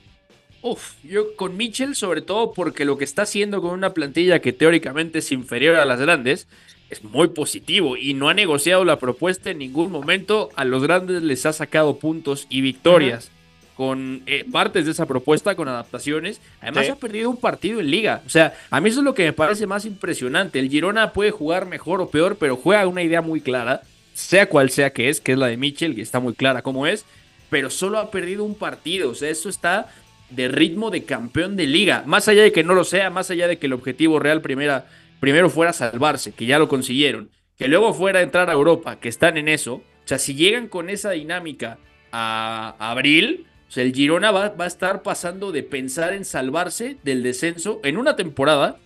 uf, 0.63 0.93
yo 1.05 1.35
con 1.37 1.57
Michel, 1.57 1.95
sobre 1.95 2.23
todo 2.23 2.53
porque 2.53 2.85
lo 2.85 2.97
que 2.97 3.05
está 3.05 3.23
haciendo 3.23 3.61
con 3.61 3.71
una 3.73 3.93
plantilla 3.93 4.41
que 4.41 4.53
teóricamente 4.53 5.19
es 5.19 5.31
inferior 5.33 5.77
a 5.77 5.85
las 5.85 6.01
grandes, 6.01 6.47
es 6.91 7.05
muy 7.05 7.29
positivo 7.29 7.97
y 7.99 8.15
no 8.15 8.31
ha 8.31 8.35
negociado 8.35 8.85
la 8.85 8.99
propuesta 8.99 9.51
en 9.51 9.59
ningún 9.59 9.91
momento. 9.93 10.49
A 10.57 10.65
los 10.65 10.83
grandes 10.83 11.23
les 11.23 11.45
ha 11.45 11.53
sacado 11.53 11.99
puntos 11.99 12.47
y 12.49 12.63
victorias 12.63 13.31
con 13.77 14.23
eh, 14.27 14.45
partes 14.51 14.87
de 14.87 14.93
esa 14.93 15.07
propuesta, 15.07 15.55
con 15.55 15.69
adaptaciones. 15.69 16.41
Además 16.63 16.87
Sí. 16.87 16.93
ha 16.93 16.97
perdido 16.97 17.29
un 17.31 17.37
partido 17.37 17.79
en 17.81 17.91
liga. 17.91 18.23
O 18.27 18.31
sea, 18.31 18.55
a 18.71 18.81
mí 18.81 18.89
eso 18.89 19.01
es 19.01 19.05
lo 19.05 19.15
que 19.15 19.25
me 19.25 19.33
parece 19.35 19.67
más 19.67 19.85
impresionante. 19.85 20.59
El 20.61 20.71
Girona 20.71 21.13
puede 21.13 21.31
jugar 21.31 21.67
mejor 21.67 22.01
o 22.01 22.09
peor, 22.09 22.39
pero 22.41 22.57
juega 22.57 22.87
una 22.89 23.03
idea 23.03 23.21
muy 23.23 23.41
clara, 23.43 23.83
sea 24.19 24.49
cual 24.49 24.69
sea 24.71 24.91
que 24.91 25.09
es, 25.09 25.21
que 25.21 25.33
es 25.33 25.39
la 25.39 25.47
de 25.47 25.57
Mitchell, 25.57 25.95
que 25.95 26.03
está 26.03 26.19
muy 26.19 26.35
clara 26.35 26.63
cómo 26.63 26.89
es, 26.89 27.05
pero 27.51 27.71
solo 27.71 27.99
ha 27.99 28.11
perdido 28.11 28.43
un 28.43 28.57
partido. 28.57 29.11
O 29.11 29.15
sea, 29.15 29.31
eso 29.31 29.49
está 29.49 29.89
de 30.31 30.49
ritmo 30.49 30.91
de 30.91 31.05
campeón 31.05 31.57
de 31.57 31.69
liga. 31.69 32.03
Más 32.05 32.27
allá 32.27 32.43
de 32.43 32.51
que 32.51 32.65
no 32.65 32.75
lo 32.75 32.83
sea, 32.83 33.11
más 33.11 33.31
allá 33.31 33.47
de 33.47 33.59
que 33.59 33.67
el 33.67 33.73
objetivo 33.73 34.19
real 34.19 34.43
primera, 34.43 34.87
primero 35.21 35.49
fuera 35.49 35.73
salvarse, 35.73 36.33
que 36.33 36.47
ya 36.47 36.59
lo 36.59 36.69
consiguieron, 36.69 37.31
que 37.57 37.69
luego 37.69 37.95
fuera 37.95 38.21
entrar 38.21 38.51
a 38.51 38.55
Europa, 38.55 38.99
que 38.99 39.09
están 39.09 39.37
en 39.37 39.47
eso. 39.49 39.75
O 39.75 39.83
sea, 40.05 40.19
si 40.19 40.35
llegan 40.35 40.67
con 40.67 40.91
esa 40.91 41.13
dinámica 41.13 41.79
a, 42.11 42.75
abril, 42.81 43.47
el 43.77 43.95
Girona 43.95 44.33
va, 44.33 44.49
va 44.49 44.65
a 44.65 44.69
estar 44.69 45.03
pasando 45.03 45.53
de 45.53 45.63
pensar 45.63 46.13
en 46.13 46.25
salvarse 46.25 46.97
del 47.05 47.23
descenso 47.23 47.81
en 47.85 47.97
una 47.97 48.17
temporada 48.17 48.79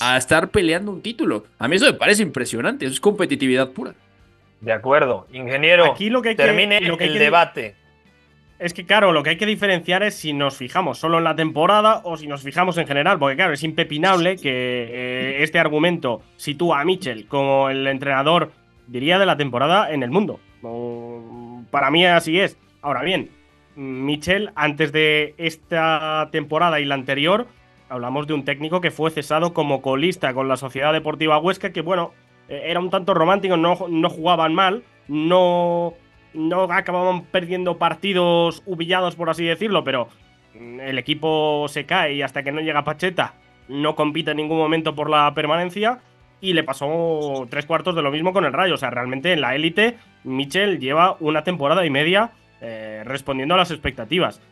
a 0.00 0.16
estar 0.16 0.50
peleando 0.50 0.92
un 0.92 1.02
título. 1.02 1.44
A 1.58 1.66
mí 1.66 1.74
eso 1.74 1.86
me 1.86 1.94
parece 1.94 2.22
impresionante, 2.22 2.84
eso 2.84 2.94
es 2.94 3.00
competitividad 3.00 3.72
pura. 3.72 3.96
De 4.64 4.72
acuerdo. 4.72 5.26
Ingeniero, 5.32 5.84
Aquí 5.84 6.08
lo 6.10 6.22
que 6.22 6.30
hay 6.30 6.36
que- 6.36 6.42
termine 6.44 6.80
lo 6.80 6.96
que 6.96 7.04
hay 7.04 7.10
el 7.10 7.16
que- 7.18 7.24
debate. 7.24 7.74
Es 8.58 8.72
que, 8.72 8.86
claro, 8.86 9.12
lo 9.12 9.22
que 9.22 9.30
hay 9.30 9.36
que 9.36 9.46
diferenciar 9.46 10.02
es 10.04 10.14
si 10.14 10.32
nos 10.32 10.56
fijamos 10.56 10.96
solo 10.98 11.18
en 11.18 11.24
la 11.24 11.34
temporada 11.34 12.00
o 12.04 12.16
si 12.16 12.26
nos 12.28 12.42
fijamos 12.42 12.78
en 12.78 12.86
general, 12.86 13.18
porque, 13.18 13.36
claro, 13.36 13.52
es 13.52 13.62
impepinable 13.62 14.36
que 14.36 14.42
eh, 14.90 15.42
este 15.42 15.58
argumento 15.58 16.22
sitúa 16.36 16.80
a 16.80 16.84
Mitchell 16.84 17.26
como 17.26 17.68
el 17.68 17.86
entrenador, 17.86 18.52
diría, 18.86 19.18
de 19.18 19.26
la 19.26 19.36
temporada 19.36 19.92
en 19.92 20.02
el 20.02 20.10
mundo. 20.10 20.40
O, 20.62 21.62
para 21.70 21.90
mí 21.90 22.06
así 22.06 22.40
es. 22.40 22.56
Ahora 22.80 23.02
bien, 23.02 23.28
Mitchell, 23.76 24.50
antes 24.54 24.92
de 24.92 25.34
esta 25.36 26.28
temporada 26.30 26.78
y 26.80 26.84
la 26.84 26.94
anterior, 26.94 27.46
hablamos 27.90 28.26
de 28.28 28.34
un 28.34 28.44
técnico 28.44 28.80
que 28.80 28.92
fue 28.92 29.10
cesado 29.10 29.52
como 29.52 29.82
colista 29.82 30.32
con 30.32 30.48
la 30.48 30.56
Sociedad 30.56 30.92
Deportiva 30.92 31.38
Huesca, 31.38 31.72
que, 31.72 31.80
bueno, 31.82 32.12
era 32.48 32.80
un 32.80 32.90
tanto 32.90 33.14
romántico, 33.14 33.56
no, 33.56 33.76
no 33.88 34.10
jugaban 34.10 34.54
mal, 34.54 34.82
no 35.08 35.94
no 36.34 36.64
acababan 36.64 37.22
perdiendo 37.26 37.78
partidos 37.78 38.62
humillados, 38.66 39.14
por 39.14 39.30
así 39.30 39.44
decirlo, 39.44 39.84
pero 39.84 40.08
mm, 40.54 40.80
el 40.80 40.98
equipo 40.98 41.66
se 41.68 41.86
cae 41.86 42.14
y 42.14 42.22
hasta 42.22 42.42
que 42.42 42.52
no 42.52 42.60
llega 42.60 42.84
Pacheta 42.84 43.34
no 43.68 43.94
compite 43.94 44.32
en 44.32 44.38
ningún 44.38 44.58
momento 44.58 44.94
por 44.94 45.10
la 45.10 45.32
permanencia. 45.34 46.00
Y 46.40 46.52
le 46.52 46.62
pasó 46.62 47.46
tres 47.48 47.64
cuartos 47.64 47.94
de 47.94 48.02
lo 48.02 48.10
mismo 48.10 48.34
con 48.34 48.44
el 48.44 48.52
Rayo. 48.52 48.74
O 48.74 48.76
sea, 48.76 48.90
realmente 48.90 49.32
en 49.32 49.40
la 49.40 49.54
élite, 49.54 49.96
Michel 50.24 50.78
lleva 50.78 51.16
una 51.20 51.42
temporada 51.42 51.86
y 51.86 51.90
media 51.90 52.32
eh, 52.60 53.02
respondiendo 53.06 53.54
a 53.54 53.58
las 53.58 53.70
expectativas. 53.70 54.42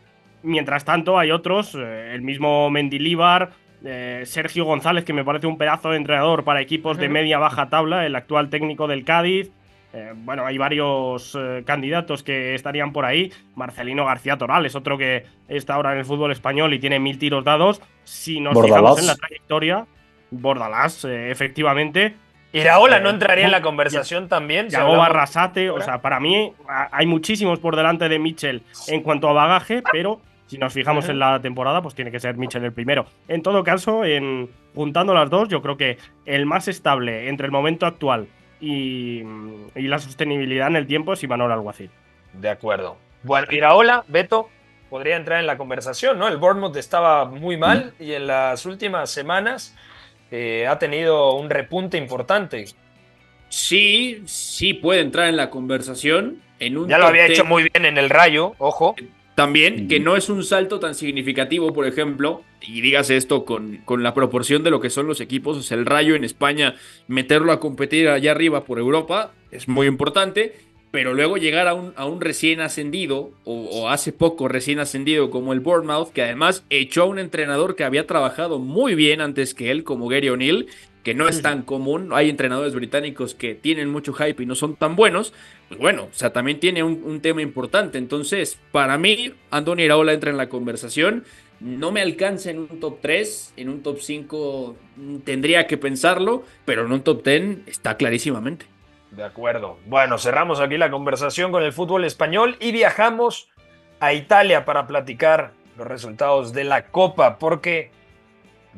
Mientras 0.42 0.86
tanto, 0.86 1.18
hay 1.18 1.30
otros, 1.30 1.74
eh, 1.74 2.14
el 2.14 2.22
mismo 2.22 2.70
Mendilíbar, 2.70 3.50
eh, 3.84 4.22
Sergio 4.26 4.64
González, 4.64 5.04
que 5.04 5.12
me 5.12 5.24
parece 5.24 5.46
un 5.46 5.58
pedazo 5.58 5.90
de 5.90 5.96
entrenador 5.96 6.44
para 6.44 6.60
equipos 6.60 6.98
de 6.98 7.08
media-baja 7.08 7.68
tabla, 7.68 8.06
el 8.06 8.14
actual 8.16 8.48
técnico 8.50 8.86
del 8.86 9.04
Cádiz. 9.04 9.50
Eh, 9.94 10.12
bueno, 10.16 10.46
hay 10.46 10.56
varios 10.56 11.36
eh, 11.38 11.62
candidatos 11.66 12.22
que 12.22 12.54
estarían 12.54 12.92
por 12.92 13.04
ahí. 13.04 13.30
Marcelino 13.56 14.06
García 14.06 14.38
Toral 14.38 14.64
es 14.64 14.74
otro 14.74 14.96
que 14.96 15.26
está 15.48 15.74
ahora 15.74 15.92
en 15.92 15.98
el 15.98 16.04
fútbol 16.06 16.32
español 16.32 16.72
y 16.72 16.78
tiene 16.78 16.98
mil 16.98 17.18
tiros 17.18 17.44
dados. 17.44 17.82
Si 18.04 18.40
nos 18.40 18.54
Bordalás. 18.54 18.78
fijamos 18.80 19.00
en 19.00 19.06
la 19.08 19.16
trayectoria, 19.16 19.86
Bordalás, 20.30 21.04
eh, 21.04 21.30
efectivamente. 21.30 22.14
Iraola 22.54 23.00
no 23.00 23.10
entraría 23.10 23.46
en 23.46 23.50
la 23.50 23.58
ya- 23.58 23.62
conversación 23.64 24.28
también. 24.28 24.70
si 24.70 24.76
Yago 24.76 24.96
Barrasate, 24.96 25.70
o 25.70 25.80
sea, 25.80 26.00
para 26.02 26.20
mí 26.20 26.52
hay 26.90 27.06
muchísimos 27.06 27.58
por 27.58 27.76
delante 27.76 28.08
de 28.08 28.18
Mitchell 28.18 28.62
en 28.88 29.02
cuanto 29.02 29.28
a 29.28 29.32
bagaje, 29.32 29.82
pero 29.90 30.20
si 30.46 30.58
nos 30.58 30.72
fijamos 30.72 31.08
en 31.08 31.18
la 31.18 31.40
temporada, 31.40 31.82
pues 31.82 31.94
tiene 31.94 32.10
que 32.10 32.20
ser 32.20 32.36
Mitchell 32.36 32.64
el 32.64 32.72
primero. 32.72 33.06
En 33.28 33.42
todo 33.42 33.64
caso, 33.64 34.04
en 34.04 34.50
juntando 34.74 35.14
las 35.14 35.30
dos, 35.30 35.48
yo 35.48 35.62
creo 35.62 35.76
que 35.76 35.98
el 36.26 36.46
más 36.46 36.68
estable 36.68 37.28
entre 37.28 37.46
el 37.46 37.52
momento 37.52 37.86
actual 37.86 38.28
y, 38.60 39.22
y 39.74 39.82
la 39.82 39.98
sostenibilidad 39.98 40.68
en 40.68 40.76
el 40.76 40.86
tiempo 40.86 41.12
es 41.14 41.22
Imanol 41.22 41.52
Alguacil. 41.52 41.90
De 42.34 42.48
acuerdo. 42.48 42.96
Bueno, 43.22 43.46
Iraola, 43.50 44.04
Beto, 44.08 44.48
podría 44.90 45.16
entrar 45.16 45.40
en 45.40 45.46
la 45.46 45.56
conversación, 45.56 46.18
¿no? 46.18 46.28
El 46.28 46.36
Bournemouth 46.36 46.76
estaba 46.76 47.24
muy 47.24 47.56
mal 47.56 47.94
y 47.98 48.12
en 48.12 48.26
las 48.26 48.66
últimas 48.66 49.10
semanas 49.10 49.74
eh, 50.30 50.66
ha 50.66 50.78
tenido 50.78 51.34
un 51.34 51.48
repunte 51.48 51.96
importante. 51.96 52.66
Sí, 53.48 54.22
sí 54.26 54.74
puede 54.74 55.00
entrar 55.00 55.28
en 55.28 55.36
la 55.36 55.50
conversación. 55.50 56.42
En 56.58 56.76
un 56.76 56.88
Ya 56.88 56.98
lo 56.98 57.06
había 57.06 57.24
10 57.24 57.38
hecho 57.38 57.44
muy 57.44 57.64
bien 57.64 57.84
en 57.84 57.98
el 57.98 58.10
Rayo, 58.10 58.54
ojo. 58.58 58.94
También, 59.34 59.88
que 59.88 59.98
no 59.98 60.16
es 60.16 60.28
un 60.28 60.44
salto 60.44 60.78
tan 60.78 60.94
significativo, 60.94 61.72
por 61.72 61.86
ejemplo, 61.86 62.42
y 62.60 62.82
dígase 62.82 63.16
esto 63.16 63.46
con, 63.46 63.78
con 63.84 64.02
la 64.02 64.12
proporción 64.12 64.62
de 64.62 64.70
lo 64.70 64.80
que 64.80 64.90
son 64.90 65.06
los 65.06 65.20
equipos, 65.20 65.56
o 65.56 65.62
sea, 65.62 65.78
el 65.78 65.86
Rayo 65.86 66.14
en 66.14 66.24
España, 66.24 66.74
meterlo 67.08 67.52
a 67.52 67.60
competir 67.60 68.08
allá 68.08 68.32
arriba 68.32 68.64
por 68.64 68.78
Europa 68.78 69.32
es 69.50 69.68
muy 69.68 69.86
importante, 69.86 70.54
pero 70.90 71.14
luego 71.14 71.38
llegar 71.38 71.66
a 71.66 71.72
un, 71.72 71.94
a 71.96 72.04
un 72.04 72.20
recién 72.20 72.60
ascendido, 72.60 73.32
o, 73.44 73.64
o 73.70 73.88
hace 73.88 74.12
poco 74.12 74.48
recién 74.48 74.78
ascendido 74.78 75.30
como 75.30 75.54
el 75.54 75.60
Bournemouth, 75.60 76.12
que 76.12 76.22
además 76.22 76.64
echó 76.68 77.04
a 77.04 77.06
un 77.06 77.18
entrenador 77.18 77.74
que 77.74 77.84
había 77.84 78.06
trabajado 78.06 78.58
muy 78.58 78.94
bien 78.94 79.22
antes 79.22 79.54
que 79.54 79.70
él, 79.70 79.82
como 79.82 80.08
Gary 80.08 80.28
O'Neill, 80.28 80.68
que 81.02 81.14
no 81.14 81.28
es 81.28 81.42
tan 81.42 81.62
común, 81.62 82.10
hay 82.12 82.30
entrenadores 82.30 82.74
británicos 82.74 83.34
que 83.34 83.54
tienen 83.54 83.90
mucho 83.90 84.12
hype 84.12 84.42
y 84.42 84.46
no 84.46 84.54
son 84.54 84.76
tan 84.76 84.94
buenos, 84.94 85.32
pues 85.68 85.80
bueno, 85.80 86.04
o 86.04 86.14
sea, 86.14 86.32
también 86.32 86.60
tiene 86.60 86.82
un, 86.82 87.02
un 87.04 87.20
tema 87.20 87.42
importante. 87.42 87.98
Entonces, 87.98 88.58
para 88.70 88.98
mí, 88.98 89.32
Antonio 89.50 89.84
Iraola 89.84 90.12
entra 90.12 90.30
en 90.30 90.36
la 90.36 90.48
conversación. 90.48 91.24
No 91.60 91.92
me 91.92 92.00
alcanza 92.00 92.50
en 92.50 92.58
un 92.58 92.80
top 92.80 92.98
3, 93.00 93.54
en 93.56 93.68
un 93.68 93.82
top 93.82 94.00
5 94.00 94.76
mm, 94.96 95.16
tendría 95.18 95.66
que 95.66 95.76
pensarlo, 95.76 96.44
pero 96.64 96.84
en 96.84 96.92
un 96.92 97.02
top 97.02 97.24
10 97.24 97.68
está 97.68 97.96
clarísimamente. 97.96 98.66
De 99.12 99.22
acuerdo. 99.22 99.78
Bueno, 99.86 100.18
cerramos 100.18 100.58
aquí 100.60 100.78
la 100.78 100.90
conversación 100.90 101.52
con 101.52 101.62
el 101.62 101.72
fútbol 101.72 102.04
español 102.04 102.56
y 102.60 102.72
viajamos 102.72 103.48
a 104.00 104.12
Italia 104.14 104.64
para 104.64 104.86
platicar 104.86 105.52
los 105.76 105.86
resultados 105.86 106.52
de 106.52 106.64
la 106.64 106.86
Copa, 106.86 107.38
porque 107.38 107.90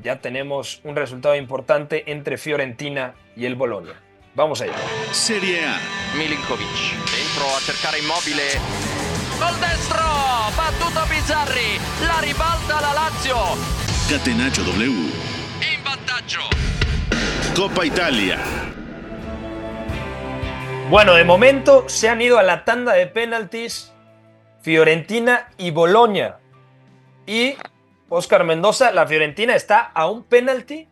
ya 0.03 0.21
tenemos 0.21 0.81
un 0.85 0.97
resultado 0.97 1.37
importante 1.37 2.11
entre 2.11 2.39
Fiorentina 2.39 3.15
y 3.37 3.47
el 3.47 3.55
Bolonia. 3.55 3.95
Vamos 4.35 4.61
allá. 4.61 4.75
Serie 5.13 5.65
A. 5.65 5.79
Milinkovic 6.17 6.69
dentro 7.11 7.47
a 7.57 7.61
cercare 7.61 7.99
immobile 7.99 8.43
col 9.39 9.61
destro 9.61 10.05
battuto 10.57 11.07
Bizzarri 11.09 11.79
la 12.07 12.21
ribalta 12.21 12.81
la 12.81 12.93
Lazio 12.93 13.37
Catenaccio 14.09 14.63
W. 14.65 14.89
in 14.89 15.83
vantaggio 15.85 16.41
Copa 17.55 17.85
Italia. 17.85 18.39
Bueno, 20.91 21.15
de 21.15 21.25
momento 21.25 21.89
se 21.89 22.09
han 22.09 22.21
ido 22.21 22.39
a 22.39 22.43
la 22.43 22.65
tanda 22.65 22.93
de 22.93 23.07
penaltis 23.07 23.93
Fiorentina 24.61 25.49
y 25.59 25.71
Bolonia. 25.71 26.39
Y 27.27 27.55
Oscar 28.09 28.45
Mendoza, 28.45 28.93
la 28.93 29.07
Fiorentina 29.07 29.55
está 29.57 29.81
a 29.81 30.09
un 30.11 30.25
penalti 30.25 30.89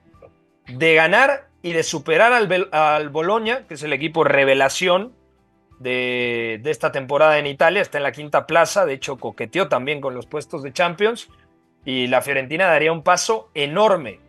de 0.66 0.94
ganar 0.94 1.48
y 1.62 1.72
de 1.72 1.82
superar 1.82 2.32
al, 2.32 2.68
al 2.72 3.08
Bolonia, 3.10 3.64
que 3.68 3.74
es 3.74 3.82
el 3.82 3.92
equipo 3.92 4.24
revelación 4.24 5.12
de, 5.78 6.60
de 6.62 6.70
esta 6.70 6.90
temporada 6.92 7.38
en 7.38 7.46
Italia. 7.46 7.82
Está 7.82 7.98
en 7.98 8.04
la 8.04 8.12
quinta 8.12 8.46
plaza, 8.46 8.86
de 8.86 8.94
hecho 8.94 9.16
coqueteó 9.16 9.68
también 9.68 10.00
con 10.00 10.14
los 10.14 10.26
puestos 10.26 10.62
de 10.62 10.72
Champions. 10.72 11.28
Y 11.84 12.06
la 12.06 12.22
Fiorentina 12.22 12.66
daría 12.66 12.92
un 12.92 13.02
paso 13.02 13.50
enorme. 13.54 14.20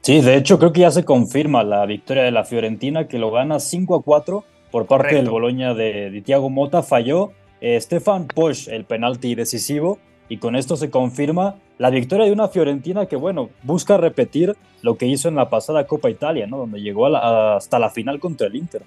Sí, 0.00 0.20
de 0.20 0.36
hecho 0.36 0.58
creo 0.58 0.72
que 0.72 0.80
ya 0.80 0.90
se 0.90 1.04
confirma 1.04 1.62
la 1.62 1.84
victoria 1.86 2.22
de 2.22 2.30
la 2.30 2.44
Fiorentina 2.44 3.06
que 3.06 3.18
lo 3.18 3.30
gana 3.30 3.60
5 3.60 3.96
a 3.96 4.02
4 4.02 4.44
por 4.70 4.86
parte 4.86 5.02
Correcto. 5.02 5.16
del 5.22 5.30
Boloña 5.30 5.74
de, 5.74 6.10
de 6.10 6.22
Thiago 6.22 6.48
Mota. 6.48 6.82
Falló 6.82 7.32
eh, 7.60 7.78
Stefan 7.80 8.26
Posch 8.26 8.68
el 8.68 8.84
penalti 8.84 9.34
decisivo 9.34 9.98
y 10.30 10.38
con 10.38 10.54
esto 10.54 10.76
se 10.76 10.90
confirma 10.90 11.56
la 11.76 11.90
victoria 11.90 12.24
de 12.24 12.30
una 12.30 12.46
Fiorentina 12.46 13.06
que, 13.06 13.16
bueno, 13.16 13.50
busca 13.64 13.96
repetir 13.96 14.54
lo 14.80 14.96
que 14.96 15.06
hizo 15.06 15.28
en 15.28 15.34
la 15.34 15.50
pasada 15.50 15.88
Copa 15.88 16.08
Italia, 16.08 16.46
¿no? 16.46 16.56
Donde 16.56 16.80
llegó 16.80 17.06
hasta 17.16 17.80
la 17.80 17.90
final 17.90 18.20
contra 18.20 18.46
el 18.46 18.54
Inter. 18.54 18.82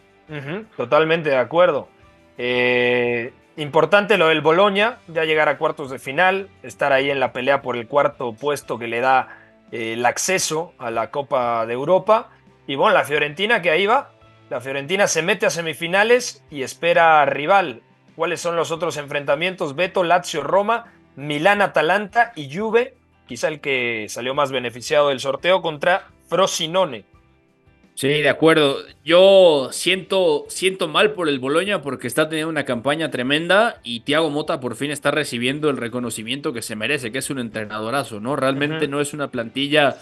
totalmente 0.78 1.30
de 1.30 1.36
acuerdo. 1.36 1.90
Eh, 2.38 3.34
importante 3.58 4.18
lo 4.18 4.30
del 4.30 4.40
Boloña, 4.40 5.00
ya 5.10 5.26
llegar 5.26 5.50
a 5.50 5.58
cuartos 5.58 5.92
de 5.92 6.00
final, 6.00 6.48
estar 6.64 6.94
ahí 6.94 7.10
en 7.10 7.20
la 7.20 7.34
pelea 7.34 7.62
por 7.62 7.76
el 7.76 7.88
cuarto 7.88 8.32
puesto 8.32 8.80
que 8.80 8.88
le 8.88 9.02
da 9.02 9.38
eh, 9.74 9.94
el 9.94 10.06
acceso 10.06 10.74
a 10.78 10.92
la 10.92 11.12
Copa 11.12 11.66
de 11.66 11.74
Europa. 11.74 12.30
Y 12.68 12.76
bueno, 12.76 12.94
la 12.94 13.04
Fiorentina 13.04 13.62
que 13.62 13.70
ahí 13.70 13.86
va, 13.86 14.12
la 14.50 14.62
Fiorentina 14.62 15.08
se 15.08 15.22
mete 15.22 15.46
a 15.46 15.50
semifinales 15.50 16.42
y 16.50 16.64
espera 16.64 17.26
rival. 17.26 17.82
¿Cuáles 18.16 18.40
son 18.40 18.56
los 18.56 18.72
otros 18.72 18.96
enfrentamientos? 18.96 19.76
Beto, 19.76 20.06
Lazio, 20.06 20.42
Roma 20.42 20.93
Milán, 21.16 21.62
Atalanta 21.62 22.34
y 22.36 22.56
Juve, 22.56 22.96
quizá 23.28 23.48
el 23.48 23.60
que 23.60 24.08
salió 24.10 24.34
más 24.34 24.52
beneficiado 24.52 25.10
del 25.10 25.20
sorteo 25.20 25.62
contra 25.62 26.08
Frosinone. 26.28 27.06
Sí, 27.96 28.08
de 28.08 28.30
acuerdo. 28.30 28.78
Yo 29.06 29.70
siento, 29.72 30.46
siento 30.50 30.88
mal 30.88 31.12
por 31.12 31.30
el 31.30 31.38
Boloña 31.38 31.84
porque 31.84 32.08
está 32.08 32.28
teniendo 32.28 32.50
una 32.50 32.66
campaña 32.66 33.12
tremenda 33.12 33.80
y 33.84 34.00
Thiago 34.00 34.32
Mota 34.32 34.60
por 34.60 34.76
fin 34.76 34.90
está 34.90 35.12
recibiendo 35.12 35.70
el 35.70 35.78
reconocimiento 35.78 36.54
que 36.54 36.64
se 36.64 36.76
merece, 36.76 37.12
que 37.12 37.20
es 37.20 37.30
un 37.30 37.38
entrenadorazo, 37.38 38.20
¿no? 38.20 38.36
Realmente 38.36 38.88
no 38.88 39.00
es 39.00 39.14
una 39.14 39.30
plantilla 39.30 39.98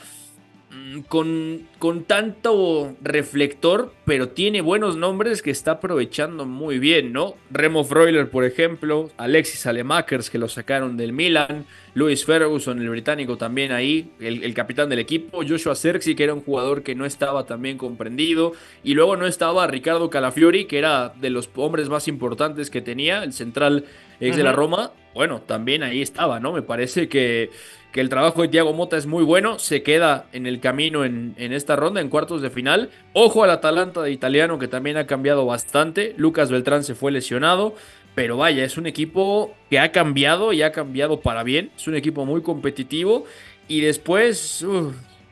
Mm, 0.72 1.02
con, 1.02 1.68
con 1.80 2.06
tanto 2.06 2.96
reflector, 3.02 3.94
pero 4.12 4.28
tiene 4.28 4.60
buenos 4.60 4.98
nombres 4.98 5.42
que 5.42 5.52
está 5.52 5.72
aprovechando 5.72 6.46
muy 6.46 6.80
bien, 6.80 7.14
¿no? 7.14 7.36
Remo 7.50 7.86
Freuler, 7.86 8.30
por 8.30 8.44
ejemplo, 8.44 9.10
Alexis 9.16 9.66
Alemakers, 9.66 10.30
que 10.30 10.38
lo 10.38 10.50
sacaron 10.50 10.98
del 10.98 11.14
Milan, 11.14 11.66
Luis 11.94 12.26
Ferguson, 12.26 12.82
el 12.82 12.90
británico 12.90 13.38
también 13.38 13.72
ahí, 13.72 14.12
el, 14.20 14.54
capitán 14.54 14.90
del 14.90 15.00
equipo, 15.00 15.44
Joshua 15.48 15.76
Serxi, 15.76 16.14
que 16.14 16.26
era 16.26 16.34
un 16.34 16.42
jugador 16.42 16.84
que 16.84 16.94
no 16.94 17.06
estaba 17.06 17.46
también 17.46 17.78
comprendido, 17.78 18.52
y 18.84 18.96
luego 18.96 19.16
no 19.16 19.28
estaba 19.28 19.66
Ricardo 19.68 20.10
Calafiori, 20.10 20.66
que 20.66 20.78
era 20.78 21.14
de 21.16 21.30
los 21.30 21.50
hombres 21.56 21.88
más 21.88 22.10
importantes 22.10 22.70
que 22.70 22.82
tenía, 22.82 23.24
el 23.24 23.32
central 23.32 23.86
ex 24.20 24.36
de 24.36 24.44
la 24.44 24.52
Roma, 24.52 24.92
bueno, 25.14 25.40
también 25.40 25.84
ahí 25.84 26.02
estaba, 26.02 26.42
¿no? 26.42 26.52
Me 26.52 26.62
parece 26.62 27.08
que 27.08 27.50
que 27.92 28.00
el 28.00 28.10
trabajo 28.10 28.42
de 28.42 28.48
Thiago 28.48 28.74
Mota 28.74 28.98
es 28.98 29.06
muy 29.06 29.24
bueno, 29.24 29.60
se 29.60 29.84
queda 29.84 30.28
en 30.32 30.46
el 30.46 30.60
camino 30.60 31.04
en, 31.04 31.36
esta 31.38 31.76
ronda, 31.76 32.00
en 32.00 32.10
cuartos 32.10 32.42
de 32.42 32.50
final. 32.50 32.90
Ojo 33.14 33.44
al 33.44 33.52
Atalanta 33.52 34.01
de 34.04 34.12
italiano 34.12 34.60
que 34.60 34.68
también 34.68 34.98
ha 34.98 35.08
cambiado 35.08 35.46
bastante. 35.46 36.14
Lucas 36.18 36.52
Beltrán 36.52 36.84
se 36.84 36.96
fue 36.96 37.12
lesionado, 37.12 37.76
pero 38.16 38.38
vaya, 38.38 38.64
es 38.64 38.78
un 38.78 38.88
equipo 38.88 39.56
que 39.70 39.80
ha 39.80 39.92
cambiado 39.92 40.54
y 40.54 40.62
ha 40.62 40.72
cambiado 40.72 41.22
para 41.22 41.44
bien. 41.44 41.72
Es 41.76 41.88
un 41.88 41.96
equipo 41.96 42.26
muy 42.26 42.42
competitivo. 42.42 43.26
Y 43.68 43.82
después, 43.82 44.66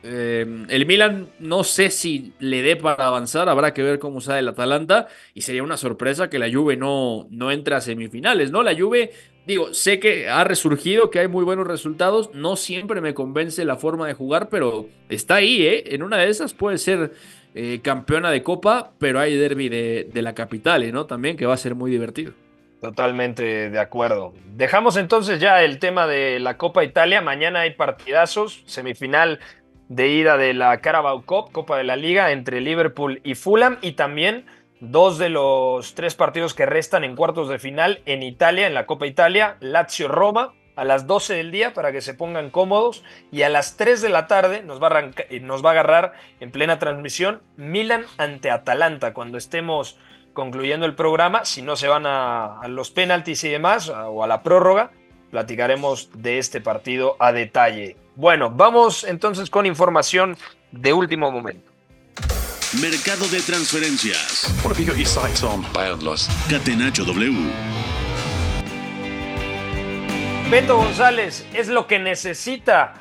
eh, 0.02 0.64
el 0.68 0.86
Milan 0.86 1.28
no 1.38 1.62
sé 1.62 1.90
si 1.90 2.32
le 2.38 2.62
dé 2.62 2.76
para 2.76 3.06
avanzar, 3.06 3.48
habrá 3.48 3.74
que 3.74 3.82
ver 3.82 3.98
cómo 3.98 4.20
sale 4.20 4.38
el 4.38 4.48
Atalanta 4.48 5.08
y 5.34 5.42
sería 5.42 5.62
una 5.62 5.76
sorpresa 5.76 6.30
que 6.30 6.38
la 6.38 6.50
Juve 6.50 6.76
no, 6.76 7.26
no 7.30 7.50
entre 7.50 7.74
a 7.74 7.80
semifinales, 7.80 8.50
¿no? 8.50 8.62
La 8.62 8.74
Juve 8.74 9.10
digo, 9.46 9.74
sé 9.74 9.98
que 9.98 10.28
ha 10.28 10.44
resurgido, 10.44 11.10
que 11.10 11.18
hay 11.18 11.28
muy 11.28 11.44
buenos 11.44 11.66
resultados. 11.66 12.30
No 12.34 12.56
siempre 12.56 13.00
me 13.00 13.14
convence 13.14 13.64
la 13.64 13.76
forma 13.76 14.06
de 14.06 14.14
jugar, 14.14 14.48
pero 14.48 14.88
está 15.08 15.36
ahí, 15.36 15.66
¿eh? 15.66 15.94
En 15.94 16.02
una 16.02 16.18
de 16.18 16.28
esas 16.28 16.54
puede 16.54 16.78
ser 16.78 17.12
eh, 17.54 17.80
campeona 17.82 18.30
de 18.30 18.42
Copa, 18.42 18.92
pero 18.98 19.20
hay 19.20 19.36
derby 19.36 19.68
de, 19.68 20.08
de 20.12 20.22
la 20.22 20.34
capital, 20.34 20.90
¿no? 20.92 21.06
También 21.06 21.36
que 21.36 21.46
va 21.46 21.54
a 21.54 21.58
ser 21.58 21.74
muy 21.74 21.90
divertido. 21.90 22.32
Totalmente 22.80 23.68
de 23.68 23.78
acuerdo. 23.78 24.32
Dejamos 24.56 24.96
entonces 24.96 25.38
ya 25.38 25.62
el 25.62 25.78
tema 25.78 26.06
de 26.06 26.40
la 26.40 26.56
Copa 26.56 26.82
Italia. 26.82 27.20
Mañana 27.20 27.60
hay 27.60 27.74
partidazos, 27.74 28.62
semifinal 28.64 29.38
de 29.88 30.08
ida 30.08 30.36
de 30.38 30.54
la 30.54 30.80
Carabao 30.80 31.22
Cup, 31.26 31.52
Copa 31.52 31.76
de 31.76 31.84
la 31.84 31.96
Liga, 31.96 32.30
entre 32.32 32.60
Liverpool 32.60 33.20
y 33.22 33.34
Fulham, 33.34 33.78
y 33.82 33.92
también 33.92 34.46
dos 34.80 35.18
de 35.18 35.28
los 35.28 35.94
tres 35.94 36.14
partidos 36.14 36.54
que 36.54 36.64
restan 36.64 37.04
en 37.04 37.16
cuartos 37.16 37.48
de 37.48 37.58
final 37.58 38.00
en 38.06 38.22
Italia, 38.22 38.66
en 38.66 38.72
la 38.72 38.86
Copa 38.86 39.06
Italia, 39.06 39.56
Lazio-Roma, 39.60 40.54
a 40.76 40.84
las 40.84 41.06
12 41.06 41.34
del 41.34 41.50
día 41.50 41.74
para 41.74 41.92
que 41.92 42.00
se 42.00 42.14
pongan 42.14 42.50
cómodos 42.50 43.02
y 43.30 43.42
a 43.42 43.48
las 43.48 43.76
3 43.76 44.00
de 44.00 44.08
la 44.08 44.26
tarde 44.26 44.62
nos 44.62 44.82
va, 44.82 44.88
a 44.88 45.10
eh, 45.28 45.40
nos 45.40 45.64
va 45.64 45.70
a 45.70 45.72
agarrar 45.72 46.12
en 46.40 46.50
plena 46.50 46.78
transmisión 46.78 47.42
Milan 47.56 48.04
ante 48.18 48.50
Atalanta 48.50 49.12
cuando 49.12 49.38
estemos 49.38 49.98
concluyendo 50.32 50.86
el 50.86 50.94
programa, 50.94 51.44
si 51.44 51.60
no 51.60 51.76
se 51.76 51.88
van 51.88 52.06
a, 52.06 52.60
a 52.60 52.68
los 52.68 52.90
penaltis 52.90 53.44
y 53.44 53.48
demás 53.48 53.88
o 53.88 54.22
a 54.22 54.26
la 54.26 54.42
prórroga, 54.42 54.92
platicaremos 55.30 56.10
de 56.14 56.38
este 56.38 56.60
partido 56.60 57.16
a 57.18 57.32
detalle. 57.32 57.96
Bueno, 58.16 58.50
vamos 58.50 59.04
entonces 59.04 59.50
con 59.50 59.66
información 59.66 60.36
de 60.72 60.92
último 60.92 61.30
momento. 61.30 61.70
Mercado 62.80 63.26
de 63.28 63.40
transferencias. 63.40 64.54
Catenacho 66.48 67.04
W. 67.04 67.99
Beto 70.50 70.78
González, 70.78 71.46
¿es 71.54 71.68
lo 71.68 71.86
que 71.86 72.00
necesita 72.00 72.94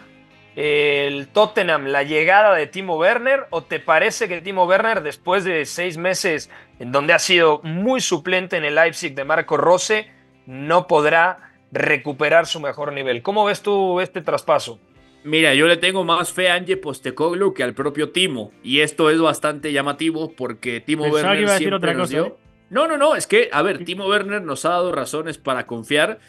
el 0.55 1.29
Tottenham 1.29 1.87
la 1.87 2.03
llegada 2.03 2.53
de 2.53 2.67
Timo 2.67 2.95
Werner? 2.95 3.47
¿O 3.49 3.63
te 3.63 3.79
parece 3.79 4.27
que 4.27 4.39
Timo 4.39 4.65
Werner, 4.65 5.01
después 5.01 5.43
de 5.43 5.65
seis 5.65 5.97
meses 5.97 6.51
en 6.77 6.91
donde 6.91 7.13
ha 7.13 7.17
sido 7.17 7.59
muy 7.63 8.01
suplente 8.01 8.57
en 8.57 8.65
el 8.65 8.75
Leipzig 8.75 9.15
de 9.15 9.23
Marco 9.23 9.57
Rose, 9.57 10.11
no 10.45 10.85
podrá 10.85 11.53
recuperar 11.71 12.45
su 12.45 12.59
mejor 12.59 12.93
nivel? 12.93 13.23
¿Cómo 13.23 13.45
ves 13.45 13.63
tú 13.63 13.99
este 13.99 14.21
traspaso? 14.21 14.79
Mira, 15.23 15.55
yo 15.55 15.65
le 15.65 15.77
tengo 15.77 16.03
más 16.03 16.31
fe 16.31 16.51
a 16.51 16.53
Ange 16.53 16.77
Postecoglu 16.77 17.55
que 17.55 17.63
al 17.63 17.73
propio 17.73 18.11
Timo. 18.11 18.51
Y 18.61 18.81
esto 18.81 19.09
es 19.09 19.19
bastante 19.19 19.73
llamativo 19.73 20.33
porque 20.35 20.81
Timo 20.81 21.05
Werner 21.05 21.49
siempre 21.57 21.95
nos 21.95 22.11
dio... 22.11 22.25
¿eh? 22.27 22.33
No, 22.69 22.87
no, 22.87 22.97
no, 22.97 23.15
es 23.15 23.25
que, 23.25 23.49
a 23.51 23.63
ver, 23.63 23.83
Timo 23.83 24.05
Werner 24.05 24.43
nos 24.43 24.63
ha 24.65 24.69
dado 24.69 24.91
razones 24.91 25.39
para 25.39 25.65
confiar, 25.65 26.19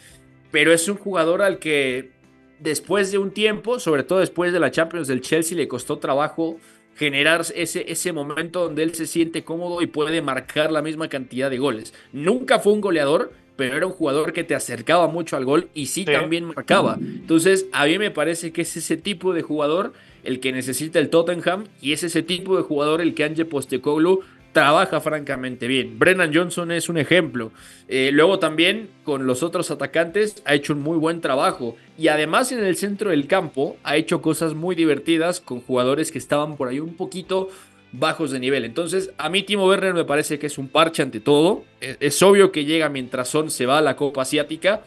pero 0.51 0.73
es 0.73 0.87
un 0.87 0.97
jugador 0.97 1.41
al 1.41 1.59
que 1.59 2.11
después 2.59 3.11
de 3.11 3.17
un 3.17 3.31
tiempo, 3.31 3.79
sobre 3.79 4.03
todo 4.03 4.19
después 4.19 4.53
de 4.53 4.59
la 4.59 4.71
Champions 4.71 5.07
del 5.07 5.21
Chelsea, 5.21 5.57
le 5.57 5.67
costó 5.67 5.97
trabajo 5.97 6.57
generar 6.95 7.45
ese, 7.55 7.91
ese 7.91 8.13
momento 8.13 8.63
donde 8.63 8.83
él 8.83 8.93
se 8.93 9.07
siente 9.07 9.43
cómodo 9.43 9.81
y 9.81 9.87
puede 9.87 10.21
marcar 10.21 10.71
la 10.71 10.81
misma 10.81 11.09
cantidad 11.09 11.49
de 11.49 11.57
goles. 11.57 11.93
Nunca 12.11 12.59
fue 12.59 12.73
un 12.73 12.81
goleador, 12.81 13.31
pero 13.55 13.75
era 13.75 13.87
un 13.87 13.93
jugador 13.93 14.33
que 14.33 14.43
te 14.43 14.55
acercaba 14.55 15.07
mucho 15.07 15.35
al 15.37 15.45
gol 15.45 15.69
y 15.73 15.87
sí, 15.87 16.05
también 16.05 16.45
marcaba. 16.45 16.97
Entonces, 16.99 17.67
a 17.71 17.85
mí 17.85 17.97
me 17.97 18.11
parece 18.11 18.51
que 18.51 18.61
es 18.61 18.77
ese 18.77 18.97
tipo 18.97 19.33
de 19.33 19.41
jugador 19.41 19.93
el 20.23 20.39
que 20.39 20.51
necesita 20.51 20.99
el 20.99 21.09
Tottenham 21.09 21.65
y 21.81 21.93
es 21.93 22.03
ese 22.03 22.21
tipo 22.21 22.55
de 22.55 22.63
jugador 22.63 23.01
el 23.01 23.15
que 23.15 23.23
Ange 23.23 23.45
Postecoglou 23.45 24.21
trabaja 24.51 24.99
francamente 25.01 25.67
bien. 25.67 25.97
Brennan 25.97 26.33
Johnson 26.33 26.71
es 26.71 26.89
un 26.89 26.97
ejemplo. 26.97 27.51
Eh, 27.87 28.09
luego 28.11 28.39
también 28.39 28.89
con 29.03 29.25
los 29.25 29.43
otros 29.43 29.71
atacantes 29.71 30.41
ha 30.45 30.53
hecho 30.53 30.73
un 30.73 30.81
muy 30.81 30.97
buen 30.97 31.21
trabajo. 31.21 31.77
Y 31.97 32.09
además 32.09 32.51
en 32.51 32.63
el 32.63 32.75
centro 32.75 33.11
del 33.11 33.27
campo 33.27 33.77
ha 33.83 33.95
hecho 33.95 34.21
cosas 34.21 34.53
muy 34.53 34.75
divertidas 34.75 35.39
con 35.39 35.61
jugadores 35.61 36.11
que 36.11 36.17
estaban 36.17 36.57
por 36.57 36.67
ahí 36.67 36.79
un 36.79 36.95
poquito 36.95 37.49
bajos 37.91 38.31
de 38.31 38.39
nivel. 38.39 38.65
Entonces, 38.65 39.11
a 39.17 39.29
mí 39.29 39.43
Timo 39.43 39.67
Werner 39.67 39.93
me 39.93 40.05
parece 40.05 40.39
que 40.39 40.47
es 40.47 40.57
un 40.57 40.69
parche 40.69 41.03
ante 41.03 41.19
todo. 41.19 41.63
Es, 41.79 42.21
obvio 42.21 42.51
que 42.51 42.65
llega 42.65 42.89
mientras 42.89 43.29
Son 43.29 43.51
se 43.51 43.65
va 43.65 43.79
a 43.79 43.81
la 43.81 43.95
Copa 43.95 44.21
Asiática, 44.21 44.81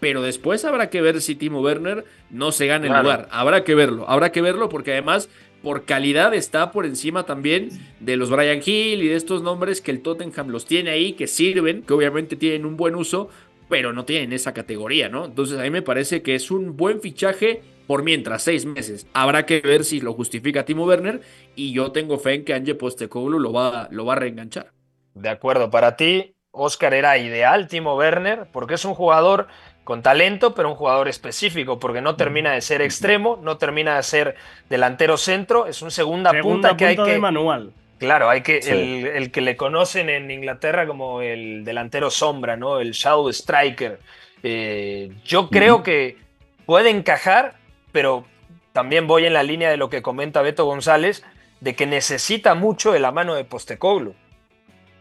pero 0.00 0.22
después 0.22 0.64
habrá 0.64 0.90
que 0.90 1.00
ver 1.00 1.20
si 1.20 1.34
Timo 1.34 1.60
Werner 1.60 2.04
no 2.30 2.52
se 2.52 2.66
gana 2.66 2.86
el 2.86 3.02
lugar. 3.02 3.28
Habrá 3.30 3.64
que 3.64 3.74
verlo, 3.74 4.08
habrá 4.08 4.32
que 4.32 4.40
verlo 4.40 4.68
porque 4.68 4.92
además 4.92 5.28
por 5.62 5.84
calidad 5.84 6.34
está 6.34 6.70
por 6.70 6.86
encima 6.86 7.26
también 7.26 7.70
de 8.00 8.16
los 8.16 8.30
Brian 8.30 8.60
Hill 8.64 9.02
y 9.02 9.08
de 9.08 9.16
estos 9.16 9.42
nombres 9.42 9.80
que 9.80 9.90
el 9.90 10.00
Tottenham 10.02 10.48
los 10.48 10.66
tiene 10.66 10.90
ahí, 10.90 11.12
que 11.12 11.26
sirven, 11.26 11.82
que 11.82 11.92
obviamente 11.92 12.36
tienen 12.36 12.64
un 12.64 12.76
buen 12.76 12.94
uso, 12.94 13.28
pero 13.68 13.92
no 13.92 14.04
tienen 14.04 14.32
esa 14.32 14.52
categoría, 14.52 15.08
¿no? 15.08 15.26
Entonces 15.26 15.58
a 15.58 15.62
mí 15.62 15.70
me 15.70 15.82
parece 15.82 16.22
que 16.22 16.34
es 16.34 16.50
un 16.50 16.76
buen 16.76 17.00
fichaje 17.00 17.62
por 17.86 18.02
mientras, 18.02 18.42
seis 18.42 18.64
meses. 18.64 19.06
Habrá 19.12 19.46
que 19.46 19.60
ver 19.60 19.84
si 19.84 20.00
lo 20.00 20.12
justifica 20.12 20.64
Timo 20.64 20.86
Werner 20.86 21.20
y 21.54 21.72
yo 21.72 21.92
tengo 21.92 22.18
fe 22.18 22.34
en 22.34 22.44
que 22.44 22.54
Ange 22.54 22.74
Postecoglou 22.74 23.38
lo 23.38 23.52
va, 23.52 23.88
lo 23.90 24.04
va 24.04 24.14
a 24.14 24.16
reenganchar. 24.16 24.72
De 25.14 25.28
acuerdo, 25.28 25.70
para 25.70 25.96
ti, 25.96 26.34
Oscar 26.52 26.94
era 26.94 27.18
ideal 27.18 27.68
Timo 27.68 27.96
Werner 27.96 28.48
porque 28.52 28.74
es 28.74 28.84
un 28.84 28.94
jugador 28.94 29.48
con 29.90 30.02
talento, 30.02 30.54
pero 30.54 30.68
un 30.68 30.76
jugador 30.76 31.08
específico, 31.08 31.80
porque 31.80 32.00
no 32.00 32.14
termina 32.14 32.52
de 32.52 32.60
ser 32.60 32.80
extremo, 32.80 33.40
no 33.42 33.58
termina 33.58 33.96
de 33.96 34.04
ser 34.04 34.36
delantero 34.68 35.16
centro, 35.16 35.66
es 35.66 35.82
un 35.82 35.90
segunda, 35.90 36.32
punta 36.40 36.76
que 36.76 36.86
hay 36.86 36.96
que... 36.96 37.18
manual. 37.18 37.72
Claro, 37.98 38.30
hay 38.30 38.42
que 38.42 38.58
el, 38.58 39.32
que 39.32 39.40
le 39.40 39.56
conocen 39.56 40.08
en 40.08 40.30
Inglaterra 40.30 40.86
como 40.86 41.22
el 41.22 41.64
delantero 41.64 42.08
sombra, 42.08 42.56
¿no? 42.56 42.78
El 42.78 42.92
shadow 42.92 43.28
striker. 43.30 43.98
Eh, 44.44 45.10
yo 45.24 45.50
creo 45.50 45.82
que 45.82 46.18
puede 46.66 46.90
encajar 46.90 47.56
pero 47.90 48.24
también 48.72 49.08
voy 49.08 49.26
en 49.26 49.32
la 49.32 49.42
línea 49.42 49.70
de 49.70 49.76
lo 49.76 49.90
que 49.90 50.02
comenta 50.02 50.40
Beto 50.40 50.66
González, 50.66 51.24
de 51.60 51.74
que 51.74 51.86
necesita 51.86 52.54
mucho 52.54 52.92
de 52.92 53.00
la 53.00 53.10
mano 53.10 53.34
de 53.34 53.44
Postecoglu. 53.44 54.14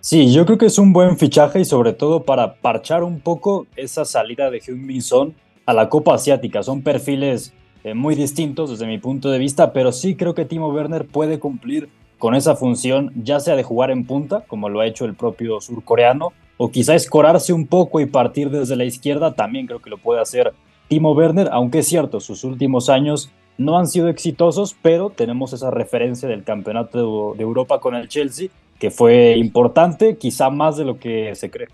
Sí, 0.01 0.31
yo 0.31 0.45
creo 0.45 0.57
que 0.57 0.67
es 0.67 0.79
un 0.79 0.93
buen 0.93 1.17
fichaje 1.17 1.59
y 1.59 1.65
sobre 1.65 1.91
todo 1.91 2.23
para 2.23 2.55
parchar 2.55 3.03
un 3.03 3.19
poco 3.19 3.67
esa 3.75 4.05
salida 4.05 4.49
de 4.49 4.61
Hyun 4.61 4.85
Min 4.85 5.01
Son 5.01 5.35
a 5.65 5.73
la 5.73 5.89
Copa 5.89 6.15
Asiática. 6.15 6.63
Son 6.63 6.83
perfiles 6.83 7.53
eh, 7.83 7.93
muy 7.93 8.15
distintos 8.15 8.69
desde 8.69 8.87
mi 8.87 8.97
punto 8.97 9.29
de 9.29 9.39
vista, 9.39 9.73
pero 9.73 9.91
sí 9.91 10.15
creo 10.15 10.33
que 10.33 10.45
Timo 10.45 10.69
Werner 10.69 11.05
puede 11.05 11.39
cumplir 11.39 11.89
con 12.17 12.33
esa 12.33 12.55
función, 12.55 13.11
ya 13.13 13.41
sea 13.41 13.57
de 13.57 13.63
jugar 13.63 13.91
en 13.91 14.05
punta, 14.05 14.45
como 14.47 14.69
lo 14.69 14.79
ha 14.79 14.87
hecho 14.87 15.03
el 15.03 15.15
propio 15.15 15.59
surcoreano, 15.59 16.31
o 16.55 16.71
quizá 16.71 16.95
escorarse 16.95 17.51
un 17.51 17.67
poco 17.67 17.99
y 17.99 18.05
partir 18.05 18.49
desde 18.49 18.77
la 18.77 18.85
izquierda, 18.85 19.35
también 19.35 19.67
creo 19.67 19.81
que 19.81 19.89
lo 19.89 19.97
puede 19.97 20.21
hacer 20.21 20.53
Timo 20.87 21.11
Werner, 21.11 21.49
aunque 21.51 21.79
es 21.79 21.87
cierto, 21.87 22.21
sus 22.21 22.45
últimos 22.45 22.89
años 22.89 23.31
no 23.57 23.77
han 23.77 23.87
sido 23.87 24.07
exitosos, 24.07 24.77
pero 24.81 25.09
tenemos 25.09 25.51
esa 25.51 25.71
referencia 25.71 26.29
del 26.29 26.45
campeonato 26.45 27.33
de 27.35 27.43
Europa 27.43 27.81
con 27.81 27.95
el 27.95 28.07
Chelsea, 28.07 28.49
que 28.79 28.89
fue 28.89 29.35
importante, 29.37 30.17
quizá 30.17 30.49
más 30.49 30.77
de 30.77 30.85
lo 30.85 30.97
que 30.97 31.35
se 31.35 31.51
cree. 31.51 31.67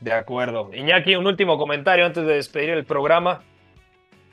De 0.00 0.12
acuerdo. 0.12 0.70
Iñaki, 0.74 1.16
un 1.16 1.26
último 1.26 1.56
comentario 1.56 2.04
antes 2.04 2.26
de 2.26 2.34
despedir 2.34 2.70
el 2.70 2.84
programa. 2.84 3.40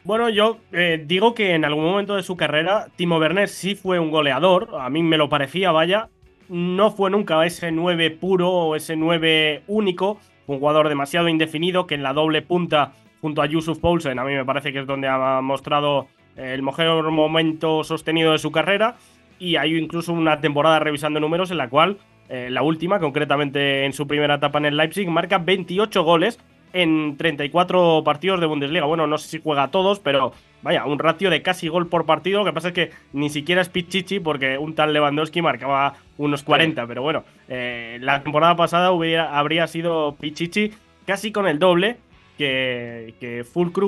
Bueno, 0.04 0.30
yo 0.30 0.58
eh, 0.74 1.02
digo 1.06 1.34
que 1.34 1.54
en 1.54 1.64
algún 1.64 1.86
momento 1.86 2.16
de 2.16 2.24
su 2.24 2.36
carrera, 2.36 2.88
Timo 2.96 3.18
Werner 3.18 3.48
sí 3.48 3.76
fue 3.76 4.00
un 4.00 4.12
goleador. 4.12 4.70
A 4.80 4.90
mí 4.90 5.02
me 5.04 5.18
lo 5.18 5.30
parecía, 5.30 5.72
vaya. 5.72 6.10
No 6.50 6.92
fue 6.92 7.10
nunca 7.10 7.46
ese 7.46 7.72
9 7.72 8.12
puro 8.12 8.50
o 8.52 8.76
ese 8.76 8.96
9 8.98 9.64
único. 9.68 10.20
Un 10.48 10.60
jugador 10.60 10.90
demasiado 10.90 11.30
indefinido 11.30 11.88
que 11.88 11.96
en 11.96 12.04
la 12.04 12.14
doble 12.14 12.42
punta 12.42 12.94
junto 13.22 13.42
a 13.42 13.46
Yusuf 13.46 13.78
Poulsen, 13.78 14.18
a 14.18 14.26
mí 14.26 14.34
me 14.34 14.44
parece 14.44 14.74
que 14.74 14.80
es 14.80 14.88
donde 14.88 15.08
ha 15.08 15.40
mostrado 15.42 16.08
el 16.36 16.64
mejor 16.64 17.10
momento 17.12 17.84
sostenido 17.84 18.32
de 18.32 18.40
su 18.40 18.52
carrera. 18.52 18.96
Y 19.42 19.56
hay 19.56 19.76
incluso 19.76 20.14
una 20.14 20.40
temporada 20.40 20.78
revisando 20.78 21.20
números 21.20 21.50
en 21.50 21.58
la 21.58 21.68
cual, 21.68 21.98
eh, 22.30 22.50
la 22.52 22.62
última, 22.62 23.00
concretamente 23.00 23.86
en 23.86 23.92
su 23.92 24.06
primera 24.06 24.36
etapa 24.36 24.60
en 24.60 24.66
el 24.66 24.78
Leipzig, 24.78 25.10
marca 25.10 25.40
28 25.40 26.04
goles 26.04 26.38
en 26.74 27.18
34 27.18 28.04
partidos 28.06 28.40
de 28.40 28.46
Bundesliga. 28.46 28.86
Bueno, 28.86 29.08
no 29.08 29.18
sé 29.18 29.30
si 29.30 29.42
juega 29.42 29.64
a 29.64 29.72
todos, 29.72 30.00
pero 30.00 30.32
vaya, 30.62 30.86
un 30.86 31.00
ratio 31.00 31.32
de 31.32 31.42
casi 31.42 31.70
gol 31.70 31.88
por 31.88 32.06
partido. 32.06 32.38
Lo 32.38 32.46
que 32.46 32.54
pasa 32.54 32.68
es 32.68 32.76
que 32.76 32.92
ni 33.14 33.32
siquiera 33.32 33.64
es 33.64 33.70
Pichichi, 33.70 34.20
porque 34.20 34.60
un 34.60 34.76
tal 34.76 34.94
Lewandowski 34.94 35.42
marcaba 35.42 35.96
unos 36.20 36.44
40. 36.44 36.86
Pero 36.86 37.02
bueno, 37.02 37.24
eh, 37.50 37.98
la 38.00 38.22
temporada 38.22 38.56
pasada 38.56 38.90
habría 38.90 39.66
sido 39.66 40.18
Pichichi 40.20 40.72
casi 41.08 41.32
con 41.32 41.48
el 41.48 41.58
doble 41.58 41.98
que, 42.38 43.16
que 43.20 43.44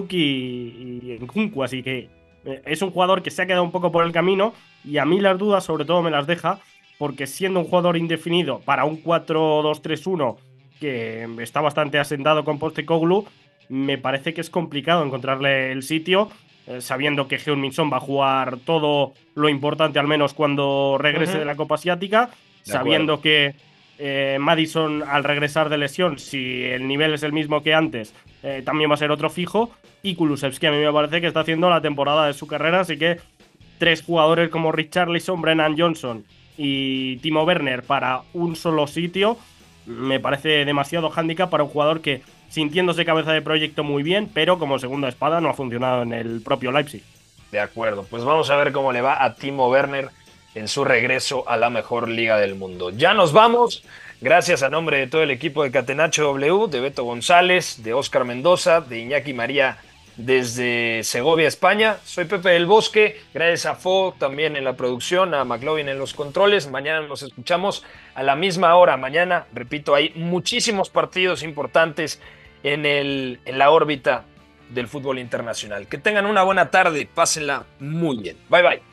y, 0.10 0.18
y. 0.18 1.62
Así 1.62 1.84
que 1.84 2.23
es 2.46 2.82
un 2.82 2.92
jugador 2.92 3.22
que 3.22 3.32
se 3.32 3.42
ha 3.42 3.46
quedado 3.46 3.64
un 3.64 3.72
poco 3.72 3.92
por 3.92 4.06
el 4.06 4.12
camino. 4.12 4.54
Y 4.84 4.98
a 4.98 5.06
mí 5.06 5.20
las 5.20 5.38
dudas, 5.38 5.64
sobre 5.64 5.86
todo, 5.86 6.02
me 6.02 6.12
las 6.12 6.28
deja. 6.28 6.60
Porque 6.98 7.28
siendo 7.28 7.60
un 7.60 7.66
jugador 7.66 7.98
indefinido 7.98 8.60
para 8.60 8.86
un 8.86 9.04
4-2-3-1 9.04 10.38
que 10.80 11.28
está 11.40 11.62
bastante 11.62 11.98
asentado 12.00 12.44
con 12.44 12.60
Postecoglou, 12.60 13.26
me 13.70 13.98
parece 13.98 14.34
que 14.34 14.42
es 14.42 14.50
complicado 14.50 15.04
encontrarle 15.04 15.72
el 15.72 15.84
sitio, 15.84 16.30
eh, 16.68 16.82
sabiendo 16.82 17.28
que 17.28 17.38
heung 17.38 17.64
va 17.92 17.98
a 17.98 18.02
jugar 18.02 18.58
todo 18.66 19.14
lo 19.36 19.50
importante, 19.50 20.00
al 20.00 20.08
menos 20.08 20.34
cuando 20.34 20.98
regrese 21.00 21.40
de 21.40 21.46
la 21.46 21.56
Copa 21.56 21.76
Asiática, 21.76 22.30
sabiendo 22.64 23.22
que 23.22 23.56
eh, 24.06 24.38
Madison 24.38 25.02
al 25.02 25.24
regresar 25.24 25.70
de 25.70 25.78
lesión, 25.78 26.20
si 26.20 26.62
el 26.62 26.90
nivel 26.90 27.14
es 27.14 27.24
el 27.24 27.32
mismo 27.32 27.64
que 27.64 27.74
antes, 27.74 28.14
eh, 28.44 28.62
también 28.66 28.90
va 28.90 28.96
a 28.96 28.98
ser 28.98 29.12
otro 29.12 29.30
fijo, 29.30 29.72
y 30.02 30.16
Kulusevski 30.16 30.66
a 30.66 30.72
mí 30.72 30.78
me 30.78 30.92
parece 30.92 31.22
que 31.22 31.28
está 31.28 31.40
haciendo 31.40 31.70
la 31.70 31.80
temporada 31.80 32.28
de 32.28 32.34
su 32.34 32.46
carrera, 32.46 32.82
así 32.82 32.98
que 32.98 33.22
tres 33.78 34.04
jugadores 34.04 34.50
como 34.50 34.74
Richarlison, 34.74 35.42
Brennan 35.42 35.78
Johnson 35.78 36.26
y 36.58 37.16
Timo 37.18 37.44
Werner 37.44 37.84
para 37.84 38.24
un 38.34 38.58
solo 38.58 38.88
sitio, 38.88 39.38
me 39.86 40.20
parece 40.20 40.66
demasiado 40.66 41.10
hándicap 41.10 41.50
para 41.50 41.64
un 41.64 41.70
jugador 41.70 42.02
que, 42.02 42.24
sintiéndose 42.50 43.06
cabeza 43.06 43.32
de 43.32 43.42
proyecto 43.42 43.86
muy 43.86 44.04
bien, 44.04 44.30
pero 44.34 44.60
como 44.60 44.80
segunda 44.80 45.08
espada 45.08 45.40
no 45.40 45.48
ha 45.48 45.54
funcionado 45.54 46.04
en 46.04 46.12
el 46.12 46.42
propio 46.42 46.74
Leipzig. 46.74 47.04
De 47.54 47.62
acuerdo, 47.62 48.06
pues 48.10 48.26
vamos 48.26 48.50
a 48.50 48.58
ver 48.58 48.74
cómo 48.74 48.92
le 48.92 49.00
va 49.00 49.24
a 49.24 49.36
Timo 49.36 49.70
Werner 49.70 50.10
en 50.56 50.68
su 50.68 50.84
regreso 50.84 51.48
a 51.48 51.58
la 51.58 51.70
mejor 51.70 52.08
liga 52.08 52.38
del 52.38 52.56
mundo. 52.56 52.90
Ya 52.92 53.14
nos 53.14 53.34
vamos. 53.34 53.84
Gracias 54.22 54.64
a 54.64 54.70
nombre 54.70 54.98
de 55.00 55.08
todo 55.08 55.22
el 55.24 55.32
equipo 55.32 55.64
de 55.64 55.72
Catenacho 55.72 56.24
W, 56.24 56.68
de 56.70 56.80
Beto 56.80 57.04
González, 57.04 57.84
de 57.84 57.94
Oscar 57.94 58.24
Mendoza, 58.24 58.80
de 58.80 59.00
Iñaki 59.00 59.34
María 59.34 59.80
desde 60.16 61.04
Segovia, 61.04 61.48
España. 61.48 61.98
Soy 62.06 62.26
Pepe 62.26 62.50
del 62.50 62.66
Bosque, 62.66 63.22
gracias 63.34 63.66
a 63.66 63.76
Fo 63.76 64.16
también 64.18 64.56
en 64.56 64.64
la 64.64 64.78
producción, 64.78 65.34
a 65.34 65.44
McLovin 65.44 65.90
en 65.90 65.98
los 65.98 66.14
controles. 66.14 66.70
Mañana 66.70 67.06
nos 67.06 67.24
escuchamos 67.24 67.84
a 68.16 68.24
la 68.24 68.36
misma 68.36 68.76
hora. 68.76 68.96
Mañana, 68.96 69.48
repito, 69.54 69.96
hay 69.96 70.14
muchísimos 70.16 70.90
partidos 70.90 71.44
importantes 71.44 72.22
en, 72.64 72.86
el, 72.86 73.40
en 73.46 73.58
la 73.58 73.72
órbita 73.72 74.26
del 74.70 74.88
fútbol 74.88 75.20
internacional. 75.20 75.88
Que 75.88 75.98
tengan 75.98 76.26
una 76.26 76.44
buena 76.44 76.72
tarde, 76.72 77.08
pásenla 77.14 77.66
muy 77.80 78.18
bien. 78.18 78.38
Bye 78.50 78.62
bye 78.62 78.93